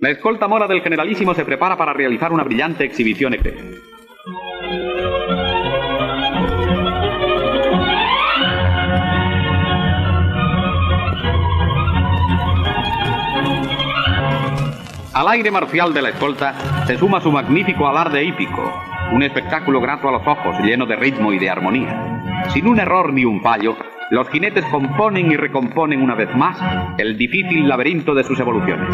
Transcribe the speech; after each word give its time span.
La 0.00 0.08
escolta 0.08 0.48
mora 0.48 0.66
del 0.66 0.80
generalísimo 0.80 1.34
se 1.34 1.44
prepara 1.44 1.76
para 1.76 1.92
realizar 1.92 2.32
una 2.32 2.42
brillante 2.42 2.84
exhibición 2.84 3.34
EP. 3.34 3.54
Al 15.12 15.28
aire 15.28 15.50
marcial 15.50 15.92
de 15.92 16.00
la 16.00 16.08
escolta 16.08 16.54
se 16.86 16.96
suma 16.96 17.20
su 17.20 17.30
magnífico 17.30 17.86
alarde 17.86 18.24
hípico, 18.24 18.72
un 19.12 19.22
espectáculo 19.22 19.82
grato 19.82 20.08
a 20.08 20.12
los 20.12 20.26
ojos, 20.26 20.58
lleno 20.60 20.86
de 20.86 20.96
ritmo 20.96 21.30
y 21.34 21.38
de 21.38 21.50
armonía. 21.50 22.46
Sin 22.54 22.66
un 22.66 22.80
error 22.80 23.12
ni 23.12 23.26
un 23.26 23.42
fallo, 23.42 23.76
los 24.10 24.28
jinetes 24.28 24.64
componen 24.66 25.30
y 25.30 25.36
recomponen 25.36 26.02
una 26.02 26.14
vez 26.14 26.34
más 26.34 26.58
el 26.98 27.16
difícil 27.16 27.68
laberinto 27.68 28.14
de 28.14 28.24
sus 28.24 28.38
evoluciones. 28.40 28.88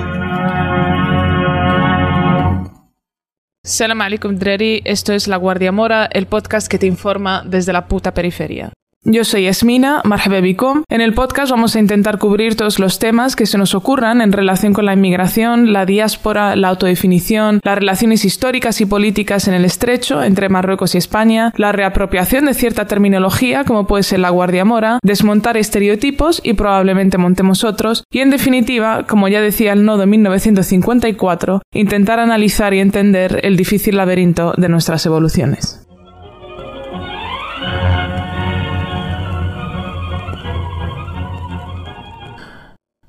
Salam 3.64 4.00
alaikum 4.00 4.36
Dreri, 4.36 4.82
esto 4.84 5.12
es 5.12 5.26
La 5.26 5.38
Guardia 5.38 5.72
Mora, 5.72 6.06
el 6.12 6.26
podcast 6.26 6.68
que 6.68 6.78
te 6.78 6.86
informa 6.86 7.42
desde 7.44 7.72
la 7.72 7.88
puta 7.88 8.14
periferia. 8.14 8.72
Yo 9.08 9.24
soy 9.24 9.46
Esmina, 9.46 10.02
Marjebe 10.02 10.56
En 10.88 11.00
el 11.00 11.14
podcast 11.14 11.52
vamos 11.52 11.76
a 11.76 11.78
intentar 11.78 12.18
cubrir 12.18 12.56
todos 12.56 12.80
los 12.80 12.98
temas 12.98 13.36
que 13.36 13.46
se 13.46 13.56
nos 13.56 13.76
ocurran 13.76 14.20
en 14.20 14.32
relación 14.32 14.72
con 14.72 14.84
la 14.84 14.94
inmigración, 14.94 15.72
la 15.72 15.86
diáspora, 15.86 16.56
la 16.56 16.70
autodefinición, 16.70 17.60
las 17.62 17.78
relaciones 17.78 18.24
históricas 18.24 18.80
y 18.80 18.86
políticas 18.86 19.46
en 19.46 19.54
el 19.54 19.64
estrecho 19.64 20.24
entre 20.24 20.48
Marruecos 20.48 20.96
y 20.96 20.98
España, 20.98 21.52
la 21.56 21.70
reapropiación 21.70 22.46
de 22.46 22.54
cierta 22.54 22.88
terminología 22.88 23.62
como 23.62 23.86
puede 23.86 24.02
ser 24.02 24.18
la 24.18 24.30
guardia 24.30 24.64
mora, 24.64 24.98
desmontar 25.04 25.56
estereotipos 25.56 26.40
y 26.42 26.54
probablemente 26.54 27.16
montemos 27.16 27.62
otros, 27.62 28.02
y 28.10 28.18
en 28.18 28.30
definitiva, 28.30 29.04
como 29.06 29.28
ya 29.28 29.40
decía 29.40 29.72
el 29.72 29.84
nodo 29.84 30.04
1954, 30.08 31.62
intentar 31.72 32.18
analizar 32.18 32.74
y 32.74 32.80
entender 32.80 33.38
el 33.44 33.56
difícil 33.56 33.98
laberinto 33.98 34.52
de 34.56 34.68
nuestras 34.68 35.06
evoluciones. 35.06 35.85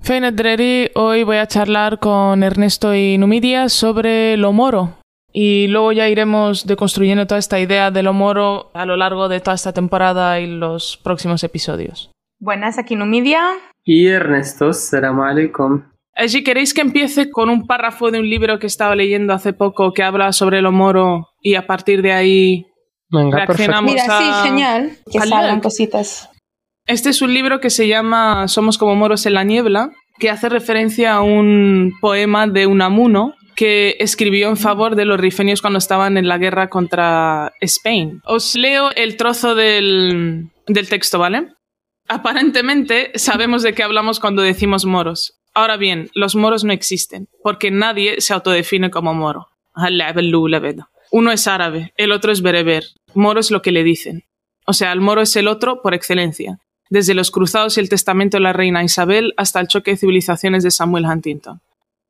Dreri, 0.08 0.90
hoy 0.96 1.24
voy 1.24 1.36
a 1.36 1.48
charlar 1.48 2.00
con 2.00 2.42
Ernesto 2.42 2.96
y 2.96 3.18
Numidia 3.18 3.68
sobre 3.68 4.38
lo 4.38 4.54
moro. 4.54 5.00
Y 5.34 5.68
luego 5.68 5.92
ya 5.92 6.08
iremos 6.08 6.66
deconstruyendo 6.66 7.28
toda 7.28 7.40
esta 7.40 7.60
idea 7.60 7.92
de 7.92 8.04
lo 8.04 8.14
moro 8.14 8.72
a 8.74 8.86
lo 8.86 8.96
largo 8.96 9.28
de 9.28 9.42
toda 9.42 9.56
esta 9.56 9.74
temporada 9.74 10.40
y 10.40 10.48
los 10.48 10.96
próximos 10.96 11.44
episodios. 11.44 12.10
Buenas, 12.40 12.78
aquí 12.78 12.96
Numidia. 12.96 13.42
Y 13.84 14.08
Ernesto, 14.08 14.72
salam 14.72 15.20
alaikum. 15.20 15.84
Si 16.28 16.42
queréis 16.42 16.74
que 16.74 16.82
empiece 16.82 17.30
con 17.30 17.50
un 17.50 17.68
párrafo 17.68 18.10
de 18.10 18.22
un 18.22 18.30
libro 18.30 18.60
que 18.60 18.68
estaba 18.68 18.96
leyendo 18.96 19.34
hace 19.34 19.52
poco 19.52 19.92
que 19.92 20.04
habla 20.04 20.32
sobre 20.32 20.62
lo 20.62 20.72
moro 20.72 21.28
y 21.42 21.56
a 21.56 21.68
partir 21.68 22.02
de 22.02 22.14
ahí 22.14 22.66
Venga, 23.10 23.46
reaccionamos 23.46 23.92
Mira, 23.92 24.06
a... 24.08 24.20
sí, 24.20 24.48
genial. 24.48 24.92
Que 25.12 25.20
al 25.20 25.28
salgan 25.28 25.60
cositas. 25.60 26.30
Este 26.88 27.10
es 27.10 27.22
un 27.22 27.34
libro 27.34 27.60
que 27.60 27.70
se 27.70 27.90
llama 27.90 28.48
Somos 28.48 28.78
como 28.78 28.96
moros 28.96 29.26
en 29.26 29.34
la 29.34 29.44
niebla, 29.44 29.92
que 30.20 30.30
hace 30.30 30.50
referencia 30.50 31.16
a 31.16 31.22
un 31.22 31.94
poema 32.00 32.48
de 32.48 32.68
Unamuno 32.68 33.36
que 33.56 33.96
escribió 34.00 34.50
en 34.50 34.58
favor 34.58 34.96
de 34.96 35.06
los 35.06 35.20
rifeños 35.20 35.62
cuando 35.62 35.80
estaban 35.80 36.18
en 36.18 36.28
la 36.28 36.38
guerra 36.38 36.70
contra 36.70 37.54
Spain. 37.60 38.22
Os 38.24 38.56
leo 38.56 38.92
el 38.96 39.18
trozo 39.18 39.56
del, 39.56 40.52
del 40.68 40.90
texto, 40.90 41.18
¿vale? 41.18 41.54
Aparentemente 42.08 43.12
sabemos 43.16 43.64
de 43.64 43.74
qué 43.74 43.84
hablamos 43.84 44.20
cuando 44.20 44.44
decimos 44.44 44.86
moros. 44.86 45.40
Ahora 45.56 45.76
bien, 45.76 46.12
los 46.14 46.36
moros 46.36 46.64
no 46.64 46.72
existen, 46.72 47.28
porque 47.42 47.72
nadie 47.72 48.22
se 48.22 48.34
autodefine 48.34 48.92
como 48.92 49.16
moro. 49.16 49.48
Uno 51.12 51.32
es 51.32 51.48
árabe, 51.48 51.94
el 51.98 52.12
otro 52.12 52.32
es 52.32 52.44
bereber. 52.44 52.84
Moro 53.16 53.40
es 53.40 53.50
lo 53.50 53.64
que 53.64 53.72
le 53.72 53.84
dicen. 53.84 54.26
O 54.68 54.74
sea, 54.74 54.92
el 54.92 55.02
moro 55.02 55.22
es 55.22 55.36
el 55.36 55.48
otro 55.48 55.82
por 55.82 55.96
excelencia 55.96 56.60
desde 56.90 57.14
los 57.14 57.32
cruzados 57.32 57.78
y 57.78 57.82
el 57.82 57.90
testamento 57.90 58.38
de 58.38 58.42
la 58.42 58.54
reina 58.54 58.84
Isabel 58.84 59.34
hasta 59.38 59.60
el 59.60 59.68
choque 59.68 59.92
de 59.92 59.98
civilizaciones 59.98 60.64
de 60.64 60.72
Samuel 60.72 61.06
Huntington. 61.06 61.62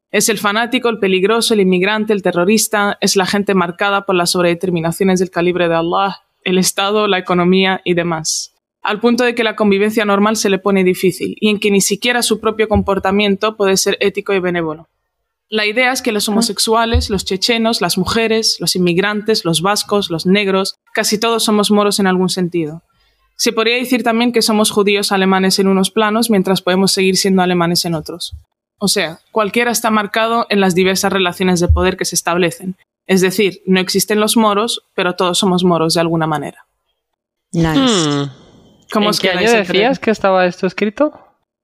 Es 0.09 0.29
el 0.29 0.37
fanático, 0.37 0.89
el 0.89 0.99
peligroso, 0.99 1.53
el 1.53 1.59
inmigrante, 1.59 2.13
el 2.13 2.21
terrorista, 2.21 2.97
es 3.01 3.15
la 3.15 3.25
gente 3.25 3.53
marcada 3.53 4.05
por 4.05 4.15
las 4.15 4.31
sobredeterminaciones 4.31 5.19
del 5.19 5.31
calibre 5.31 5.67
de 5.67 5.75
Allah, 5.75 6.21
el 6.43 6.57
Estado, 6.57 7.07
la 7.07 7.17
economía 7.17 7.81
y 7.83 7.93
demás. 7.93 8.53
Al 8.81 9.01
punto 9.01 9.25
de 9.25 9.35
que 9.35 9.43
la 9.43 9.57
convivencia 9.57 10.05
normal 10.05 10.37
se 10.37 10.49
le 10.49 10.59
pone 10.59 10.85
difícil 10.85 11.35
y 11.41 11.49
en 11.49 11.59
que 11.59 11.71
ni 11.71 11.81
siquiera 11.81 12.21
su 12.21 12.39
propio 12.39 12.69
comportamiento 12.69 13.57
puede 13.57 13.75
ser 13.75 13.97
ético 13.99 14.33
y 14.33 14.39
benévolo. 14.39 14.87
La 15.49 15.65
idea 15.65 15.91
es 15.91 16.01
que 16.01 16.11
los 16.11 16.27
homosexuales, 16.29 17.09
los 17.09 17.25
chechenos, 17.25 17.81
las 17.81 17.97
mujeres, 17.97 18.57
los 18.59 18.75
inmigrantes, 18.75 19.43
los 19.45 19.61
vascos, 19.61 20.09
los 20.09 20.25
negros, 20.25 20.75
casi 20.93 21.19
todos 21.19 21.43
somos 21.43 21.71
moros 21.71 21.99
en 21.99 22.07
algún 22.07 22.29
sentido. 22.29 22.83
Se 23.37 23.53
podría 23.53 23.75
decir 23.75 24.03
también 24.03 24.31
que 24.31 24.41
somos 24.41 24.71
judíos 24.71 25.11
alemanes 25.11 25.59
en 25.59 25.67
unos 25.67 25.91
planos 25.91 26.29
mientras 26.29 26.61
podemos 26.61 26.91
seguir 26.91 27.17
siendo 27.17 27.43
alemanes 27.43 27.85
en 27.85 27.93
otros. 27.93 28.35
O 28.79 28.87
sea, 28.87 29.19
cualquiera 29.31 29.71
está 29.71 29.91
marcado 29.91 30.47
en 30.49 30.59
las 30.59 30.75
diversas 30.75 31.13
relaciones 31.13 31.59
de 31.59 31.67
poder 31.67 31.97
que 31.97 32.05
se 32.05 32.15
establecen. 32.15 32.75
Es 33.05 33.21
decir, 33.21 33.61
no 33.65 33.79
existen 33.79 34.19
los 34.19 34.37
moros, 34.37 34.83
pero 34.95 35.13
todos 35.15 35.37
somos 35.37 35.63
moros 35.63 35.93
de 35.93 36.01
alguna 36.01 36.27
manera. 36.27 36.65
Nice. 37.51 37.79
Hmm. 37.79 38.29
¿Cómo 38.91 39.09
¿En 39.09 39.17
qué 39.17 39.29
año 39.29 39.51
decías 39.51 39.99
que 39.99 40.11
estaba 40.11 40.45
esto 40.45 40.67
escrito? 40.67 41.13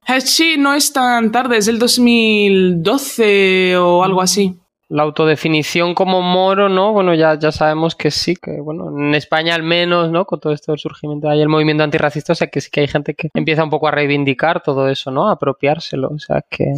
Eh, 0.07 0.21
Sí, 0.21 0.55
no 0.57 0.73
es 0.73 0.93
tan 0.93 1.31
tarde, 1.31 1.57
es 1.57 1.65
del 1.65 1.79
2012 1.79 3.77
o 3.77 4.03
algo 4.03 4.21
así. 4.21 4.59
La 4.89 5.03
autodefinición 5.03 5.95
como 5.95 6.21
moro, 6.21 6.69
¿no? 6.69 6.91
Bueno, 6.93 7.13
ya, 7.15 7.37
ya 7.39 7.51
sabemos 7.51 7.95
que 7.95 8.11
sí, 8.11 8.35
que 8.35 8.59
bueno, 8.61 8.89
en 8.97 9.15
España 9.15 9.55
al 9.55 9.63
menos, 9.63 10.11
¿no? 10.11 10.25
Con 10.25 10.39
todo 10.39 10.53
esto 10.53 10.71
del 10.71 10.79
surgimiento 10.79 11.29
hay 11.29 11.41
el 11.41 11.49
movimiento 11.49 11.83
antirracista, 11.83 12.33
o 12.33 12.35
sea 12.35 12.47
que 12.47 12.61
sí 12.61 12.69
que 12.71 12.81
hay 12.81 12.87
gente 12.87 13.13
que 13.15 13.29
empieza 13.33 13.63
un 13.63 13.69
poco 13.69 13.87
a 13.87 13.91
reivindicar 13.91 14.61
todo 14.61 14.89
eso, 14.89 15.09
¿no? 15.09 15.29
A 15.29 15.33
apropiárselo, 15.33 16.09
o 16.09 16.19
sea 16.19 16.41
que... 16.49 16.73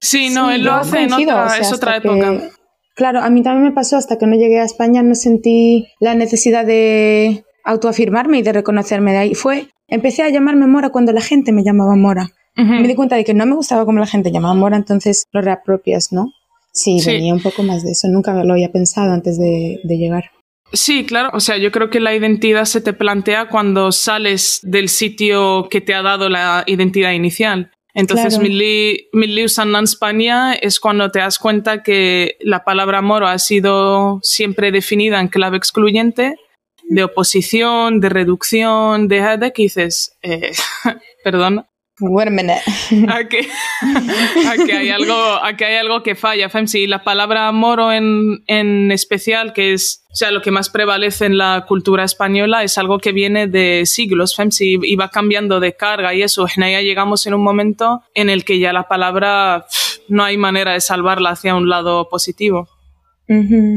Sí, 0.00 0.30
no, 0.30 0.48
Sí, 0.48 0.54
él 0.54 0.64
lo 0.64 0.72
hace 0.72 1.02
en 1.02 1.12
otra, 1.12 1.44
o 1.44 1.48
sea, 1.50 1.58
es 1.58 1.72
otra 1.72 1.96
época. 1.98 2.30
que- 2.38 2.48
Claro, 2.96 3.20
a 3.20 3.30
mí 3.30 3.42
también 3.42 3.64
me 3.64 3.72
pasó 3.72 3.96
hasta 3.96 4.18
que 4.18 4.26
no 4.26 4.36
llegué 4.36 4.58
a 4.60 4.64
España, 4.64 5.02
no 5.02 5.14
sentí 5.14 5.86
la 6.00 6.14
necesidad 6.14 6.66
de 6.66 7.44
autoafirmarme 7.64 8.38
y 8.38 8.42
de 8.42 8.52
reconocerme 8.52 9.12
de 9.12 9.18
ahí. 9.18 9.34
Fue, 9.34 9.68
empecé 9.88 10.22
a 10.22 10.28
llamarme 10.30 10.66
Mora 10.66 10.90
cuando 10.90 11.12
la 11.12 11.20
gente 11.20 11.52
me 11.52 11.62
llamaba 11.62 11.94
Mora. 11.96 12.28
Me 12.56 12.86
di 12.88 12.94
cuenta 12.94 13.16
de 13.16 13.24
que 13.24 13.32
no 13.32 13.46
me 13.46 13.54
gustaba 13.54 13.86
como 13.86 14.00
la 14.00 14.06
gente 14.06 14.30
llamaba 14.32 14.54
Mora, 14.54 14.76
entonces 14.76 15.24
lo 15.32 15.40
reapropias, 15.40 16.08
¿no? 16.12 16.26
Sí, 16.72 17.00
Sí. 17.00 17.10
venía 17.12 17.34
un 17.34 17.42
poco 17.42 17.62
más 17.62 17.82
de 17.82 17.92
eso, 17.92 18.08
nunca 18.08 18.32
lo 18.44 18.52
había 18.52 18.70
pensado 18.72 19.12
antes 19.12 19.38
de, 19.38 19.80
de 19.82 19.96
llegar. 19.96 20.30
Sí, 20.72 21.04
claro. 21.04 21.30
O 21.32 21.40
sea, 21.40 21.56
yo 21.56 21.72
creo 21.72 21.90
que 21.90 21.98
la 21.98 22.14
identidad 22.14 22.64
se 22.64 22.80
te 22.80 22.92
plantea 22.92 23.48
cuando 23.48 23.90
sales 23.90 24.60
del 24.62 24.88
sitio 24.88 25.66
que 25.68 25.80
te 25.80 25.94
ha 25.94 26.02
dado 26.02 26.28
la 26.28 26.62
identidad 26.66 27.10
inicial. 27.12 27.72
Entonces, 27.92 28.34
Claro. 28.34 28.44
Milli, 28.44 29.08
Milli 29.12 29.44
usando 29.44 29.78
en 29.78 29.84
España 29.84 30.54
es 30.54 30.78
cuando 30.78 31.10
te 31.10 31.18
das 31.18 31.40
cuenta 31.40 31.82
que 31.82 32.36
la 32.38 32.62
palabra 32.62 33.02
moro 33.02 33.26
ha 33.26 33.38
sido 33.40 34.20
siempre 34.22 34.70
definida 34.70 35.20
en 35.20 35.26
clave 35.26 35.56
excluyente, 35.56 36.36
de 36.88 37.02
oposición, 37.02 37.98
de 37.98 38.08
reducción, 38.08 39.08
de, 39.08 39.38
de 39.38 39.52
que 39.52 39.62
dices, 39.62 40.16
eh, 40.22 40.52
perdón, 41.24 41.66
Wait 42.00 42.28
a 42.28 42.30
minute. 42.30 42.62
a 43.08 43.24
que, 43.24 43.48
a 44.48 44.64
que 44.64 44.72
hay 44.72 44.90
algo, 44.90 45.14
a 45.14 45.56
que 45.56 45.64
hay 45.64 45.76
algo 45.76 46.02
que 46.02 46.14
falla. 46.14 46.48
Fem, 46.48 46.66
sí, 46.66 46.86
la 46.86 47.04
palabra 47.04 47.52
moro 47.52 47.92
en, 47.92 48.42
en 48.46 48.90
especial, 48.90 49.52
que 49.52 49.72
es 49.72 50.04
o 50.12 50.16
sea, 50.16 50.32
lo 50.32 50.42
que 50.42 50.50
más 50.50 50.70
prevalece 50.70 51.26
en 51.26 51.38
la 51.38 51.64
cultura 51.68 52.02
española, 52.02 52.64
es 52.64 52.78
algo 52.78 52.98
que 52.98 53.12
viene 53.12 53.46
de 53.46 53.82
siglos. 53.86 54.34
Fem, 54.34 54.50
sí, 54.50 54.76
y 54.82 54.96
va 54.96 55.08
cambiando 55.08 55.60
de 55.60 55.76
carga 55.76 56.14
y 56.14 56.22
eso. 56.22 56.46
Ya 56.56 56.80
llegamos 56.80 57.26
en 57.26 57.34
un 57.34 57.42
momento 57.42 58.02
en 58.14 58.28
el 58.28 58.44
que 58.44 58.58
ya 58.58 58.72
la 58.72 58.88
palabra 58.88 59.66
pff, 59.68 60.00
no 60.08 60.24
hay 60.24 60.36
manera 60.36 60.72
de 60.72 60.80
salvarla 60.80 61.30
hacia 61.30 61.54
un 61.54 61.68
lado 61.68 62.08
positivo. 62.08 62.68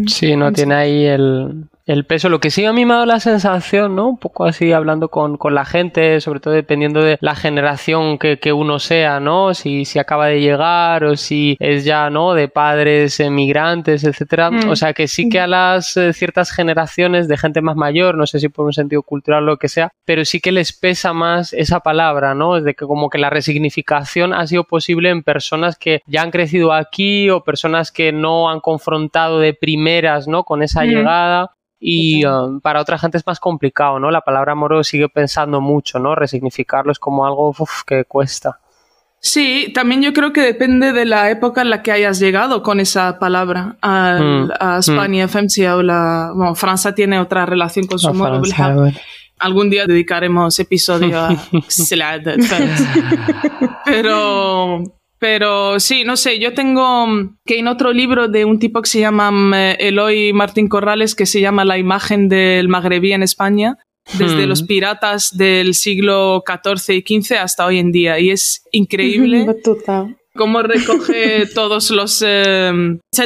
Sí, 0.08 0.36
no 0.36 0.52
tiene 0.52 0.74
ahí 0.74 1.06
el, 1.06 1.70
el 1.86 2.06
peso. 2.06 2.30
Lo 2.30 2.40
que 2.40 2.50
sí 2.50 2.66
a 2.66 2.74
mí 2.74 2.86
me 2.86 2.94
ha 2.94 2.98
dado 2.98 3.06
la 3.08 3.20
sensación, 3.20 3.96
¿no? 3.96 4.08
Un 4.10 4.18
poco 4.18 4.46
así 4.46 4.72
hablando 4.72 5.10
con, 5.10 5.38
con 5.38 5.54
la 5.54 5.66
gente, 5.66 6.22
sobre 6.22 6.40
todo 6.40 6.54
dependiendo 6.54 7.02
de 7.02 7.18
la 7.20 7.36
generación 7.36 8.18
que, 8.18 8.40
que 8.40 8.54
uno 8.54 8.80
sea, 8.80 9.20
¿no? 9.20 9.54
Si, 9.54 9.86
si 9.86 10.00
acaba 10.00 10.28
de 10.28 10.40
llegar 10.42 11.04
o 11.04 11.16
si 11.18 11.58
es 11.60 11.84
ya, 11.86 12.10
¿no? 12.10 12.34
De 12.34 12.48
padres 12.48 13.20
emigrantes, 13.20 14.04
etcétera. 14.04 14.52
Mm. 14.52 14.70
O 14.70 14.76
sea 14.76 14.94
que 14.94 15.08
sí 15.08 15.28
que 15.30 15.40
a 15.40 15.48
las 15.48 15.98
eh, 15.98 16.14
ciertas 16.14 16.52
generaciones 16.52 17.28
de 17.28 17.38
gente 17.38 17.62
más 17.62 17.76
mayor, 17.76 18.16
no 18.18 18.28
sé 18.28 18.40
si 18.40 18.50
por 18.50 18.66
un 18.66 18.74
sentido 18.74 19.04
cultural 19.04 19.44
o 19.44 19.48
lo 19.48 19.58
que 19.58 19.68
sea, 19.68 19.92
pero 20.06 20.24
sí 20.26 20.40
que 20.40 20.52
les 20.52 20.72
pesa 20.74 21.14
más 21.14 21.54
esa 21.54 21.82
palabra, 21.82 22.34
¿no? 22.34 22.58
Es 22.58 22.64
de 22.64 22.74
que 22.76 22.86
como 22.86 23.10
que 23.10 23.18
la 23.18 23.30
resignificación 23.30 24.34
ha 24.34 24.48
sido 24.48 24.64
posible 24.64 25.10
en 25.10 25.24
personas 25.24 25.78
que 25.78 26.02
ya 26.08 26.22
han 26.22 26.32
crecido 26.32 26.72
aquí 26.74 27.30
o 27.30 27.44
personas 27.44 27.92
que 27.92 28.12
no 28.12 28.50
han 28.50 28.60
confrontado 28.60 29.40
de 29.40 29.54
primeras, 29.54 30.28
¿no? 30.28 30.44
Con 30.44 30.64
esa 30.64 30.84
Mm. 30.84 30.88
llegada 30.88 31.52
y 31.86 32.26
uh, 32.26 32.62
para 32.62 32.80
otra 32.80 32.98
gente 32.98 33.18
es 33.18 33.28
más 33.28 33.42
complicado, 33.42 34.00
¿no? 34.00 34.10
La 34.10 34.22
palabra 34.22 34.56
moro 34.56 34.86
sigue 34.86 35.10
pensando 35.10 35.60
mucho, 35.60 36.00
¿no? 36.00 36.16
Resignificarlo 36.16 36.94
es 36.94 36.98
como 36.98 37.26
algo 37.26 37.54
que 37.86 38.06
cuesta. 38.06 38.62
Sí, 39.20 39.70
también 39.76 40.02
yo 40.02 40.14
creo 40.14 40.32
que 40.32 40.40
depende 40.40 40.94
de 40.94 41.04
la 41.04 41.30
época 41.30 41.62
en 41.62 41.70
la 41.70 41.84
que 41.84 41.92
hayas 41.92 42.20
llegado 42.20 42.64
con 42.64 42.80
esa 42.80 43.20
palabra 43.20 43.76
mm, 43.82 44.52
a 44.62 44.78
España, 44.80 45.28
mm. 45.28 45.82
La... 45.82 46.32
Bueno, 46.34 46.56
Francia 46.56 46.96
tiene 46.96 47.20
otra 47.20 47.46
relación 47.46 47.86
con 47.86 48.00
su 48.00 48.08
ah, 48.08 48.14
moro. 48.14 48.42
Algún 49.40 49.70
día 49.70 49.86
dedicaremos 49.86 50.58
episodio 50.60 51.20
a 51.20 51.36
Pero 53.86 54.84
pero 55.24 55.80
sí, 55.80 56.04
no 56.04 56.18
sé, 56.18 56.38
yo 56.38 56.54
tengo 56.54 57.08
que 57.46 57.58
en 57.58 57.70
otro 57.70 57.94
libro 57.94 58.28
de 58.28 58.44
un 58.44 58.60
tipo 58.60 58.82
que 58.82 58.90
se 58.90 59.00
llama 59.00 59.32
mm, 59.32 59.54
Eloy 59.80 60.34
Martín 60.34 60.68
Corrales, 60.68 61.16
que 61.16 61.26
se 61.26 61.40
llama 61.40 61.64
La 61.64 61.78
imagen 61.78 62.28
del 62.28 62.68
magrebí 62.68 63.14
en 63.14 63.24
España, 63.24 63.78
desde 64.20 64.46
Hmm. 64.46 64.50
los 64.50 64.64
piratas 64.64 65.38
del 65.38 65.76
siglo 65.76 66.44
XIV 66.46 66.96
y 66.96 67.22
XV 67.22 67.38
hasta 67.38 67.66
hoy 67.66 67.80
en 67.80 67.94
día. 67.94 68.20
Y 68.20 68.32
es 68.32 68.66
increíble 68.74 69.48
cómo 70.36 70.62
recoge 70.62 71.46
todos 71.56 71.90
los 71.92 72.22
eh, 72.28 72.74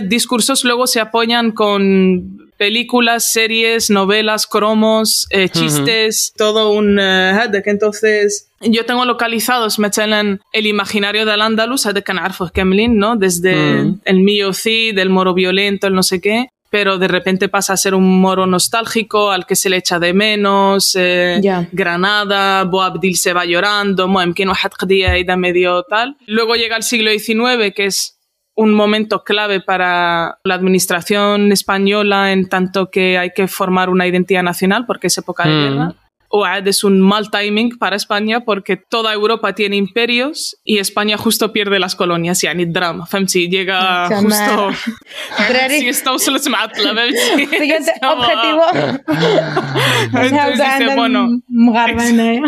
discursos, 0.04 0.64
luego 0.66 0.86
se 0.86 1.00
apoyan 1.00 1.50
con 1.50 2.47
películas, 2.59 3.31
series, 3.33 3.91
novelas, 3.91 4.47
cromos, 4.47 5.27
eh, 5.31 5.49
chistes, 5.49 6.33
todo 6.37 6.71
un 6.71 6.99
eh, 6.99 7.33
هذاك. 7.33 7.67
entonces 7.69 8.49
yo 8.61 8.85
tengo 8.87 9.05
localizados 9.05 9.79
مثلا 9.79 10.39
el 10.53 10.67
imaginario 10.67 11.25
del 11.27 11.43
Andalus 11.43 11.87
هذاك 11.87 12.11
نعرفه 12.11 12.49
كاملين 12.49 12.99
¿no? 12.99 13.17
desde 13.17 13.55
Mm. 13.55 14.01
el 14.05 14.21
mío 14.21 14.53
Cid, 14.53 14.99
el 14.99 15.11
moro 15.11 15.35
violento, 15.35 15.87
el 15.87 15.95
no 15.95 16.03
sé 16.03 16.21
qué 16.21 16.49
pero 16.71 16.97
de 16.97 17.07
repente 17.07 17.51
pasa 17.51 17.75
a 17.75 17.77
ser 17.77 17.95
un 17.95 18.09
moro 18.21 18.47
nostálgico 18.47 19.31
al 19.31 19.45
que 19.45 19.57
se 19.57 19.69
le 19.69 19.77
echa 19.77 19.99
de 19.99 20.15
menos 20.15 20.97
eh, 20.99 21.39
Ya. 21.43 21.69
Granada, 21.71 22.65
Boabdil 22.65 23.17
se 23.17 23.35
va 23.35 23.45
llorando, 23.45 24.05
المهم 24.05 24.33
كاين 24.33 24.49
واحد 24.49 24.75
قضية 24.75 25.13
هيدا 25.13 25.37
medio 25.37 25.83
tal. 25.83 26.17
Luego 26.27 26.55
llega 26.57 26.77
el 26.77 26.83
siglo 26.83 27.11
XIX, 27.11 27.75
que 27.75 27.87
es 27.87 28.16
un 28.57 28.75
momento 28.75 29.25
clave 29.25 29.61
para 29.61 30.39
la 30.45 30.55
administración 30.55 31.53
española 31.53 32.33
en 32.33 32.49
tanto 32.49 32.91
que 32.91 33.17
hay 33.19 33.31
que 33.35 33.49
formar 33.49 33.89
una 33.89 34.07
identidad 34.07 34.43
nacional 34.43 34.85
porque 34.87 35.07
es 35.07 35.17
época 35.19 35.45
de 35.49 35.55
Mm. 35.55 35.63
guerra. 35.63 35.95
O 36.35 36.47
es 36.47 36.83
un 36.83 36.99
mal 37.03 37.31
timing 37.31 37.77
para 37.79 37.95
España 37.95 38.41
porque 38.41 38.79
toda 38.79 39.13
Europa 39.13 39.55
tiene 39.55 39.77
imperios 39.77 40.57
y 40.65 40.79
España 40.79 41.19
justo 41.19 41.53
pierde 41.53 41.79
las 41.79 41.95
colonias. 41.95 42.43
يعني 42.45 42.63
الدراما 42.63 43.05
فهمتي 43.05 43.49
llega 43.51 44.09
Tamaam. 44.09 44.25
justo 44.25 44.73
دراري 45.39 45.81
si 45.81 45.89
está 45.89 46.11
وصلت 46.13 46.49
معطلة 46.49 46.95
فهمتي 46.95 47.49
siguiente 47.59 47.91
Es 47.91 48.01
como- 48.01 48.23
objetivo 48.23 48.63
Entonces 50.07 50.33
نعاود 50.33 50.55
dice, 50.55 50.63
عندنا 50.63 50.95
bueno, 50.97 51.29
المغاربة 51.51 52.11
هنايا 52.11 52.43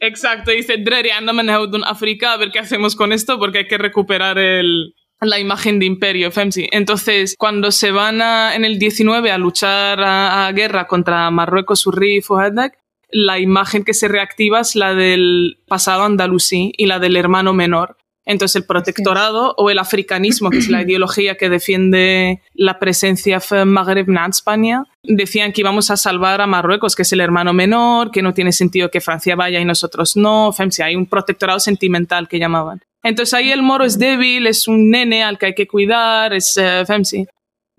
Exacto, 0.00 0.50
dice 0.50 0.76
Dreri, 0.78 1.10
anda 1.10 1.32
en 1.32 1.84
África 1.84 2.32
a 2.32 2.36
ver 2.38 2.50
qué 2.50 2.58
hacemos 2.60 2.96
con 2.96 3.12
esto 3.12 3.38
porque 3.38 3.58
hay 3.58 3.66
que 3.66 3.78
recuperar 3.78 4.38
el, 4.38 4.94
la 5.21 5.39
imagen 5.39 5.79
de 5.79 5.85
imperio, 5.85 6.31
Femsi. 6.31 6.67
Entonces, 6.71 7.35
cuando 7.37 7.71
se 7.71 7.91
van 7.91 8.21
a- 8.21 8.55
en 8.55 8.65
el 8.65 8.79
19 8.79 9.31
a 9.31 9.37
luchar 9.37 10.01
a, 10.01 10.47
a 10.47 10.51
guerra 10.51 10.87
contra 10.87 11.29
Marruecos, 11.29 11.85
Urri 11.85 12.17
y 12.17 12.21
Fuhadak, 12.21 12.77
la 13.11 13.39
imagen 13.39 13.83
que 13.83 13.93
se 13.93 14.07
reactiva 14.07 14.61
es 14.61 14.75
la 14.75 14.93
del 14.93 15.59
pasado 15.67 16.03
andalusí 16.03 16.73
y 16.77 16.85
la 16.87 16.97
del 16.99 17.17
hermano 17.17 17.53
menor. 17.53 17.97
Entonces, 18.25 18.55
el 18.55 18.65
protectorado 18.65 19.53
o 19.57 19.69
el 19.69 19.79
africanismo, 19.79 20.49
que 20.49 20.59
es 20.59 20.69
la 20.69 20.81
ideología 20.83 21.35
que 21.35 21.49
defiende 21.49 22.41
la 22.53 22.79
presencia 22.79 23.39
magrebna 23.65 24.23
en 24.25 24.29
España, 24.29 24.83
decían 25.03 25.51
que 25.51 25.61
íbamos 25.61 25.91
a 25.91 25.97
salvar 25.97 26.39
a 26.41 26.47
Marruecos, 26.47 26.95
que 26.95 27.01
es 27.01 27.11
el 27.13 27.19
hermano 27.19 27.51
menor, 27.53 28.11
que 28.11 28.21
no 28.21 28.33
tiene 28.33 28.51
sentido 28.53 28.89
que 28.89 29.01
Francia 29.01 29.35
vaya 29.35 29.59
y 29.59 29.65
nosotros 29.65 30.15
no. 30.15 30.51
Femsi, 30.53 30.81
hay 30.81 30.95
un 30.95 31.05
protectorado 31.07 31.59
sentimental 31.59 32.27
que 32.27 32.39
llamaban. 32.39 32.81
Entonces 33.03 33.33
ahí 33.33 33.51
el 33.51 33.63
moro 33.63 33.85
es 33.85 33.97
débil, 33.97 34.47
es 34.47 34.67
un 34.67 34.89
nene 34.89 35.23
al 35.23 35.37
que 35.37 35.47
hay 35.47 35.55
que 35.55 35.67
cuidar, 35.67 36.33
es 36.33 36.57
uh, 36.57 36.85
fancy. 36.85 37.25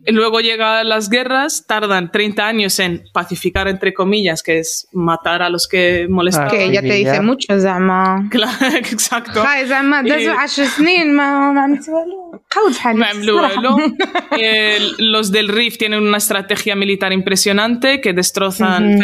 Luego 0.05 0.41
llegan 0.41 0.89
las 0.89 1.09
guerras, 1.09 1.65
tardan 1.67 2.11
30 2.11 2.45
años 2.45 2.79
en 2.81 3.05
pacificar, 3.13 3.69
entre 3.69 3.95
comillas, 3.95 4.43
que 4.43 4.59
es 4.59 4.89
matar 4.93 5.43
a 5.43 5.49
los 5.49 5.69
que 5.69 6.09
molestan. 6.11 6.49
Que 6.49 6.57
okay, 6.57 6.73
ya 6.73 6.81
te 6.81 6.95
dice 6.95 7.21
mucho, 7.21 7.59
Zama. 7.61 8.27
Claro, 8.29 8.77
exacto. 8.77 9.43
los 14.99 15.31
del 15.31 15.49
Rif 15.49 15.79
tienen 15.79 16.03
una 16.03 16.17
estrategia 16.17 16.75
militar 16.75 17.13
impresionante 17.13 18.01
que 18.01 18.13
destrozan 18.13 18.99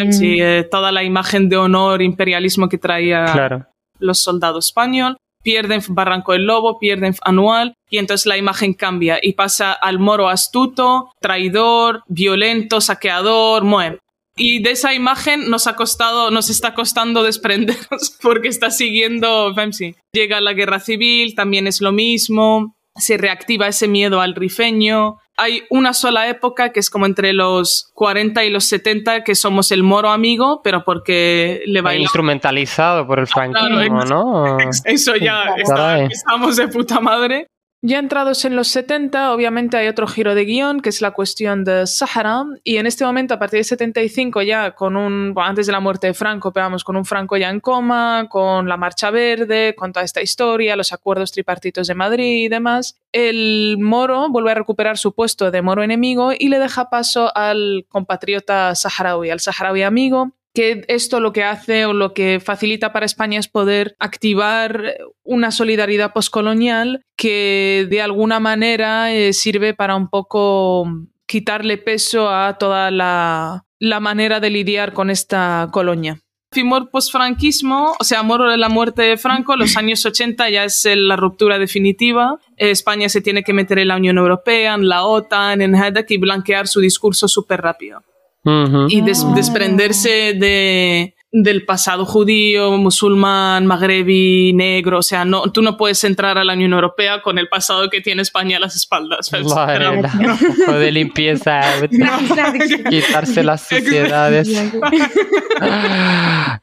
toda 0.69 0.91
la 0.91 1.03
imagen 1.03 1.47
de 1.47 1.55
honor, 1.55 2.01
imperialismo 2.01 2.67
que 2.67 2.77
traía 2.77 3.67
los 3.99 4.19
soldados 4.19 4.67
españoles 4.67 5.17
pierden 5.49 5.81
Barranco 5.89 6.33
del 6.33 6.45
Lobo, 6.45 6.77
pierden 6.77 7.15
Anual 7.23 7.73
y 7.89 7.97
entonces 7.97 8.27
la 8.27 8.37
imagen 8.37 8.75
cambia 8.75 9.17
y 9.19 9.33
pasa 9.33 9.71
al 9.71 9.97
moro 9.97 10.29
astuto, 10.29 11.11
traidor, 11.19 12.03
violento, 12.07 12.81
saqueador, 12.81 13.63
mueve. 13.63 13.97
Y 14.37 14.61
de 14.61 14.69
esa 14.69 14.93
imagen 14.93 15.49
nos 15.49 15.65
ha 15.65 15.75
costado, 15.75 16.29
nos 16.29 16.51
está 16.51 16.75
costando 16.75 17.23
desprendernos 17.29 18.15
porque 18.21 18.47
está 18.47 18.69
siguiendo 18.69 19.51
Femsi. 19.55 19.95
Llega 20.13 20.39
la 20.39 20.53
guerra 20.53 20.79
civil, 20.79 21.33
también 21.33 21.65
es 21.65 21.81
lo 21.81 21.91
mismo, 21.91 22.75
se 22.99 23.17
reactiva 23.17 23.67
ese 23.67 23.87
miedo 23.87 24.21
al 24.21 24.35
rifeño. 24.35 25.17
Hay 25.37 25.63
una 25.69 25.93
sola 25.93 26.27
época 26.27 26.73
que 26.73 26.81
es 26.81 26.89
como 26.89 27.05
entre 27.05 27.31
los 27.31 27.89
40 27.93 28.43
y 28.43 28.49
los 28.49 28.65
70 28.65 29.23
que 29.23 29.35
somos 29.35 29.71
el 29.71 29.83
moro 29.83 30.09
amigo, 30.09 30.59
pero 30.63 30.83
porque 30.83 31.61
le 31.65 31.79
bailamos 31.81 32.07
Instrumentalizado 32.07 33.07
por 33.07 33.19
el 33.19 33.27
franquismo, 33.27 34.01
ex- 34.01 34.09
¿no? 34.09 34.57
eso 34.85 35.15
ya 35.15 35.45
está- 35.57 36.03
estamos 36.03 36.57
de 36.57 36.67
puta 36.67 36.99
madre. 36.99 37.47
Ya 37.81 37.97
entrados 37.99 38.43
en 38.43 38.57
los 38.57 38.67
70, 38.67 39.33
obviamente 39.33 39.77
hay 39.77 39.87
otro 39.87 40.05
giro 40.05 40.35
de 40.35 40.43
guion, 40.43 40.81
que 40.81 40.89
es 40.89 41.01
la 41.01 41.11
cuestión 41.11 41.63
de 41.63 41.87
Sahara, 41.87 42.43
y 42.65 42.75
en 42.75 42.85
este 42.85 43.05
momento, 43.05 43.35
a 43.35 43.39
partir 43.39 43.61
de 43.61 43.63
75, 43.63 44.41
ya 44.41 44.71
con 44.71 44.97
un, 44.97 45.33
bueno, 45.33 45.49
antes 45.49 45.65
de 45.65 45.71
la 45.71 45.79
muerte 45.79 46.07
de 46.07 46.13
Franco, 46.13 46.51
pero 46.51 46.65
vamos, 46.65 46.83
con 46.83 46.97
un 46.97 47.05
Franco 47.05 47.37
ya 47.37 47.49
en 47.49 47.61
coma, 47.61 48.27
con 48.29 48.67
la 48.67 48.75
Marcha 48.75 49.11
Verde, 49.11 49.75
con 49.77 49.93
toda 49.93 50.03
esta 50.03 50.21
historia, 50.21 50.75
los 50.75 50.91
acuerdos 50.91 51.31
tripartitos 51.31 51.87
de 51.87 51.95
Madrid 51.95 52.43
y 52.43 52.49
demás, 52.49 52.99
el 53.13 53.77
moro 53.79 54.27
vuelve 54.29 54.51
a 54.51 54.55
recuperar 54.55 54.97
su 54.97 55.13
puesto 55.13 55.49
de 55.49 55.61
moro 55.61 55.81
enemigo 55.81 56.33
y 56.37 56.49
le 56.49 56.59
deja 56.59 56.89
paso 56.89 57.31
al 57.33 57.85
compatriota 57.87 58.75
saharaui, 58.75 59.29
al 59.29 59.39
saharaui 59.39 59.83
amigo, 59.83 60.33
que 60.59 60.83
esto 60.89 61.21
lo 61.21 61.31
que 61.31 61.45
hace 61.45 61.85
o 61.85 61.93
lo 61.93 62.13
que 62.13 62.41
facilita 62.41 62.91
para 62.91 63.05
España 63.05 63.39
es 63.39 63.47
poder 63.47 63.95
activar 63.97 64.97
una 65.23 65.51
solidaridad 65.51 66.11
poscolonial 66.11 67.01
que 67.15 67.87
de 67.89 68.01
alguna 68.01 68.41
manera 68.41 69.13
eh, 69.13 69.31
sirve 69.31 69.73
para 69.73 69.95
un 69.95 70.09
poco 70.09 70.85
quitarle 71.25 71.77
peso 71.77 72.29
a 72.29 72.57
toda 72.57 72.91
la, 72.91 73.63
la 73.79 74.01
manera 74.01 74.41
de 74.41 74.49
lidiar 74.49 74.91
con 74.91 75.09
esta 75.09 75.69
colonia. 75.71 76.19
Timor 76.51 76.89
posfranquismo, 76.91 77.95
o 77.97 78.03
sea, 78.03 78.21
moro 78.21 78.51
de 78.51 78.57
la 78.57 78.67
muerte 78.67 79.03
de 79.03 79.15
Franco, 79.15 79.55
los 79.55 79.77
años 79.77 80.05
80 80.05 80.49
ya 80.49 80.65
es 80.65 80.85
la 80.93 81.15
ruptura 81.15 81.57
definitiva. 81.57 82.37
Eh, 82.57 82.71
España 82.71 83.07
se 83.07 83.21
tiene 83.21 83.43
que 83.43 83.53
meter 83.53 83.79
en 83.79 83.87
la 83.87 83.95
Unión 83.95 84.17
Europea, 84.17 84.73
en 84.73 84.89
la 84.89 85.05
OTAN, 85.05 85.61
en 85.61 85.73
HEDEC 85.73 86.11
y 86.11 86.17
blanquear 86.17 86.67
su 86.67 86.81
discurso 86.81 87.29
súper 87.29 87.61
rápido 87.61 88.03
Ujú. 88.45 88.87
y 88.89 89.01
des- 89.01 89.23
Ah. 89.25 89.33
desprenderse 89.35 90.33
de, 90.33 91.13
del 91.31 91.65
pasado 91.65 92.05
judío, 92.05 92.71
musulmán, 92.77 93.65
magrebí, 93.67 94.53
negro. 94.53 94.99
O 94.99 95.03
sea, 95.03 95.25
no, 95.25 95.51
tú 95.51 95.61
no 95.61 95.75
puedes 95.77 96.03
entrar 96.05 96.37
a 96.37 96.43
la 96.45 96.53
Unión 96.53 96.73
Europea 96.73 97.21
con 97.21 97.37
el 97.37 97.47
pasado 97.49 97.89
que 97.89 98.01
tiene 98.01 98.21
España 98.21 98.57
a 98.57 98.59
las 98.61 98.75
espaldas. 98.75 99.29
un 99.33 99.43
poco 99.43 100.71
de 100.79 100.91
limpieza, 100.91 101.61
quitarse 102.89 103.43
las 103.43 103.67
suciedades. 103.67 104.49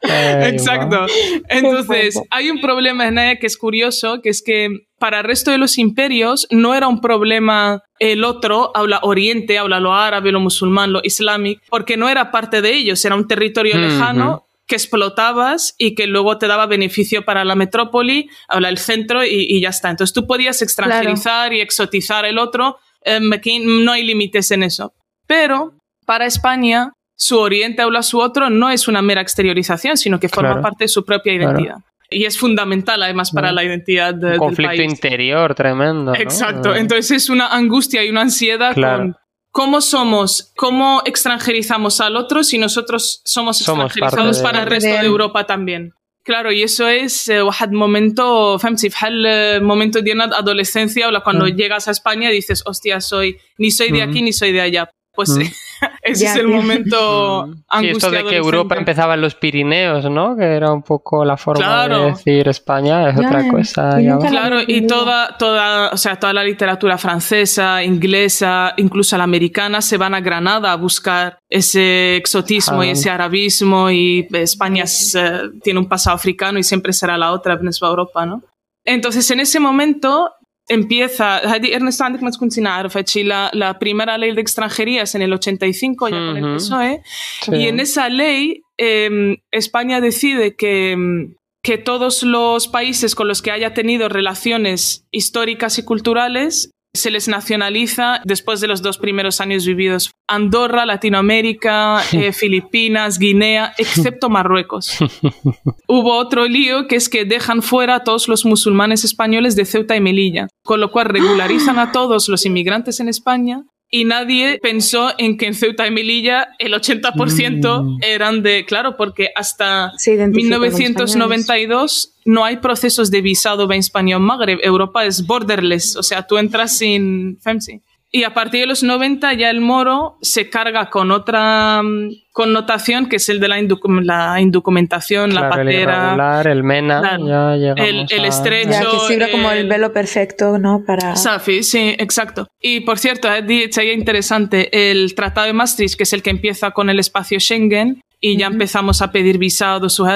Exacto. 0.03 1.07
Entonces, 1.49 2.21
hay 2.31 2.51
un 2.51 2.61
problema, 2.61 3.11
Naya, 3.11 3.39
que 3.39 3.47
es 3.47 3.57
curioso, 3.57 4.21
que 4.23 4.31
es 4.31 4.43
que 4.43 4.69
para 4.99 5.19
el 5.19 5.25
resto 5.25 5.51
de 5.51 5.59
los 5.59 5.79
imperios 5.79 6.47
no 6.51 6.75
era 6.75 6.89
un 6.89 7.01
problema 7.01 7.83
el 7.99 8.25
otro, 8.25 8.73
habla 8.75 9.01
oriente, 9.03 9.59
habla 9.59 9.81
lo 9.81 9.95
árabe, 9.95 10.33
lo 10.33 10.41
musulmán, 10.41 10.93
lo 10.93 11.01
islámico, 11.03 11.63
porque 11.69 11.97
no 11.97 12.09
era 12.09 12.31
parte 12.31 12.63
de 12.63 12.75
ellos, 12.75 13.05
era 13.05 13.15
un 13.15 13.27
territorio 13.29 13.77
lejano 13.79 14.47
que 14.67 14.75
explotabas 14.75 15.75
y 15.79 15.95
que 15.95 16.07
luego 16.07 16.39
te 16.39 16.49
daba 16.49 16.67
beneficio 16.67 17.25
para 17.25 17.45
la 17.45 17.55
metrópoli, 17.55 18.29
habla 18.49 18.69
el 18.69 18.79
centro 18.79 19.25
y, 19.25 19.47
y 19.49 19.61
ya 19.61 19.69
está. 19.69 19.91
Entonces 19.91 20.13
tú 20.13 20.27
podías 20.27 20.61
extranjerizar 20.61 21.53
y 21.53 21.61
exotizar 21.61 22.25
el 22.25 22.39
otro, 22.39 22.79
em, 23.03 23.33
aquí 23.33 23.61
no 23.61 23.93
hay 23.93 24.03
límites 24.03 24.51
en 24.51 24.65
eso. 24.65 24.93
Pero 25.27 25.75
para 26.05 26.27
España, 26.27 26.93
su 27.17 27.39
oriente 27.39 27.83
habla 27.83 28.03
su 28.03 28.19
otro 28.19 28.51
no 28.51 28.69
es 28.69 28.89
una 28.89 29.03
mera 29.03 29.21
exteriorización, 29.21 29.97
sino 29.97 30.19
que 30.21 30.29
forma 30.29 30.51
Claro. 30.51 30.63
parte 30.63 30.85
de 30.85 30.89
su 30.89 31.05
propia 31.05 31.39
Claro 31.39 31.83
identidad. 32.06 32.06
Y 32.14 32.26
es 32.26 32.38
fundamental 32.38 33.02
además 33.04 33.32
para 33.32 33.50
Claro. 33.50 33.56
la 33.56 33.64
identidad 33.64 34.14
de- 34.14 34.26
Un 34.26 34.32
del 34.32 34.40
conflicto 34.40 34.76
país. 34.78 34.92
interior 34.94 35.56
tremendo. 35.56 36.12
¿no? 36.12 36.16
Exacto. 36.16 36.76
Eh, 36.76 36.80
Entonces 36.80 37.12
es 37.12 37.30
una 37.30 37.48
angustia 37.48 38.04
y 38.04 38.10
una 38.10 38.22
ansiedad 38.22 38.74
Claro. 38.74 39.04
con 39.04 39.16
cómo 39.52 39.82
somos, 39.82 40.52
cómo 40.58 41.02
extranjerizamos 41.06 42.02
al 42.02 42.16
otro 42.18 42.44
si 42.44 42.58
nosotros 42.58 43.22
somos 43.26 43.58
Somos 43.60 43.86
extranjerizados 43.96 44.38
parte 44.38 44.38
de- 44.38 44.44
para 44.44 44.64
el 44.64 44.70
resto 44.70 44.88
de 44.90 44.94
de 44.96 45.00
él. 45.00 45.06
Europa 45.06 45.46
también. 45.46 45.92
Claro, 46.24 46.52
y 46.52 46.62
eso 46.64 46.88
es 46.88 47.28
eh, 47.30 47.42
واحد 47.42 47.72
momento, 47.72 48.60
فهمتي 48.60 48.90
بحال 48.90 49.26
eh, 49.26 49.60
momento 49.62 50.02
de 50.02 50.12
adolescencia 50.12 51.08
o 51.10 51.24
cuando 51.24 51.46
Mm. 51.46 51.56
llegas 51.56 51.88
a 51.88 51.92
España 51.92 52.30
y 52.30 52.36
dices, 52.36 52.62
hostia, 52.66 53.02
soy 53.02 53.38
ni 53.58 53.72
soy 53.72 53.90
de 53.92 54.06
Mm. 54.06 54.10
aquí 54.10 54.22
ni 54.22 54.32
soy 54.34 54.52
de 54.52 54.62
allá. 54.62 54.84
Pues 55.16 55.30
Mm. 55.30 55.42
ese 56.03 56.25
Ya, 56.25 56.31
es 56.33 56.37
el 56.37 56.47
tío. 56.47 56.57
momento 56.57 57.47
Mm. 57.49 57.81
Sí, 57.81 57.89
esto 57.89 58.11
de 58.11 58.25
que 58.25 58.37
Europa 58.37 58.77
empezaba 58.77 59.15
en 59.15 59.21
los 59.21 59.35
Pirineos, 59.35 60.09
¿no? 60.11 60.37
Que 60.37 60.45
era 60.45 60.73
un 60.73 60.83
poco 60.83 61.25
la 61.25 61.37
forma 61.37 61.65
Claro. 61.65 61.99
de 62.01 62.07
decir 62.13 62.49
España, 62.49 63.11
es 63.11 63.17
Ya, 63.17 63.27
otra 63.27 63.49
cosa. 63.49 64.01
y 64.01 64.05
ya 64.05 64.19
Claro, 64.19 64.59
y 64.67 64.87
toda, 64.87 65.37
toda, 65.37 65.91
o 65.91 65.97
sea, 65.97 66.17
toda 66.17 66.33
la 66.33 66.45
literatura 66.45 66.97
francesa, 66.99 67.83
inglesa, 67.83 68.73
incluso 68.77 69.17
la 69.19 69.25
americana, 69.25 69.81
se 69.83 69.97
van 69.99 70.15
a 70.15 70.21
Granada 70.21 70.73
a 70.73 70.77
buscar 70.77 71.39
ese 71.49 72.17
exotismo 72.17 72.83
y 72.85 72.89
Ah. 72.89 72.93
ese 72.93 73.11
arabismo 73.11 73.91
y 73.91 74.27
España 74.33 74.85
es, 74.85 75.15
eh, 75.15 75.51
tiene 75.63 75.81
un 75.81 75.89
pasado 75.89 76.17
africano 76.17 76.59
y 76.59 76.63
siempre 76.63 76.93
será 76.93 77.19
la 77.19 77.33
otra 77.33 77.55
en 77.55 77.69
Europa, 77.83 78.25
¿no? 78.27 78.43
Entonces, 78.85 79.29
en 79.33 79.41
ese 79.41 79.59
momento 79.59 80.31
empieza, 80.72 81.46
هذه 81.46 81.78
Ernesto 81.78 82.02
عندك 82.02 82.24
ما 82.24 82.30
تكون 82.30 82.68
عارفة 82.68 83.06
شي 83.08 83.24
la, 83.24 83.50
la 83.54 83.74
primera 83.80 84.18
ley 84.18 84.32
de 84.36 84.42
extranjería 84.42 85.02
es 85.04 85.16
en 85.16 85.22
el 85.22 85.34
85 85.34 86.10
ya 86.10 86.16
con 86.18 86.38
el 86.38 86.44
Ujú. 86.46 86.54
PSOE 86.56 87.02
Sí. 87.42 87.52
y 87.56 87.68
en 87.68 87.80
esa 87.80 88.10
ley, 88.10 88.62
eh, 88.80 89.38
España 89.52 90.00
decide 90.02 90.56
que, 90.56 90.96
mm, 90.96 91.36
que 91.64 91.78
todos 91.78 92.24
los 92.24 92.68
países 92.68 93.16
con 93.16 93.28
los 93.28 93.42
que 93.42 93.52
haya 93.52 93.74
tenido 93.74 94.08
relaciones 94.10 95.06
históricas 95.12 95.78
y 95.78 95.84
culturales 95.84 96.72
se 96.97 97.11
les 97.11 97.29
nacionaliza 97.29 98.21
después 98.25 98.61
de 98.61 98.69
los 98.69 98.83
dos 98.83 98.99
primeros 98.99 99.41
años 99.41 99.67
vividos. 99.67 100.11
Andorra, 100.29 100.87
Latinoamérica, 100.87 102.03
eh, 102.13 102.33
Filipinas, 102.33 103.19
Guinea, 103.19 103.75
excepto 103.79 104.29
Marruecos. 104.29 104.99
Hubo 105.89 106.17
otro 106.17 106.47
lío 106.47 106.89
que 106.89 106.97
es 106.97 107.09
que 107.09 107.25
dejan 107.25 107.63
fuera 107.63 107.97
a 107.97 108.05
todos 108.05 108.29
los 108.29 108.45
musulmanes 108.45 109.05
españoles 109.05 109.57
de 109.57 109.65
Ceuta 109.65 109.97
y 109.97 110.01
Melilla, 110.01 110.49
con 110.65 110.81
lo 110.81 110.91
cual 110.91 111.07
regularizan 111.07 111.79
a 111.79 111.93
todos 111.93 112.29
los 112.29 112.45
inmigrantes 112.47 113.01
en 113.01 113.09
España 113.09 113.65
y 113.97 114.05
nadie 114.05 114.59
pensó 114.61 115.13
en 115.17 115.39
que 115.39 115.47
en 115.47 115.55
Ceuta 115.55 115.87
y 115.87 115.91
Melilla 115.91 116.49
el 116.59 116.75
80% 116.75 117.83
Mm. 117.83 117.99
eran 118.03 118.43
de, 118.43 118.67
claro, 118.67 118.99
porque 118.99 119.31
hasta 119.35 119.93
Se 119.97 120.13
identifica 120.13 120.57
con 120.57 120.61
1992 120.61 122.13
no 122.27 122.45
hay 122.45 122.59
procesos 122.59 123.11
de 123.11 123.23
visado 123.23 123.65
en 123.65 123.79
España 123.79 124.17
en 124.17 124.23
Magreb. 124.23 124.59
Europa 124.63 125.07
es 125.07 125.27
borderless, 125.27 125.97
o 125.97 126.03
sea, 126.03 126.27
tú 126.27 126.37
entras 126.37 126.77
sin 126.77 127.39
FEMSI. 127.41 127.81
Y 128.17 128.25
a 128.25 128.33
partir 128.33 128.61
de 128.61 128.67
los 128.67 128.83
90 128.83 129.35
ya 129.35 129.51
el 129.51 129.61
moro 129.61 130.17
se 130.23 130.49
carga 130.49 130.89
con 130.89 131.11
otra 131.11 131.83
mm, 131.83 132.09
connotación 132.33 133.11
que 133.11 133.17
es 133.17 133.29
el 133.29 133.41
de 133.41 133.49
la, 133.49 133.57
la 134.03 134.41
indocumentación, 134.41 135.35
la 135.35 135.41
Claro, 135.49 135.61
el 135.61 135.67
patera, 135.67 135.93
irregular, 136.03 136.47
el 136.49 136.63
MENA, 136.65 137.01
Claro. 137.01 137.29
ya 137.29 137.57
llegamos 137.57 137.89
El- 137.89 138.07
el 138.19 138.25
a- 138.25 138.29
estrecho. 138.29 138.71
Ya, 138.71 138.81
que 138.91 138.99
sirve 139.07 139.31
como 139.31 139.51
el- 139.51 139.59
el 139.59 139.69
velo 139.69 139.93
perfecto, 139.93 140.57
¿no? 140.59 140.83
Para... 140.87 141.15
Safi, 141.15 141.63
sí, 141.63 141.95
exacto. 141.99 142.47
Y 142.59 142.81
por 142.81 142.99
cierto, 142.99 143.29
eh, 143.31 143.69
sería 143.71 143.93
interesante 143.93 144.91
el 144.91 145.15
Tratado 145.15 145.47
de 145.49 145.53
Maastricht, 145.53 145.97
que 145.97 146.05
es 146.05 146.13
el 146.15 146.23
que 146.23 146.31
empieza 146.31 146.71
con 146.71 146.89
el 146.89 146.99
espacio 146.99 147.39
Schengen, 147.39 148.01
y 148.19 148.39
ya 148.39 148.47
empezamos 148.47 149.03
a 149.03 149.13
pedir 149.13 149.37
visado 149.37 149.91
su 149.91 150.07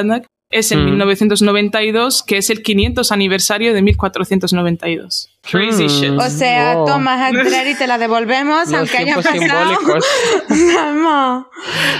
es 0.53 0.73
en 0.73 0.81
Mm. 0.81 0.85
1992, 0.87 2.23
que 2.25 2.39
es 2.39 2.51
el 2.51 2.63
500 2.63 3.13
aniversario 3.13 3.73
de 3.73 3.83
1492. 3.83 5.29
Crazy 5.43 5.87
shit. 5.89 6.11
O 6.11 6.29
sea, 6.29 6.75
Wow. 6.77 6.87
tomas 6.87 7.21
a 7.21 7.29
entrar 7.31 7.67
y 7.67 7.75
te 7.75 7.87
la 7.87 7.99
devolvemos, 7.99 8.73
aunque 8.73 8.99
haya 8.99 9.15
pasado. 9.17 9.41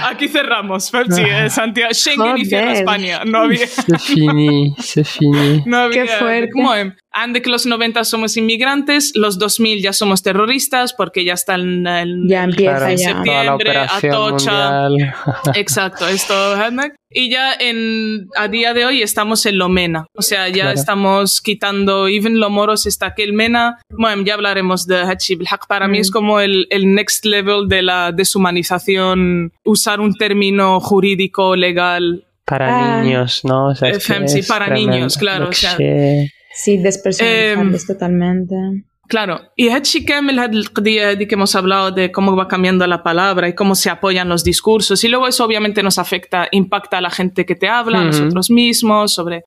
Aquí 0.03 0.27
cerramos, 0.27 0.89
Felsi, 0.91 1.21
eh, 1.21 1.49
Santiago. 1.49 1.93
Schengen 1.93 2.37
y 2.37 2.45
cierra. 2.45 2.73
España. 2.73 3.21
No 3.25 3.39
había. 3.39 3.67
Se 3.67 3.97
fini, 3.97 4.75
se 4.79 5.03
fini. 5.03 5.63
No 5.65 5.77
había, 5.77 6.03
Qué 6.05 6.09
fuerte. 6.09 6.49
¿Cómo 6.51 6.73
es? 6.73 6.93
Ande 7.13 7.41
que 7.41 7.49
los 7.49 7.65
90 7.65 8.05
somos 8.05 8.37
inmigrantes, 8.37 9.11
los 9.15 9.37
2000 9.37 9.81
ya 9.81 9.91
somos 9.91 10.23
terroristas 10.23 10.93
porque 10.93 11.25
ya 11.25 11.33
está 11.33 11.55
el, 11.55 11.85
el- 11.85 12.23
Ya 12.27 12.43
empieza 12.45 12.77
Claro, 12.77 12.89
ya. 12.91 12.97
septiembre, 12.97 13.31
toda 13.31 13.43
la 13.43 13.55
operación 13.55 14.13
Atocha. 14.13 14.81
mundial. 14.87 15.13
Exacto, 15.55 16.07
esto. 16.07 16.33
Y 17.13 17.29
ya 17.29 17.53
en, 17.59 18.29
a 18.37 18.47
día 18.47 18.73
de 18.73 18.85
hoy 18.85 19.01
estamos 19.01 19.45
en 19.45 19.57
lo 19.57 19.67
MENA. 19.67 20.05
O 20.15 20.21
sea, 20.21 20.47
ya 20.47 20.63
Claro. 20.63 20.79
estamos 20.79 21.41
quitando, 21.41 22.07
even 22.07 22.39
lo 22.39 22.49
moros 22.49 22.85
está 22.85 23.13
que 23.13 23.23
el 23.23 23.30
MENA. 23.33 23.79
Bueno, 23.89 24.23
ya 24.23 24.33
hablaremos 24.35 24.85
de 24.87 24.97
Hachib. 25.01 25.41
El 25.41 25.47
Haq 25.49 25.67
para 25.67 25.87
mí 25.87 25.97
Mm. 25.97 26.01
es 26.01 26.11
como 26.11 26.39
el, 26.39 26.67
el 26.69 26.93
next 26.93 27.25
level 27.25 27.67
de 27.67 27.81
la 27.81 28.11
deshumanización. 28.11 29.51
Usar 29.63 29.99
un 29.99 30.13
término 30.15 30.79
jurídico, 30.79 31.55
legal. 31.55 32.25
Para 32.45 32.97
Ah. 32.99 33.01
niños, 33.03 33.41
¿no? 33.43 33.67
O 33.67 33.75
sea, 33.75 33.89
es 33.89 34.05
que 34.05 34.13
FMC 34.13 34.39
es 34.39 34.47
para 34.47 34.65
tremendo. 34.65 34.91
niños, 34.91 35.17
claro, 35.17 35.49
o 35.49 35.53
sea, 35.53 35.77
Sí, 36.53 36.77
despersonalizarles 36.77 37.87
totalmente. 37.87 38.55
Claro, 39.11 39.41
y 39.57 39.67
Hetchikem, 39.67 40.29
el 40.29 40.39
eh, 40.85 41.27
que 41.27 41.35
hemos 41.35 41.53
hablado 41.57 41.91
de 41.91 42.13
cómo 42.13 42.33
va 42.33 42.47
cambiando 42.47 42.87
la 42.87 43.03
palabra 43.03 43.49
y 43.49 43.53
cómo 43.53 43.75
se 43.75 43.89
apoyan 43.89 44.29
los 44.29 44.45
discursos, 44.45 45.03
y 45.03 45.09
luego 45.09 45.27
eso 45.27 45.43
obviamente 45.43 45.83
nos 45.83 45.99
afecta, 45.99 46.47
impacta 46.49 46.99
a 46.99 47.01
la 47.01 47.09
gente 47.09 47.45
que 47.45 47.55
te 47.55 47.67
habla, 47.67 47.99
a 47.99 48.03
nosotros 48.05 48.49
mismos, 48.49 49.13
sobre 49.13 49.43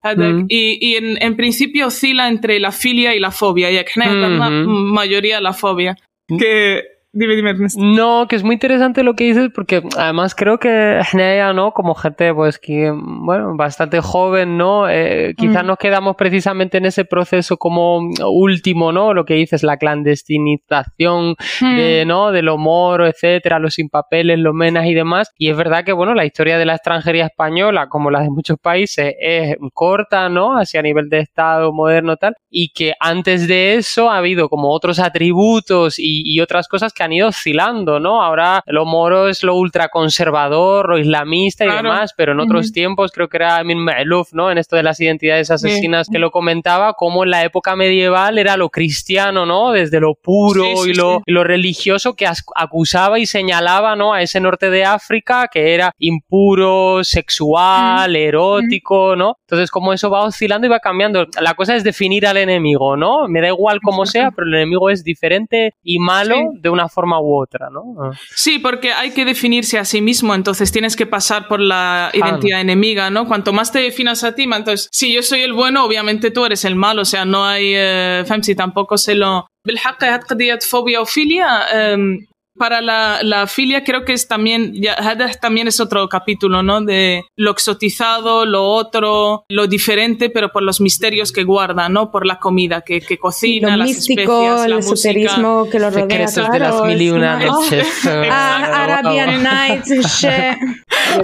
y, 0.49 0.97
en, 0.97 1.37
principio 1.37 1.87
oscila 1.87 2.29
entre 2.29 2.61
la 2.61 2.73
filia 2.73 3.15
y 3.15 3.21
la 3.21 3.31
fobia, 3.31 3.71
y 3.71 3.77
mm 3.77 4.01
-hmm. 4.03 4.39
la 4.39 4.51
mayoría 4.51 5.41
la 5.41 5.55
fobia. 5.55 5.97
Que 6.29 6.83
dime 7.15 7.37
dime 7.37 7.51
Ernesto. 7.51 7.81
No, 7.83 8.27
que 8.29 8.37
es 8.37 8.43
muy 8.43 8.55
interesante 8.55 9.03
lo 9.03 9.15
que 9.15 9.25
dices 9.25 9.51
porque 9.55 9.83
además 9.97 10.35
creo 10.35 10.59
que 10.59 11.01
Hneya, 11.13 11.53
¿no? 11.53 11.73
Como 11.73 11.95
gente, 11.95 12.35
pues 12.35 12.59
que, 12.59 12.93
bueno, 12.95 13.57
bastante 13.57 14.01
joven, 14.01 14.57
¿no? 14.59 14.89
Eh, 14.91 15.35
quizás 15.37 15.65
Mm. 15.65 15.67
nos 15.69 15.79
quedamos 15.79 16.17
precisamente 16.17 16.79
en 16.79 16.87
ese 16.87 17.05
proceso 17.05 17.57
como 17.57 18.01
último, 18.29 18.93
¿no? 18.93 19.15
Lo 19.15 19.25
que 19.25 19.35
dices, 19.35 19.63
la 19.63 19.77
clandestinización 19.77 21.37
de, 21.61 22.05
¿no? 22.07 22.33
De 22.33 22.43
lo 22.43 22.59
moro, 22.59 23.07
etcétera, 23.07 23.59
los 23.59 23.75
sin 23.75 23.89
papeles, 23.89 24.39
los 24.39 24.55
menas 24.55 24.87
y 24.87 24.95
demás. 24.95 25.31
Y 25.39 25.51
es 25.51 25.57
verdad 25.57 25.85
que, 25.85 25.93
bueno, 25.93 26.15
la 26.15 26.25
historia 26.25 26.59
de 26.59 26.65
la 26.67 26.75
extranjería 26.75 27.27
española, 27.27 27.89
como 27.89 28.11
la 28.11 28.21
de 28.21 28.31
muchos 28.31 28.59
países, 28.61 29.15
es 29.21 29.57
corta, 29.73 30.29
¿no? 30.29 30.57
Así 30.57 30.77
a 30.79 30.83
nivel 30.83 31.09
de 31.09 31.21
Estado 31.21 31.73
moderno 31.73 32.17
tal. 32.17 32.35
Y 32.51 32.71
que 32.73 32.95
antes 33.01 33.47
de 33.49 33.75
eso 33.77 34.11
ha 34.11 34.19
habido 34.19 34.49
como 34.49 34.71
otros 34.73 34.99
atributos 34.99 35.99
y, 35.99 36.23
y 36.25 36.41
otras 36.41 36.69
cosas 36.69 36.93
que 36.93 37.04
han 37.05 37.13
ido 37.13 37.29
oscilando, 37.29 38.01
¿no? 38.01 38.23
Ahora 38.23 38.63
lo 38.67 38.85
moro 38.85 39.29
es 39.29 39.43
lo 39.45 39.55
ultraconservador, 39.55 40.89
lo 40.89 40.99
islamista 40.99 41.65
y 41.65 41.69
Claro. 41.69 41.91
demás, 41.91 42.13
pero 42.17 42.33
en 42.33 42.41
otros 42.41 42.67
Ujú. 42.67 42.73
tiempos 42.73 43.13
creo 43.13 43.29
que 43.29 43.37
era 43.39 43.57
Amin 43.59 43.79
Ma'luf, 43.79 44.33
¿no? 44.33 44.51
En 44.51 44.59
esto 44.59 44.77
de 44.77 44.83
las 44.83 45.01
identidades 45.01 45.51
asesinas 45.51 46.09
que 46.11 46.19
lo 46.19 46.31
comentaba, 46.31 46.95
como 46.95 47.25
en 47.25 47.31
la 47.31 47.45
época 47.45 47.77
medieval 47.77 48.39
era 48.39 48.57
lo 48.57 48.71
cristiano, 48.71 49.47
¿no? 49.47 49.73
Desde 49.73 50.01
lo 50.01 50.15
puro 50.15 50.63
Sí, 50.65 50.77
sí, 50.85 50.91
y, 50.91 50.95
lo, 50.95 51.17
sí. 51.17 51.23
y 51.27 51.33
lo 51.33 51.45
religioso 51.45 52.15
que 52.15 52.27
acusaba 52.55 53.19
y 53.19 53.27
señalaba, 53.27 53.97
¿no? 53.97 54.13
A 54.15 54.23
ese 54.23 54.41
norte 54.41 54.71
de 54.71 54.85
África 54.85 55.49
que 55.53 55.75
era 55.75 55.93
impuro, 55.99 57.03
sexual, 57.05 58.15
erótico, 58.17 59.17
¿no? 59.17 59.37
Entonces, 59.43 59.71
como 59.71 59.93
eso 59.93 60.11
va 60.11 60.23
oscilando 60.23 60.67
y 60.67 60.71
va 60.71 60.81
cambiando. 60.81 61.27
La 61.41 61.55
cosa 61.55 61.77
es 61.77 61.85
definir 61.85 62.27
al 62.27 62.37
enemigo, 62.37 62.97
¿no? 62.97 63.29
Me 63.29 63.41
da 63.41 63.49
igual 63.49 63.81
cómo 63.83 64.07
sea, 64.07 64.31
pero 64.31 64.47
el 64.47 64.55
enemigo 64.55 64.91
es 64.91 65.05
diferente 65.05 65.75
y 65.83 65.99
malo 65.99 66.37
de 66.55 66.69
una 66.71 66.89
forma 66.94 67.20
u 67.20 67.42
otra, 67.42 67.70
¿no? 67.72 67.82
Ah. 68.02 68.12
Sí, 68.36 68.60
porque 68.60 68.94
hay 68.94 69.12
que 69.12 69.26
definirse 69.26 69.78
a 69.80 69.86
sí 69.86 70.02
mismo, 70.02 70.36
entonces 70.36 70.72
tienes 70.72 70.96
que 70.96 71.06
pasar 71.06 71.48
por 71.48 71.60
la 71.60 72.10
Claro. 72.14 72.28
identidad 72.28 72.62
enemiga, 72.62 73.10
¿no? 73.10 73.28
Cuanto 73.28 73.54
más 73.54 73.72
te 73.72 73.80
definas 73.80 74.24
a 74.24 74.36
ti, 74.36 74.46
más- 74.48 74.60
entonces, 74.60 74.88
si 74.92 75.14
yo 75.14 75.22
soy 75.24 75.42
el 75.42 75.54
bueno, 75.54 75.84
obviamente 75.84 76.30
tú 76.32 76.46
eres 76.46 76.64
el 76.66 76.76
malo, 76.76 77.02
o 77.02 77.06
sea, 77.06 77.26
no 77.26 77.46
hay, 77.46 77.72
eh, 77.76 78.24
فهمتي, 78.28 78.56
tampoco 78.56 78.98
se 78.98 79.16
lo... 79.16 79.48
بالحق 79.68 80.04
هاد 80.04 80.24
قضية 80.24 80.60
فوبيا 80.62 81.00
o 81.00 81.06
filia, 81.06 81.50
em, 81.74 82.18
Para 82.57 82.81
la, 82.81 83.19
la, 83.23 83.47
filia 83.47 83.83
creo 83.83 84.05
que 84.05 84.13
es 84.13 84.29
también, 84.29 84.75
ya, 84.75 84.97
también 85.41 85.67
es 85.67 85.81
otro 85.81 86.09
capítulo, 86.09 86.63
¿no? 86.63 86.81
De 86.81 87.25
lo 87.37 87.51
exotizado, 87.51 88.47
lo 88.47 88.65
otro, 88.65 89.45
lo 89.49 89.67
diferente, 89.67 90.31
pero 90.31 90.53
por 90.53 90.63
los 90.63 90.81
misterios 90.81 91.33
que 91.33 91.43
guarda, 91.43 91.89
¿no? 91.89 92.11
Por 92.13 92.27
la 92.27 92.39
comida 92.39 92.83
que, 92.83 93.01
que 93.01 93.19
cocina, 93.19 93.71
lo 93.71 93.79
las 93.79 93.89
místico, 93.89 94.23
especias, 94.23 94.65
el 94.65 94.71
la 94.71 94.79
esoterismo 94.79 95.59
música, 95.59 95.73
que 95.73 95.79
lo 95.81 95.91
rodea, 95.91 96.27
claro, 96.27 96.53
de 96.53 96.59
las 96.59 96.83
mil 96.83 97.03
y 97.03 97.11
una 97.11 97.39
noches. 97.39 97.87
Ah, 98.31 98.85
Arabian 98.85 99.43
Nights 99.43 99.91
and 99.91 100.07
shit. 100.07 100.59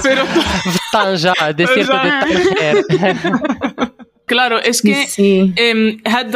Pero... 0.03 0.25
Tanja, 0.93 1.53
desierto 1.53 1.93
de 1.93 2.85
Tanger. 2.89 3.93
Claro, 4.31 4.61
es 4.63 4.81
que 4.81 5.09
Sí. 5.09 5.53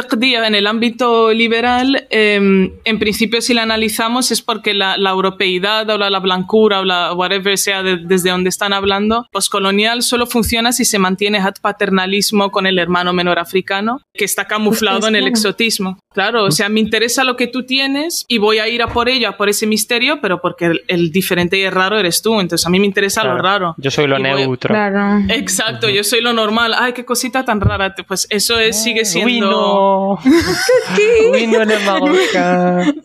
Qadiyya 0.09 0.47
en 0.47 0.55
el 0.55 0.67
ámbito 0.67 1.31
liberal, 1.31 2.05
em, 2.09 2.71
en 2.83 2.99
principio 2.99 3.39
si 3.41 3.53
la 3.53 3.63
analizamos 3.63 4.31
es 4.31 4.41
porque 4.41 4.73
la, 4.73 4.97
la 4.97 5.11
europeidad 5.11 5.89
o 5.89 5.97
la, 5.97 6.09
la 6.09 6.19
blancura 6.19 6.81
o 6.81 6.83
la 6.85 7.13
whatever 7.13 7.57
sea 7.57 7.83
de- 7.83 7.97
desde 7.97 8.31
donde 8.31 8.49
están 8.49 8.73
hablando, 8.73 9.25
poscolonial 9.31 10.01
solo 10.03 10.25
funciona 10.27 10.71
si 10.73 10.83
se 10.85 10.99
mantiene 10.99 11.39
Had 11.39 11.55
paternalismo 11.61 12.51
con 12.51 12.65
el 12.65 12.79
hermano 12.79 13.13
menor 13.13 13.39
africano, 13.39 14.01
que 14.13 14.25
está 14.25 14.45
camuflado 14.45 14.99
Pues, 14.99 15.09
en 15.09 15.15
el 15.15 15.21
claro. 15.21 15.31
exotismo. 15.31 15.99
Claro, 16.13 16.45
o 16.45 16.51
sea, 16.51 16.69
me 16.69 16.79
interesa 16.79 17.23
lo 17.23 17.35
que 17.35 17.47
tú 17.47 17.65
tienes 17.65 18.23
y 18.27 18.37
voy 18.37 18.59
a 18.59 18.67
ir 18.69 18.81
a 18.81 18.87
por 18.87 19.09
ello, 19.09 19.27
a 19.29 19.37
por 19.37 19.49
ese 19.49 19.67
misterio, 19.67 20.19
pero 20.21 20.39
porque 20.41 20.65
el, 20.65 20.81
el 20.87 21.11
diferente 21.11 21.57
y 21.57 21.63
el 21.63 21.71
raro 21.73 21.97
eres 21.99 22.21
tú, 22.21 22.39
entonces 22.39 22.65
a 22.65 22.69
mí 22.69 22.79
me 22.79 22.85
interesa 22.85 23.23
lo 23.23 23.37
raro. 23.37 23.75
Yo 23.77 23.91
soy 23.91 24.07
lo 24.07 24.17
Y 24.19 24.23
neutro. 24.23 24.73
Claro. 24.73 25.23
Exacto, 25.29 25.89
yo 25.89 26.03
soy 26.03 26.21
lo 26.21 26.31
normal. 26.33 26.73
Ay, 26.77 26.93
qué 26.93 27.03
cosita 27.05 27.43
tan 27.43 27.59
rara. 27.61 27.84
Pues 28.07 28.27
eso 28.29 28.59
es, 28.59 28.81
sigue 28.81 29.01
Uy, 29.01 29.05
siendo. 29.05 29.49
no. 29.51 30.19
Uy, 31.33 31.47
no 31.47 31.63
le 31.65 31.79
magoca. 31.79 32.93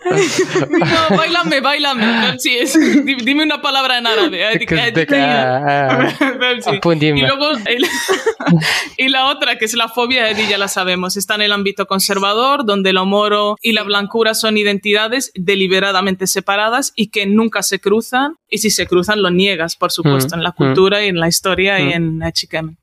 No, 0.71 1.17
bailame, 1.17 1.61
bailame. 1.61 2.39
Sí, 2.39 2.57
es- 2.57 2.75
di- 3.05 3.15
dime 3.17 3.43
una 3.45 3.61
palabra 3.63 3.99
en 3.99 4.07
árabe. 4.07 4.45
Ah. 4.45 4.53
Y 7.01 7.21
luego 7.21 7.51
el- 7.67 7.87
y 8.97 9.09
la 9.09 9.27
otra 9.27 9.59
que 9.59 9.65
es 9.65 9.75
la 9.75 9.89
fobia 9.89 10.29
Eddie, 10.31 10.49
ya 10.49 10.59
la 10.59 10.69
sabemos 10.69 11.17
está 11.17 11.35
en 11.37 11.43
el 11.43 11.53
ámbito 11.53 11.87
conservador 11.87 12.65
donde 12.65 12.93
lo 12.93 13.07
moro 13.07 13.57
y 13.63 13.73
la 13.73 13.83
blancura 13.83 14.35
son 14.35 14.57
identidades 14.59 15.31
deliberadamente 15.35 16.27
separadas 16.27 16.93
y 16.97 17.09
que 17.09 17.27
nunca 17.27 17.63
se 17.63 17.81
cruzan 17.81 18.37
y 18.49 18.59
si 18.59 18.71
se 18.71 18.87
cruzan 18.87 19.23
lo 19.23 19.31
niegas 19.31 19.77
por 19.77 19.93
supuesto 19.93 20.35
Mm, 20.37 20.39
en 20.39 20.43
la 20.45 20.51
mm. 20.51 20.55
cultura 20.57 21.05
y 21.05 21.09
en 21.09 21.19
la 21.21 21.29
historia 21.29 21.81
y 21.81 21.85
Mm. 21.87 21.93
en 21.93 22.23
Echiquemen. 22.23 22.77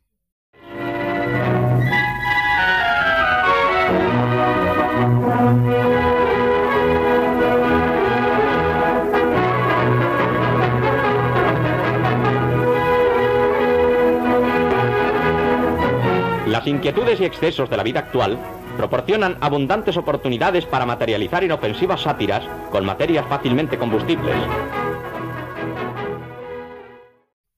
Las 16.57 16.65
inquietudes 16.65 17.21
y 17.21 17.23
excesos 17.23 17.69
de 17.69 17.77
la 17.77 17.83
vida 17.83 17.99
actual 17.99 18.35
proporcionan 18.77 19.37
abundantes 19.41 19.95
oportunidades 19.95 20.65
para 20.65 20.87
materializar 20.87 21.43
inofensivas 21.43 22.01
sátiras 22.01 22.43
con 22.71 22.83
materias 22.83 23.27
fácilmente 23.29 23.77
combustibles. 23.77 24.35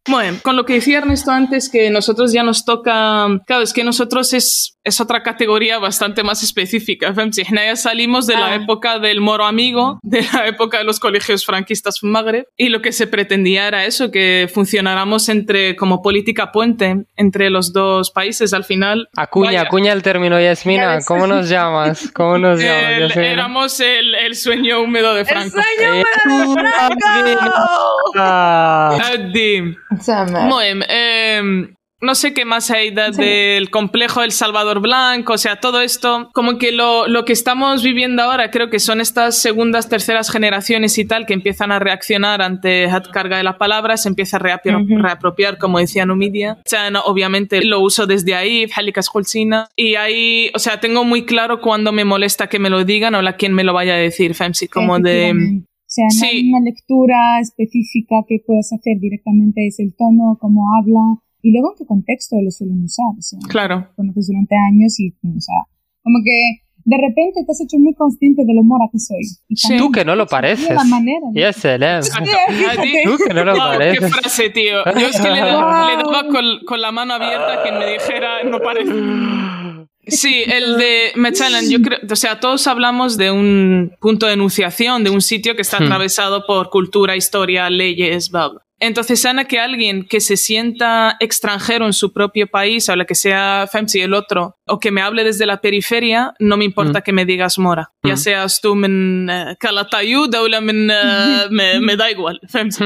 Bueno, 0.06 0.39
con 0.44 0.58
lo 0.58 0.65
que 0.65 0.74
decía 0.74 0.98
Ernesto 0.98 1.32
antes, 1.32 1.70
que 1.70 1.89
nosotros 1.89 2.34
ya 2.34 2.44
nos 2.44 2.65
toca. 2.65 3.27
Claro, 3.48 3.63
es 3.63 3.72
que 3.72 3.86
nosotros 3.86 4.34
es, 4.34 4.77
es 4.88 5.00
otra 5.00 5.23
categoría 5.23 5.79
bastante 5.79 6.23
más 6.23 6.43
específica. 6.43 7.12
فهمتي؟ 7.12 7.43
احنا 7.43 7.61
ya 7.71 7.76
salimos 7.76 8.26
de 8.26 8.35
la 8.43 8.49
Ah. 8.53 8.55
época 8.61 8.99
del 8.99 9.21
moro 9.21 9.45
amigo, 9.45 9.99
de 10.03 10.21
la 10.33 10.47
época 10.53 10.79
de 10.79 10.85
los 10.85 10.99
colegios 11.00 11.41
franquistas 11.45 11.95
en 12.03 12.11
Magreb, 12.11 12.45
y 12.57 12.67
lo 12.75 12.79
que 12.85 12.93
se 12.93 13.07
pretendía 13.14 13.62
era 13.71 13.85
eso, 13.91 14.11
que 14.11 14.49
funcionáramos 14.57 15.29
entre, 15.29 15.76
como 15.76 15.95
política 16.03 16.45
puente 16.57 16.87
entre 17.17 17.45
los 17.57 17.67
dos 17.73 18.11
países. 18.19 18.49
Al 18.59 18.64
final. 18.73 18.99
Acuña, 19.17 19.47
vaya, 19.49 19.62
acuña 19.62 19.93
el 19.93 20.03
término, 20.03 20.35
Ya 20.38 20.47
Yasmina. 20.50 20.87
ves. 20.97 21.07
¿Cómo 21.07 21.26
nos 21.26 21.45
llamas? 21.49 22.11
¿Cómo 22.19 22.35
nos 22.45 22.57
llamas, 22.61 22.93
el- 22.93 23.09
Yasmina? 23.09 23.29
éramos 23.37 23.71
el, 23.81 24.07
el 24.26 24.35
sueño 24.45 24.75
húmedo 24.83 25.11
de 25.19 25.25
Franco. 25.25 25.59
Eh, 25.59 26.03
Ah. 28.17 28.99
Addi. 29.12 29.76
Bueno, 30.49 30.85
em, 30.88 31.75
no 32.01 32.15
sé 32.15 32.34
qué 32.34 32.46
más 32.46 32.72
hay 32.72 32.91
de- 32.91 33.12
del 33.12 33.70
complejo 33.70 34.22
del 34.22 34.32
Salvador 34.32 34.79
Blanco, 34.82 35.34
o 35.34 35.38
sea, 35.38 35.60
todo 35.60 35.82
esto, 35.82 36.29
como 36.34 36.58
que 36.58 36.72
lo, 36.72 37.08
lo 37.08 37.25
que 37.25 37.34
estamos 37.34 37.84
viviendo 37.84 38.24
ahora, 38.24 38.51
creo 38.51 38.70
que 38.70 38.79
son 38.79 39.01
estas 39.01 39.38
segundas, 39.41 39.89
terceras 39.89 40.32
generaciones 40.32 40.98
y 40.98 41.06
tal 41.06 41.25
que 41.25 41.34
empiezan 41.34 41.72
a 41.72 41.79
reaccionar 41.79 42.41
ante 42.41 42.88
carga 43.12 43.38
de 43.38 43.44
la 43.44 43.58
palabra, 43.58 43.98
se 43.98 44.10
empieza 44.10 44.38
a 44.38 44.39
reapio- 44.39 44.77
Ujú. 44.82 44.98
reapropiar, 44.98 45.58
como 45.58 45.79
decía 45.79 46.06
Numidia. 46.06 46.53
O 46.53 46.62
sea, 46.70 46.89
no, 46.89 47.01
obviamente 47.01 47.63
lo 47.63 47.79
uso 47.82 48.08
desde 48.08 48.36
ahí, 48.36 48.65
y 49.75 49.96
ahí, 49.96 50.51
o 50.56 50.60
sea, 50.60 50.79
tengo 50.79 51.03
muy 51.03 51.25
claro 51.25 51.60
cuando 51.62 51.91
me 51.91 52.06
molesta 52.06 52.48
que 52.48 52.60
me 52.60 52.70
lo 52.70 52.84
digan 52.86 53.15
o 53.15 53.22
la 53.22 53.34
quien 53.36 53.53
me 53.53 53.63
lo 53.63 53.74
vaya 53.74 53.94
a 53.94 53.98
decir, 53.98 54.34
Femsi, 54.36 54.68
como 54.68 55.00
de... 55.00 55.32
O 55.32 55.91
sea, 55.91 56.06
no 56.06 56.20
Sí. 56.20 56.25
hay 56.27 56.50
una 56.50 56.60
lectura 56.62 57.39
específica 57.41 58.15
que 58.27 58.38
puedas 58.46 58.72
hacer 58.72 58.98
directamente, 59.00 59.65
es 59.68 59.79
el 59.79 59.96
tono, 59.98 60.38
cómo 60.39 60.62
habla 60.77 61.01
y 61.41 61.51
luego 61.51 61.72
en 61.72 61.77
qué 61.77 61.86
contexto 61.86 62.36
lo 62.43 62.51
suelen 62.51 62.84
usar. 62.84 63.05
O 63.17 63.22
sea, 63.22 63.39
Claro. 63.50 63.89
conoces 63.96 64.27
durante 64.27 64.55
años 64.72 65.00
y, 65.00 65.10
o 65.12 65.39
sea, 65.41 65.55
como 66.03 66.17
que 66.24 66.62
de 66.86 66.96
repente 66.98 67.43
te 67.46 67.51
has 67.51 67.62
hecho 67.62 67.77
muy 67.77 67.93
consciente 67.93 68.43
de 68.46 68.53
lo 68.53 68.63
mora 68.63 68.86
que 68.91 68.98
soy. 69.00 69.22
Y 69.48 69.55
Sí. 69.55 69.77
Tú 69.77 69.91
que 69.91 70.03
no 70.05 70.15
lo 70.15 70.24
de 70.24 70.25
la 70.25 70.29
pareces. 70.29 70.86
manera, 70.88 71.19
¿no? 71.31 71.31
Fíjate. 71.34 73.02
Tú 73.06 73.17
que 73.28 73.34
no 73.34 73.43
lo 73.45 73.52
Wow, 73.54 73.62
qué 73.71 73.78
pareces. 73.78 74.12
frase, 74.15 74.49
tío. 74.49 74.84
Yo 74.99 75.08
es 75.08 75.19
que 75.21 75.30
le, 75.30 75.39
da- 75.39 75.65
Wow. 75.65 75.88
le 75.97 76.04
daba 76.04 76.28
con, 76.30 76.45
con 76.65 76.82
la 76.82 76.91
mano 76.91 77.13
abierta 77.13 77.60
a 77.60 77.63
quien 77.63 77.78
me 77.78 77.91
dijera, 77.91 78.43
no 78.43 78.60
parece. 78.60 78.91
Sí, 80.08 80.41
el 80.47 80.78
de 80.78 81.12
Mechalan, 81.15 81.69
yo 81.69 81.80
creo, 81.82 81.99
o 82.10 82.15
sea, 82.15 82.39
todos 82.39 82.65
hablamos 82.65 83.17
de 83.17 83.30
un 83.30 83.91
punto 84.02 84.25
de 84.25 84.34
enunciación, 84.34 85.04
de 85.04 85.12
un 85.12 85.21
sitio 85.21 85.56
que 85.56 85.62
está 85.62 85.80
Hmm. 85.80 85.84
atravesado 85.84 86.45
por 86.47 86.69
cultura, 86.71 87.15
historia, 87.15 87.69
leyes, 87.69 88.30
bla, 88.32 88.47
bla. 88.47 88.62
Entonces, 88.80 89.26
Ana, 89.26 89.46
que 89.46 89.60
alguien 89.60 90.04
que 90.08 90.22
se 90.22 90.38
sienta 90.38 91.18
extranjero 91.20 91.86
en 91.86 91.94
su 91.94 92.13
propio 92.13 92.48
país, 92.48 92.88
o 92.89 92.96
la 92.96 93.06
que 93.06 93.15
sea 93.15 93.68
Femsi 93.72 94.00
el 94.02 94.13
otro, 94.13 94.58
o 94.68 94.80
que 94.80 94.92
me 94.92 95.02
hable 95.02 95.24
desde 95.24 95.46
la 95.46 95.60
periferia, 95.62 96.34
no 96.39 96.56
me 96.58 96.65
importa 96.65 97.00
Mm. 97.00 97.04
que 97.04 97.12
me 97.13 97.26
digas 97.26 97.58
mora. 97.60 97.92
Ya 98.04 98.13
Mm. 98.13 98.18
seas 98.18 98.62
tú 98.62 98.74
en 98.86 99.30
Calatayud 99.60 100.34
o 100.36 100.48
eh, 100.48 100.62
me, 101.52 101.80
me 101.80 101.96
da 101.98 102.10
igual. 102.12 102.39
Femsi. 102.48 102.84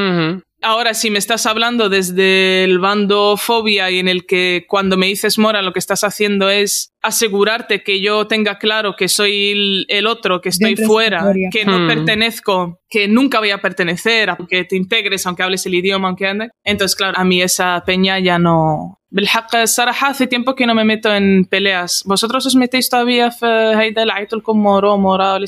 Ahora, 0.63 0.93
si 0.93 1.11
me 1.11 1.19
estás 1.19 1.45
hablando 1.45 1.89
desde 1.89 2.63
el 2.63 2.79
bando 2.79 3.35
fobia 3.37 3.91
y 3.91 3.99
en 3.99 4.07
el 4.07 4.25
que 4.25 4.65
cuando 4.67 4.95
me 4.95 5.07
dices 5.07 5.37
mora 5.37 5.61
lo 5.61 5.73
que 5.73 5.79
estás 5.79 6.03
haciendo 6.05 6.49
es 6.49 6.93
asegurarte 7.01 7.83
que 7.83 7.99
yo 7.99 8.27
tenga 8.27 8.57
claro 8.57 8.95
que 8.95 9.09
soy 9.09 9.85
el, 9.89 10.07
otro, 10.07 10.39
que 10.39 10.49
estoy 10.49 10.77
fuera, 10.77 11.33
que 11.51 11.65
no 11.65 11.79
hmm. 11.79 11.87
pertenezco, 11.87 12.79
que 12.89 13.09
nunca 13.09 13.39
voy 13.39 13.51
a 13.51 13.61
pertenecer, 13.61 14.29
aunque 14.29 14.63
te 14.63 14.77
integres, 14.77 15.25
aunque 15.27 15.43
hables 15.43 15.65
el 15.65 15.75
idioma, 15.75 16.07
aunque 16.07 16.27
andes. 16.27 16.51
Entonces, 16.63 16.95
claro, 16.95 17.17
a 17.17 17.25
mí 17.25 17.41
esa 17.41 17.83
peña 17.85 18.19
ya 18.19 18.39
no... 18.39 18.99
Saraja 19.65 20.07
hace 20.07 20.27
tiempo 20.27 20.55
que 20.55 20.65
no 20.65 20.73
me 20.73 20.85
meto 20.85 21.13
en 21.13 21.45
peleas. 21.45 22.03
¿Vosotros 22.05 22.45
os 22.47 22.55
metéis 22.55 22.89
todavía 22.89 23.27
eh, 23.41 23.71
en 23.73 23.79
Haida, 23.79 24.03
el 24.03 24.41
como 24.41 24.81
Mora 24.97 25.35
o 25.35 25.39